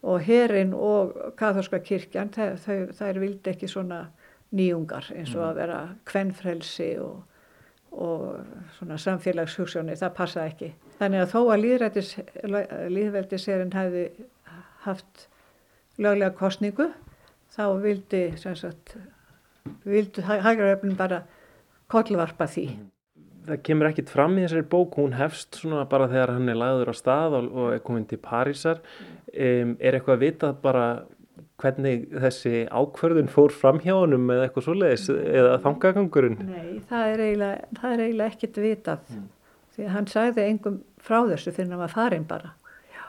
og 0.01 0.21
herin 0.23 0.71
og 0.73 1.11
katholska 1.35 1.81
kirkjan 1.83 2.31
þær, 2.31 2.55
þær 2.95 3.19
vildi 3.19 3.51
ekki 3.51 3.67
svona 3.67 4.05
nýjungar 4.55 5.11
eins 5.15 5.33
og 5.35 5.43
að 5.45 5.51
mm. 5.51 5.59
vera 5.59 5.79
kvennfrelsi 6.09 6.89
og, 7.03 7.19
og 7.91 8.21
svona 8.77 8.97
samfélagshugssjóni, 9.01 9.97
það 9.99 10.15
passa 10.17 10.45
ekki. 10.49 10.73
Þannig 10.99 11.25
að 11.25 11.33
þó 11.33 11.41
að 11.53 11.65
líðveldisserinn 12.95 13.75
hefði 13.75 14.05
haft 14.85 15.27
löglega 15.99 16.33
kostningu 16.37 16.89
þá 17.53 17.65
vildi, 17.83 18.23
vildi 19.83 20.23
hægraröfnum 20.25 20.95
bara 20.99 21.23
kollvarpa 21.91 22.47
því. 22.49 22.65
Það 23.49 23.61
kemur 23.65 23.89
ekkit 23.89 24.11
fram 24.13 24.35
í 24.37 24.43
þessari 24.43 24.65
bók, 24.69 24.97
hún 24.99 25.15
hefst 25.17 25.57
svona 25.57 25.85
bara 25.89 26.09
þegar 26.11 26.35
hann 26.35 26.51
er 26.51 26.59
lagður 26.59 26.91
á 26.93 26.95
stað 26.97 27.37
og 27.39 27.71
er 27.73 27.81
komin 27.85 28.05
til 28.09 28.19
Parísar. 28.21 28.83
Um, 29.29 29.75
er 29.79 29.97
eitthvað 29.97 30.17
að 30.17 30.25
vita 30.25 30.51
bara 30.61 30.85
hvernig 31.59 32.05
þessi 32.23 32.63
ákverðun 32.71 33.31
fór 33.31 33.53
fram 33.55 33.81
hjá 33.83 33.93
honum 33.95 34.29
eða 34.33 34.47
eitthvað 34.47 34.65
svoleiðis 34.67 35.07
eða 35.11 35.57
þangagangurinn? 35.65 36.37
Nei, 36.47 36.79
það 36.89 37.13
er 37.13 37.23
eiginlega, 37.25 37.73
það 37.79 37.95
er 37.95 38.03
eiginlega 38.05 38.33
ekkit 38.33 38.61
vitað. 38.63 39.11
Mm. 39.15 39.25
Því 39.75 39.85
að 39.85 39.93
hann 39.95 40.09
sagði 40.11 40.45
engum 40.45 40.79
frá 41.03 41.19
þessu 41.29 41.55
fyrir 41.55 41.75
að 41.75 41.83
var 41.83 41.93
farin 41.93 42.27
bara. 42.29 42.53
Já. 42.91 43.03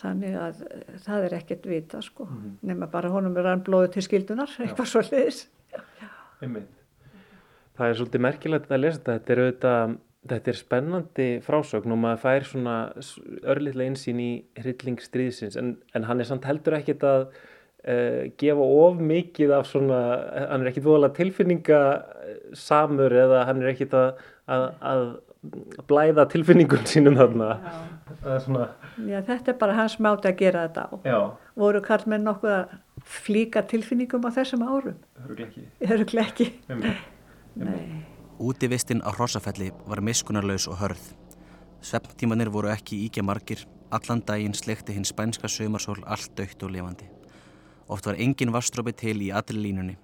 Þannig 0.00 0.38
að 0.40 0.62
það 1.06 1.28
er 1.28 1.36
ekkit 1.40 1.68
vitað 1.70 2.06
sko. 2.08 2.28
Mm. 2.30 2.56
Nefna 2.70 2.90
bara 2.92 3.12
honum 3.12 3.36
er 3.40 3.50
hann 3.52 3.64
blóðu 3.66 3.92
til 3.94 4.06
skildunar, 4.08 4.56
eitthvað 4.64 4.90
svoleiðis. 4.92 5.44
Einmitt. 6.42 6.72
Það 7.74 7.90
er 7.90 7.96
svolítið 7.98 8.22
merkilegt 8.22 8.70
að 8.70 8.84
lesa 8.84 9.00
þetta. 9.00 9.14
Þetta 9.14 9.34
er, 9.34 9.40
auðvitað, 9.44 9.96
þetta 10.30 10.52
er 10.52 10.58
spennandi 10.60 11.26
frásögn 11.44 11.94
og 11.94 11.98
maður 12.04 12.22
fær 12.22 12.46
svona 12.46 12.76
örlittlega 13.54 13.90
einsýn 13.90 14.20
í 14.22 14.30
hryllingsstríðsins 14.60 15.58
en, 15.60 15.74
en 15.96 16.06
hann 16.08 16.22
er 16.22 16.28
samt 16.28 16.46
heldur 16.48 16.78
ekkit 16.78 17.02
að 17.08 17.26
uh, 17.88 18.22
gefa 18.40 18.64
of 18.86 18.94
mikið 19.12 19.50
af 19.58 19.64
svona, 19.70 20.00
hann 20.50 20.60
er 20.64 20.68
ekkit 20.72 20.86
voðalega 20.88 21.18
tilfinningasamur 21.20 23.12
eða 23.24 23.38
hann 23.50 23.60
er 23.62 23.68
ekkit 23.74 23.92
að, 23.98 24.08
að, 24.48 24.64
að 24.92 25.04
blæða 25.88 26.24
tilfinningun 26.32 26.86
sínum 26.88 27.16
þarna. 27.18 27.48
Svona... 28.44 28.68
Já, 29.08 29.18
þetta 29.26 29.52
er 29.52 29.58
bara 29.60 29.76
hans 29.76 29.98
máti 30.02 30.30
að 30.30 30.38
gera 30.40 30.64
þetta 30.68 30.82
á. 30.88 30.92
Já. 31.04 31.18
Voru 31.60 31.80
kall 31.84 32.04
með 32.10 32.20
nokkuð 32.28 32.54
að 32.54 32.64
flíka 33.04 33.60
tilfinningum 33.68 34.24
á 34.24 34.30
þessum 34.38 34.64
árum? 34.64 34.96
Hörugleiki. 35.24 35.62
Hörugleiki. 35.84 36.46
Útivistinn 38.40 39.04
á 39.04 39.10
Hrossafælli 39.14 39.68
var 39.86 40.00
miskunarlaus 40.04 40.66
og 40.70 40.80
hörð. 40.80 41.04
Svepptímanir 41.84 42.48
voru 42.48 42.72
ekki 42.72 43.04
íkja 43.06 43.22
margir, 43.26 43.66
allan 43.92 44.24
daginn 44.26 44.56
slekti 44.56 44.96
hinn 44.96 45.04
spænska 45.04 45.50
sömarsól 45.52 46.00
allt 46.08 46.32
dögt 46.38 46.64
og 46.64 46.72
levandi. 46.72 47.13
Oft 47.88 48.06
var 48.06 48.16
engin 48.16 48.52
vastrópi 48.52 48.94
til 48.96 49.18
í 49.20 49.28
allir 49.34 49.60
línunni. 49.60 49.98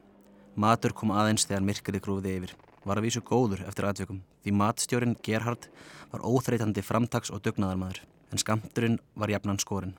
Matur 0.56 0.92
kom 0.92 1.12
aðeins 1.14 1.46
þegar 1.48 1.64
myrkriði 1.64 2.02
grúfiði 2.04 2.36
yfir. 2.40 2.52
Var 2.84 2.98
að 2.98 3.06
vísu 3.06 3.20
góður 3.24 3.64
eftir 3.68 3.86
aðveikum, 3.88 4.20
því 4.44 4.52
matstjórin 4.56 5.16
Gerhard 5.24 5.68
var 6.12 6.24
óþreytandi 6.24 6.84
framtags- 6.84 7.32
og 7.32 7.42
dugnaðarmadur, 7.44 8.00
en 8.32 8.40
skamturinn 8.40 8.98
var 9.14 9.32
jafnan 9.32 9.60
skorinn. 9.60 9.96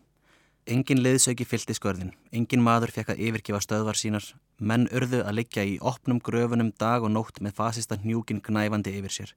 Engin 0.66 1.02
liðsauki 1.02 1.46
fyllt 1.46 1.70
í 1.74 1.78
skörðin, 1.78 2.12
engin 2.32 2.62
maður 2.62 2.94
fekk 2.94 3.14
að 3.14 3.22
yfirgefa 3.28 3.62
stöðvar 3.66 3.98
sínar, 3.98 4.26
menn 4.60 4.88
urðu 4.94 5.24
að 5.26 5.38
liggja 5.40 5.66
í 5.66 5.78
opnum 5.82 6.20
gröfunum 6.22 6.70
dag 6.78 7.02
og 7.02 7.14
nótt 7.14 7.42
með 7.42 7.58
fasista 7.58 7.98
hnjúkin 7.98 8.42
gnæfandi 8.46 8.94
yfir 9.00 9.16
sér. 9.18 9.36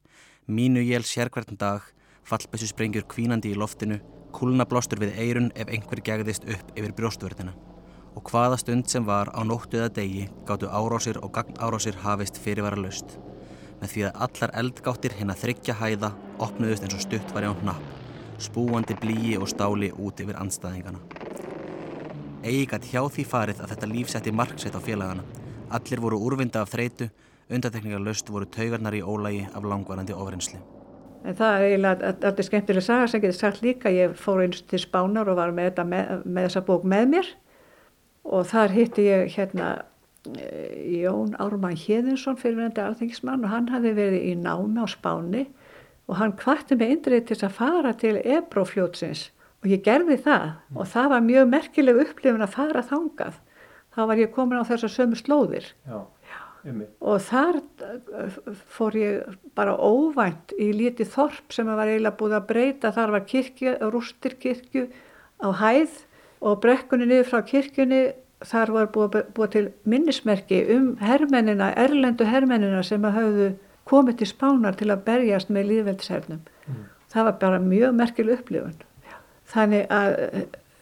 Mínu 0.48 0.84
jél 0.84 1.04
sérkverðn 1.04 1.56
dag, 1.56 1.80
fallbessu 2.28 2.68
sprengjur 2.68 3.08
kvínandi 3.08 3.52
í 3.52 3.60
loftinu, 3.60 4.02
kúlnablástur 4.36 5.00
við 5.00 5.16
eirun 5.16 5.52
ef 5.56 5.68
einhver 5.72 6.04
gegðist 6.04 6.44
upp 6.44 6.76
yfir 6.76 6.92
brjóstvörðina. 6.92 7.56
Og 8.14 8.22
hvaða 8.30 8.60
stund 8.62 8.86
sem 8.90 9.04
var 9.06 9.32
á 9.34 9.40
nóttu 9.42 9.80
eða 9.80 9.90
degi 9.98 10.28
gáttu 10.46 10.70
árásir 10.70 11.18
og 11.22 11.34
gagnárásir 11.34 11.98
hafist 12.04 12.38
fyrirvara 12.38 12.78
löst. 12.78 13.18
Með 13.82 13.92
því 13.92 14.06
að 14.08 14.22
allar 14.28 14.56
eldgáttir 14.62 15.18
hinn 15.18 15.34
að 15.34 15.42
þryggja 15.42 15.80
hæða 15.82 16.14
opnuðust 16.38 16.86
eins 16.86 16.96
og 16.96 17.06
stutt 17.08 17.34
var 17.34 17.46
í 17.46 17.50
án 17.50 17.62
hnapp 17.64 17.94
spúandi 18.38 18.94
blíi 19.00 19.36
og 19.38 19.48
stáli 19.48 19.90
út 19.92 20.20
yfir 20.20 20.38
anstæðingana. 20.40 21.00
Egi 22.44 22.66
gæti 22.68 22.92
hjá 22.92 23.02
því 23.08 23.24
farið 23.28 23.62
að 23.62 23.72
þetta 23.72 23.90
líf 23.90 24.10
setti 24.12 24.32
marksett 24.32 24.76
á 24.76 24.80
félagana. 24.84 25.24
Allir 25.72 26.02
voru 26.02 26.20
úrvinda 26.20 26.62
af 26.62 26.72
þreitu, 26.74 27.08
undatekningar 27.48 28.02
löst 28.04 28.30
voru 28.30 28.46
taugarnar 28.46 28.94
í 28.94 29.02
ólægi 29.02 29.46
af 29.54 29.64
langvarandi 29.64 30.16
ofrinsli. 30.16 30.60
En 31.24 31.36
það 31.38 31.54
er 31.56 31.66
eiginlega 31.68 32.10
alltaf 32.12 32.46
skemmtilega 32.50 32.84
saga 32.84 33.06
sem 33.08 33.22
getur 33.22 33.38
sagt 33.38 33.62
líka. 33.64 33.88
Ég 33.88 34.12
fór 34.20 34.42
eins 34.44 34.60
til 34.68 34.82
Spánar 34.82 35.30
og 35.32 35.38
var 35.38 35.54
með, 35.56 35.80
með, 35.88 36.26
með 36.26 36.50
þessa 36.50 36.64
bók 36.66 36.84
með 36.84 37.06
mér 37.14 37.30
og 38.24 38.48
þar 38.50 38.74
hitti 38.74 39.04
ég 39.06 39.34
hérna 39.36 39.70
eh, 40.32 41.02
Jón 41.04 41.36
Ármann 41.40 41.78
Hjeðinsson 41.78 42.38
fyrirvenandi 42.40 42.82
alþengismann 42.84 43.44
og 43.44 43.52
hann 43.52 43.70
hafi 43.72 43.92
verið 43.96 44.28
í 44.30 44.34
námi 44.40 44.80
á 44.80 44.88
Spáni 44.88 45.46
og 46.08 46.18
hann 46.20 46.36
kvarti 46.40 46.76
mig 46.76 46.96
indrið 46.98 47.30
til 47.30 47.40
að 47.44 47.56
fara 47.58 47.94
til 48.00 48.16
Ebrófljótsins 48.20 49.28
og 49.64 49.70
ég 49.72 49.84
gerði 49.84 50.18
það 50.24 50.46
mm. 50.50 50.78
og 50.78 50.90
það 50.92 51.10
var 51.14 51.28
mjög 51.28 51.52
merkileg 51.52 52.00
upplifin 52.04 52.44
að 52.44 52.56
fara 52.56 52.84
þangað. 52.84 53.38
Þá 53.94 54.00
var 54.10 54.20
ég 54.20 54.34
komin 54.34 54.60
á 54.60 54.68
þessar 54.68 54.92
sömu 54.92 55.16
slóðir 55.16 55.68
Já, 55.86 56.00
og 57.00 57.20
þar 57.22 57.60
uh, 57.60 58.38
fór 58.72 58.96
ég 58.98 59.36
bara 59.56 59.76
óvænt 59.76 60.54
í 60.58 60.70
lítið 60.74 61.12
þorp 61.12 61.54
sem 61.54 61.68
var 61.68 61.86
eiginlega 61.86 62.18
búið 62.18 62.36
að 62.40 62.48
breyta. 62.48 62.92
Þar 62.96 63.14
var 63.14 63.26
kirkju, 63.28 63.76
rústir 63.92 64.36
kirkju 64.40 64.88
á 65.44 65.48
hæð 65.60 66.00
og 66.40 66.60
brekkunni 66.64 67.08
niður 67.10 67.30
frá 67.30 67.44
kirkjunni 67.46 68.02
þar 68.44 68.72
var 68.74 68.90
búið, 68.94 69.20
búið 69.36 69.52
til 69.54 69.64
minnismerki 69.88 70.64
um 70.74 70.90
hermennina, 71.00 71.70
erlendu 71.80 72.26
hermennina 72.28 72.82
sem 72.84 73.04
hafðu 73.04 73.54
komið 73.88 74.20
til 74.20 74.30
spánar 74.32 74.76
til 74.80 74.90
að 74.92 75.04
berjast 75.06 75.52
með 75.52 75.70
líðveldshernum. 75.70 76.42
Mm. 76.66 76.82
Það 77.12 77.28
var 77.28 77.40
bara 77.40 77.62
mjög 77.62 77.96
merkileg 78.00 78.40
upplifun. 78.40 78.76
Þannig 79.54 79.90
að 79.92 80.14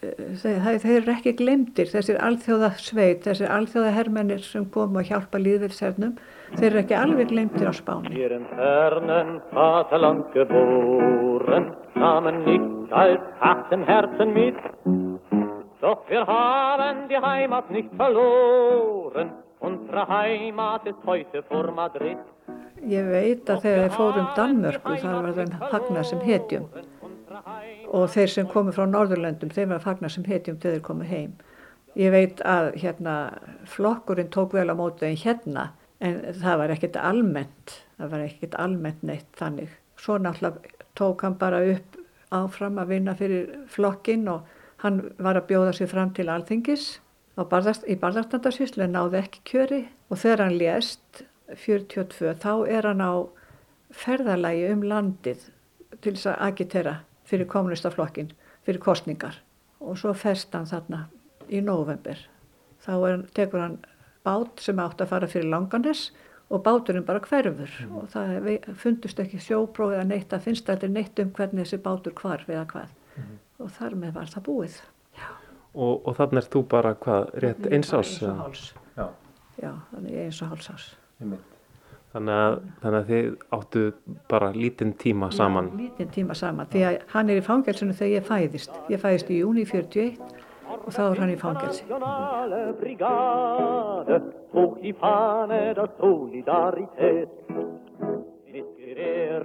þeir, 0.02 0.78
þeir 0.82 0.94
eru 0.96 1.12
ekki 1.14 1.32
glemdir, 1.38 1.90
þessir 1.90 2.18
alþjóða 2.26 2.70
sveit, 2.82 3.22
þessir 3.26 3.50
alþjóða 3.54 3.92
hermennir 3.96 4.42
sem 4.46 4.64
kom 4.74 4.96
að 4.98 5.12
hjálpa 5.12 5.40
líðveldshernum, 5.42 6.16
þeir 6.56 6.68
eru 6.70 6.82
ekki 6.82 6.98
alveg 6.98 7.30
glemdir 7.30 7.70
á 7.70 7.74
spáni. 7.76 8.14
Hér 8.16 8.36
en 8.38 8.48
fernen 8.54 9.32
Vaterland 9.54 10.24
geboren, 10.34 11.70
samen 11.94 12.42
nicht 12.46 12.96
als 13.02 13.30
harten 13.42 13.86
Herzen 13.88 14.34
mit, 14.34 14.58
doch 15.82 16.08
wir 16.08 16.26
haben 16.26 17.08
die 17.08 17.18
Heimat 17.18 17.70
nicht 17.70 17.90
verloren, 17.96 19.30
unsere 19.58 20.08
Heimat 20.08 20.86
ist 20.86 21.04
heute 21.04 21.42
vor 21.42 21.72
Madrid. 21.72 22.18
Ég 22.82 23.06
veit 23.06 23.50
að 23.50 23.62
þegar 23.62 23.82
þeir 23.82 23.96
fórum 23.96 24.28
Danmörku 24.36 24.94
þar 25.02 25.18
var 25.26 25.34
þeim 25.36 25.52
fagnar 25.70 26.06
sem 26.06 26.22
hetjum 26.26 26.64
og 27.92 28.08
þeir 28.14 28.30
sem 28.30 28.48
komu 28.50 28.74
frá 28.74 28.86
Norðurlöndum 28.90 29.52
þeim 29.54 29.74
var 29.74 29.82
fagnar 29.84 30.10
sem 30.10 30.26
hetjum 30.26 30.58
til 30.62 30.76
þeir 30.76 30.86
komu 30.86 31.06
heim. 31.06 31.36
Ég 31.98 32.14
veit 32.14 32.40
að 32.48 32.72
hérna, 32.80 33.14
flokkurinn 33.68 34.32
tók 34.34 34.54
vel 34.56 34.70
á 34.70 34.74
mótu 34.74 35.06
en 35.06 35.18
hérna 35.18 35.68
en 36.02 36.18
það 36.42 36.58
var 36.62 36.74
ekkert 36.74 36.98
almennt, 36.98 37.76
það 37.98 38.14
var 38.14 38.26
ekkert 38.26 38.58
almennt 38.58 39.06
neitt 39.06 39.30
þannig. 39.38 39.70
Svo 39.98 40.18
náttúrulega 40.18 40.88
tók 40.98 41.22
hann 41.26 41.38
bara 41.38 41.62
upp 41.74 41.98
áfram 42.34 42.80
að 42.82 42.94
vinna 42.96 43.14
fyrir 43.18 43.54
flokkinn 43.70 44.26
og 44.32 44.46
hann 44.82 45.02
var 45.22 45.38
að 45.38 45.48
bjóða 45.50 45.72
sig 45.78 45.90
fram 45.90 46.12
til 46.14 46.28
alþingis 46.32 46.86
barðast, 47.36 47.86
í 47.88 47.96
barðarstandarsýslu 47.96 48.84
en 48.84 48.96
náði 48.96 49.20
ekki 49.22 49.44
kjöri 49.48 49.82
og 50.10 50.20
þegar 50.20 50.44
hann 50.44 50.58
lést 50.60 51.22
42 51.52 52.34
þá 52.42 52.52
er 52.68 52.88
hann 52.90 53.04
á 53.04 53.12
ferðarlægi 53.92 54.68
um 54.72 54.84
landið 54.88 55.48
til 56.02 56.14
þess 56.14 56.28
að 56.32 56.42
agitera 56.48 56.94
fyrir 57.28 57.48
kommunistaflokkin, 57.48 58.32
fyrir 58.66 58.82
kostningar 58.82 59.38
og 59.80 59.98
svo 60.00 60.12
ferst 60.16 60.52
hann 60.56 60.68
þarna 60.68 61.06
í 61.52 61.60
november. 61.64 62.18
Þá 62.82 62.92
er, 63.08 63.24
tekur 63.36 63.62
hann 63.62 63.78
bát 64.26 64.62
sem 64.62 64.80
átt 64.82 65.02
að 65.02 65.12
fara 65.12 65.28
fyrir 65.30 65.50
Langanes 65.50 66.10
og 66.52 66.62
báturinn 66.66 67.06
bara 67.06 67.22
hverfur 67.24 67.70
mm. 67.70 67.94
og 67.96 68.10
það 68.12 68.48
fundust 68.78 69.20
ekki 69.22 69.40
sjóprófið 69.42 70.02
að 70.02 70.10
neitt 70.10 70.34
að 70.34 70.48
finnst 70.48 70.68
þetta 70.68 70.90
neitt 70.90 71.22
um 71.22 71.32
hvernig 71.34 71.64
þessi 71.64 71.80
bátur 71.82 72.14
hvarf 72.18 72.50
eða 72.50 72.66
hvað 72.72 72.90
mm. 73.16 73.38
Og 73.62 73.70
þar 73.78 73.92
með 74.02 74.10
var 74.18 74.28
það 74.32 74.42
búið. 74.48 74.74
Og, 75.72 75.94
og 76.04 76.12
þannig 76.18 76.38
er 76.42 76.46
þú 76.52 76.60
bara 76.68 76.92
hvað, 77.00 77.22
rétt 77.44 77.62
eins 77.72 77.90
ás? 77.94 78.02
Eins 78.02 78.28
og 78.28 78.34
háls. 78.42 78.64
Já. 78.98 79.06
Já, 79.62 79.72
þannig 79.92 80.12
eins 80.26 80.42
og 80.44 80.52
háls 80.52 80.68
ás. 80.72 80.84
Þannig 82.12 82.36
að, 82.36 82.54
þannig 82.82 82.98
að 82.98 83.06
þið 83.08 83.26
áttu 83.56 83.82
bara 84.28 84.48
lítinn 84.52 84.92
tíma 85.00 85.30
saman? 85.32 85.70
Já, 85.72 85.76
lítinn 85.86 86.10
tíma 86.12 86.34
saman. 86.36 86.68
Því 86.72 86.80
að 86.90 86.94
hann 87.14 87.30
er 87.32 87.36
í 87.40 87.44
fangelsinu 87.46 87.94
þegar 87.96 88.16
ég 88.18 88.24
fæðist. 88.28 88.72
Ég 88.92 88.98
fæðist 89.00 89.28
í 89.32 89.40
júni 89.40 89.64
41 89.68 90.20
og 90.72 90.90
þá 90.92 91.02
er 91.06 91.20
hann 91.22 91.32
í 91.32 91.40
fangelsi. 91.40 91.82
Og 91.88 91.96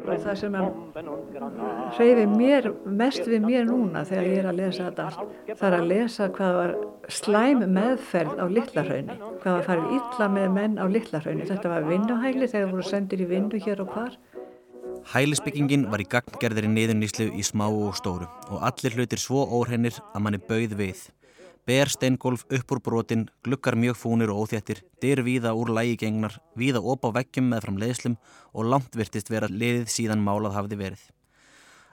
það 0.07 0.35
sem 0.39 0.55
hreyfi 1.97 2.25
mér, 2.31 2.69
mest 2.85 3.27
við 3.27 3.45
mér 3.45 3.67
núna 3.67 4.03
þegar 4.07 4.29
ég 4.29 4.39
er 4.41 4.49
að 4.51 4.59
lesa 4.61 4.87
þetta 4.87 5.07
allt, 5.07 5.35
það 5.49 5.67
er 5.69 5.77
að 5.77 5.89
lesa 5.91 6.29
hvað 6.37 6.57
var 6.59 6.73
slæm 7.17 7.65
meðferð 7.77 8.41
á 8.41 8.45
Littlarhraunni, 8.57 9.19
hvað 9.43 9.57
var 9.57 9.67
farið 9.67 9.93
illa 9.97 10.29
með 10.37 10.47
menn 10.57 10.79
á 10.79 10.85
Littlarhraunni. 10.91 11.47
Þetta 11.47 11.73
var 11.73 11.87
vinnuhæli 11.87 12.49
þegar 12.51 12.73
voru 12.73 12.87
sendir 12.87 13.23
í 13.23 13.29
vinnu 13.29 13.61
hér 13.63 13.83
og 13.85 13.93
hvar. 13.95 14.17
Hælisbyggingin 15.07 15.85
var 15.91 16.01
í 16.03 16.07
gagngerðari 16.11 16.67
niðurnýslu 16.71 17.29
í 17.37 17.45
smá 17.45 17.67
og 17.69 17.95
stóru 17.95 18.27
og 18.51 18.65
allir 18.67 18.97
hlutir 18.97 19.21
svo 19.21 19.45
óhreinir 19.45 19.95
að 20.11 20.25
manni 20.25 20.41
bauð 20.49 20.75
við. 20.79 21.05
Ber 21.67 21.89
steingolf 21.91 22.45
upp 22.47 22.71
úr 22.71 22.79
brotin, 22.79 23.25
glukkar 23.43 23.75
mjög 23.75 23.97
fúnir 23.99 24.29
og 24.31 24.45
óþjættir, 24.45 24.85
dyr 25.03 25.19
víða 25.19 25.51
úr 25.51 25.67
lægi 25.75 25.97
gengnar, 25.99 26.37
víða 26.55 26.79
op 26.79 27.03
á 27.03 27.11
veggjum 27.17 27.49
með 27.51 27.65
fram 27.65 27.79
leiðslum 27.81 28.13
og 28.53 28.69
langt 28.71 28.93
virtist 28.95 29.27
vera 29.27 29.49
liðið 29.51 29.89
síðan 29.91 30.23
málað 30.23 30.55
hafði 30.55 30.77
verið. 30.79 31.01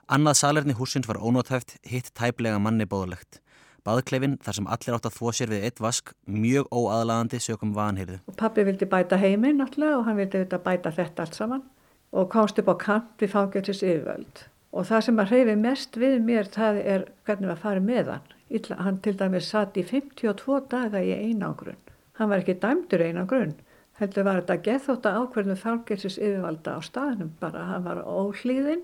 Annað 0.07 0.39
salerni 0.39 0.77
húsins 0.79 1.09
var 1.11 1.19
ónótæft, 1.19 1.75
hitt 1.83 2.13
tæplega 2.15 2.61
manni 2.63 2.87
bóðalegt. 2.87 3.41
Baðklefin, 3.83 4.37
þar 4.47 4.59
sem 4.61 4.69
allir 4.77 4.95
átt 4.95 5.09
að 5.11 5.17
þvó 5.17 5.33
sér 5.35 5.51
við 5.51 5.67
eitt 5.67 5.83
vask, 5.83 6.15
mjög 6.31 6.71
óaðlagandi 6.71 7.43
sökum 7.43 7.75
vanhyrðu. 7.75 8.21
Pappi 8.39 8.63
vildi 8.69 8.87
bæta 8.87 9.19
heiminn 9.19 9.59
náttúrulega 9.59 9.99
og 9.99 10.07
hann 10.07 10.21
vildi 10.23 10.45
bæta 10.55 10.95
þetta 10.95 11.27
allt 11.27 11.41
saman 11.41 11.67
og 12.15 12.31
komst 12.31 12.63
upp 12.63 12.71
á 12.71 12.77
kant 12.79 13.19
við 13.19 13.35
fágjöldis 13.35 13.83
yfirvöld. 13.83 14.47
Og 14.71 14.87
það 14.87 15.05
sem 15.09 15.19
að 15.19 15.35
hreyfi 15.35 15.59
mest 15.67 15.99
við 15.99 16.17
mér, 16.23 16.47
það 16.47 16.81
er 16.85 17.09
hvernig 17.27 17.51
við 17.51 17.63
farum 17.67 17.91
með 17.91 18.15
hann. 18.15 18.34
Illa, 18.53 18.77
hann 18.85 18.99
til 19.05 19.17
dæmis 19.19 19.49
satt 19.51 19.77
í 19.81 19.85
52 19.89 20.67
daga 20.71 21.01
í 21.01 21.13
einangrun. 21.17 21.79
Hann 22.19 22.31
var 22.31 22.43
ekki 22.43 22.59
dæmdur 22.61 23.03
einangrun. 23.03 23.55
Heldur 23.99 24.27
var 24.27 24.41
þetta 24.41 24.57
gethótt 24.67 25.07
að 25.07 25.19
ákveðinu 25.23 25.57
fálgersis 25.59 26.19
yfirvalda 26.19 26.77
á 26.77 26.81
staðnum 26.83 27.31
bara. 27.41 27.69
Hann 27.71 27.87
var 27.87 28.03
óhlýðinn 28.03 28.83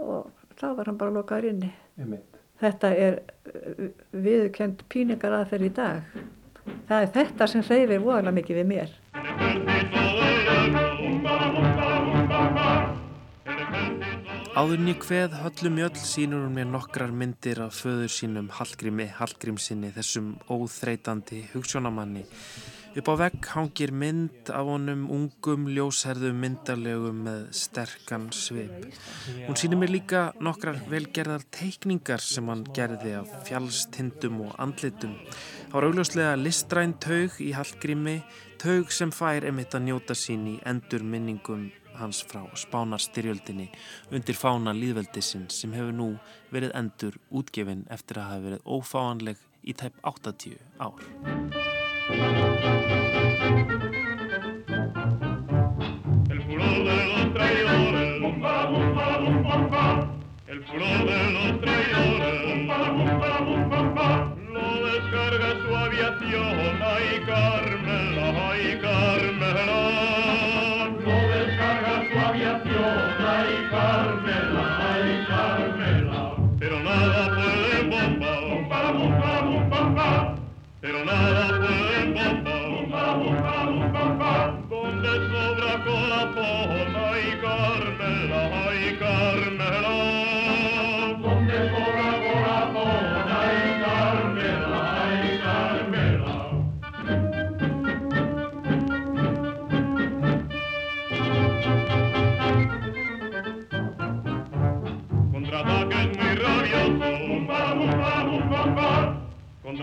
og 0.00 0.30
þá 0.60 0.66
var 0.76 0.90
hann 0.90 1.00
bara 1.00 1.16
lokaður 1.16 1.50
inni. 1.54 1.70
Þetta 2.60 2.88
er 3.06 3.14
uh, 3.48 3.88
viðkjönd 4.12 4.84
píningar 4.92 5.32
að 5.38 5.48
þeirri 5.54 5.72
í 5.72 5.76
dag. 5.80 5.98
Það 6.90 7.00
er 7.00 7.10
þetta 7.16 7.44
sem 7.48 7.64
hreyfir 7.66 8.04
voðalega 8.04 8.36
mikið 8.36 8.60
við 8.60 8.70
mér. 8.74 8.90
Áðurni 14.58 14.96
hveð 14.98 15.36
höllum 15.44 15.76
jöll 15.78 15.98
sínur 16.02 16.40
hún 16.42 16.56
mér 16.56 16.66
nokkrar 16.66 17.12
myndir 17.14 17.60
af 17.62 17.76
föður 17.78 18.10
sínum 18.10 18.48
Hallgrími 18.50 19.06
Hallgrímsinni 19.14 19.92
þessum 19.94 20.32
óþreytandi 20.50 21.44
hugssjónamanni. 21.52 22.24
Upp 22.98 23.06
á 23.06 23.14
vegg 23.20 23.46
hangir 23.52 23.92
mynd 23.94 24.50
af 24.50 24.66
honum 24.66 25.04
ungum 25.14 25.68
ljósherðum 25.70 26.42
myndarlegum 26.42 27.22
með 27.28 27.46
sterkan 27.54 28.26
svip. 28.34 28.90
Hún 29.46 29.60
sínir 29.60 29.78
mér 29.78 29.94
líka 29.94 30.24
nokkrar 30.42 30.82
velgerðar 30.90 31.46
teikningar 31.54 32.18
sem 32.18 32.50
hann 32.50 32.66
gerði 32.74 33.20
af 33.20 33.30
fjallstindum 33.46 34.42
og 34.48 34.58
andlitum. 34.58 35.14
Það 35.70 35.76
var 35.78 35.90
augljóslega 35.92 36.34
listræn 36.42 36.98
taug 36.98 37.38
í 37.38 37.52
Hallgrími, 37.54 38.18
taug 38.60 38.90
sem 38.92 39.08
fær 39.08 39.46
emitt 39.48 39.72
að 39.72 39.86
njóta 39.86 40.12
sín 40.12 40.42
í 40.50 40.54
endur 40.68 41.00
minningum 41.00 41.62
hans 41.96 42.18
frá 42.28 42.42
spánarstyrjöldinni 42.62 43.70
undir 44.12 44.36
fána 44.36 44.74
líðveldisinn 44.76 45.46
sem 45.54 45.72
hefur 45.72 45.96
nú 45.96 46.08
verið 46.52 46.74
endur 46.76 47.16
útgefin 47.40 47.86
eftir 47.96 48.20
að 48.20 48.28
hafa 48.28 48.44
verið 48.44 48.68
ófáanleg 48.76 49.40
í 49.64 49.76
tæp 49.80 49.96
80 50.12 50.60
ár. 50.76 51.00
El 56.28 56.44
furor 56.44 56.84
de 56.84 57.00
los 57.08 57.32
traidores. 57.32 58.20
Bumba, 58.20 58.56
bumba 68.80 69.50
Lo 71.04 71.16
descarga 71.32 71.94
su 72.10 72.18
aviación 72.18 72.96
Ay, 73.18 73.68
Carmela, 73.70 74.64
ay, 74.80 74.90
Carmela 74.90 74.90
ay 74.90 74.90
Carmela, 74.90 74.90
ay 74.90 75.26
Carmela. 75.28 76.22
Pero 76.58 76.80
nada 76.80 77.22
puede 77.36 77.82
bomba, 77.90 78.32
bomba, 78.40 78.92
bomba, 78.92 79.40
bomba, 79.42 79.80
bomba. 79.80 80.34
Pero 80.80 81.04
nada 81.04 81.46
puede 81.58 81.98
bomba, 82.12 82.54
bomba, 82.68 83.14
bomba, 83.14 83.64
bomba, 83.64 84.02
bomba. 84.04 84.32
Donde 84.68 85.12
sobra 85.30 85.72
corazón, 85.84 86.96
ay 86.96 87.24
Carmela, 87.42 88.40
ay 88.68 88.96
Carmela. 88.98 89.99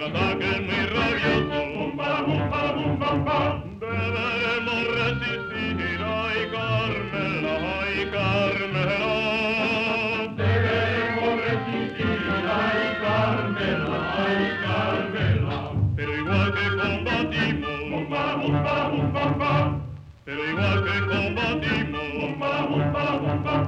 ataquen 0.08 0.66
muy 0.68 0.86
rabioso. 0.96 1.60
Bumba, 1.76 2.22
bumba, 2.26 2.62
bumba, 2.76 3.10
bumba. 3.12 3.40
Deberemos 3.80 4.84
resistir, 4.98 6.00
ay 6.04 6.40
Carmela, 6.54 7.54
ay 7.80 7.98
Carmela. 8.14 9.14
Deberemos 10.38 11.34
resistir, 11.48 12.22
ay 12.62 12.82
Carmela, 13.04 14.00
ay 14.24 14.40
Carmela. 14.64 15.60
Pero 15.96 16.12
igual 16.22 16.48
que 16.56 16.66
combatimos, 16.82 17.80
bumba, 17.92 18.24
bumba, 18.36 18.76
bumba. 18.90 19.54
Pero 20.26 20.42
igual 20.52 20.78
que 20.86 20.96
combatimos, 21.12 22.08
bumba, 22.20 22.52
bumba, 22.70 23.06
bumba. 23.22 23.67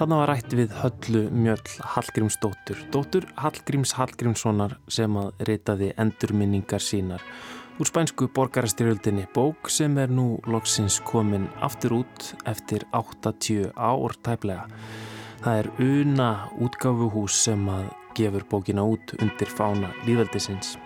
Þannig 0.00 0.16
var 0.16 0.30
rætt 0.30 0.54
við 0.56 0.70
höllu 0.80 1.20
mjöll 1.28 1.72
Hallgrímsdóttur, 1.92 2.78
dóttur 2.88 3.26
Hallgríms 3.36 3.90
Hallgrímssonar 3.98 4.78
sem 4.88 5.18
að 5.20 5.42
reytaði 5.44 5.90
endurminningar 6.00 6.80
sínar 6.80 7.20
úr 7.76 7.90
spænsku 7.90 8.30
borgarastyrjöldinni 8.32 9.26
bók 9.36 9.68
sem 9.68 9.98
er 10.00 10.08
nú 10.08 10.38
loksins 10.48 11.02
komin 11.04 11.44
aftur 11.60 11.98
út 11.98 12.30
eftir 12.48 12.86
80 12.96 13.74
ár 13.76 14.16
tæplega. 14.24 14.64
Það 15.44 15.60
er 15.60 15.70
Una 15.84 16.30
útgáfuhús 16.64 17.36
sem 17.44 17.68
að 17.68 17.92
gefur 18.16 18.48
bókina 18.48 18.88
út 18.88 19.12
undir 19.20 19.52
fána 19.52 19.92
líðveldisins. 20.08 20.78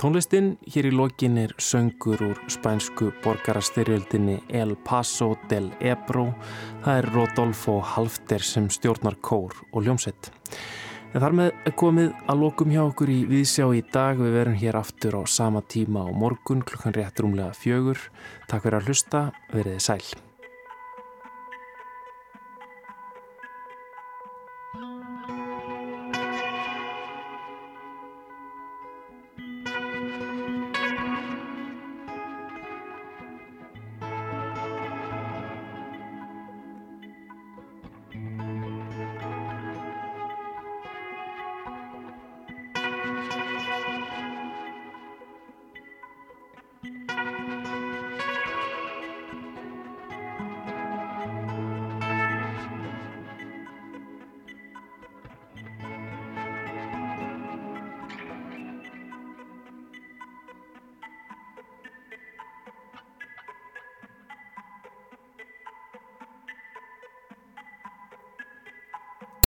Tónlistinn 0.00 0.54
hér 0.64 0.86
í 0.88 0.90
lokin 0.96 1.34
er 1.36 1.50
söngur 1.60 2.22
úr 2.24 2.38
spænsku 2.48 3.10
borgarastyrjöldinni 3.20 4.38
El 4.48 4.72
Paso 4.80 5.34
del 5.50 5.66
Ebro. 5.76 6.30
Það 6.86 7.00
er 7.02 7.08
Rodolfo 7.12 7.74
Halfter 7.84 8.40
sem 8.40 8.70
stjórnar 8.72 9.18
kór 9.20 9.58
og 9.74 9.84
ljómsett. 9.84 10.30
En 11.12 11.20
þar 11.20 11.36
með 11.42 11.68
komið 11.76 12.16
að 12.32 12.42
lokum 12.46 12.72
hjá 12.72 12.80
okkur 12.86 13.12
í 13.12 13.18
viðsjá 13.28 13.68
í 13.76 13.84
dag. 13.92 14.16
Við 14.24 14.38
verum 14.38 14.58
hér 14.64 14.80
aftur 14.80 15.20
á 15.20 15.22
sama 15.28 15.60
tíma 15.60 16.08
á 16.08 16.10
morgun 16.16 16.64
klukkan 16.64 16.96
rétt 16.96 17.20
rúmlega 17.20 17.52
fjögur. 17.60 18.00
Takk 18.48 18.64
fyrir 18.64 18.80
að 18.80 18.88
hlusta, 18.88 19.24
veriði 19.52 19.84
sæl. 19.84 20.29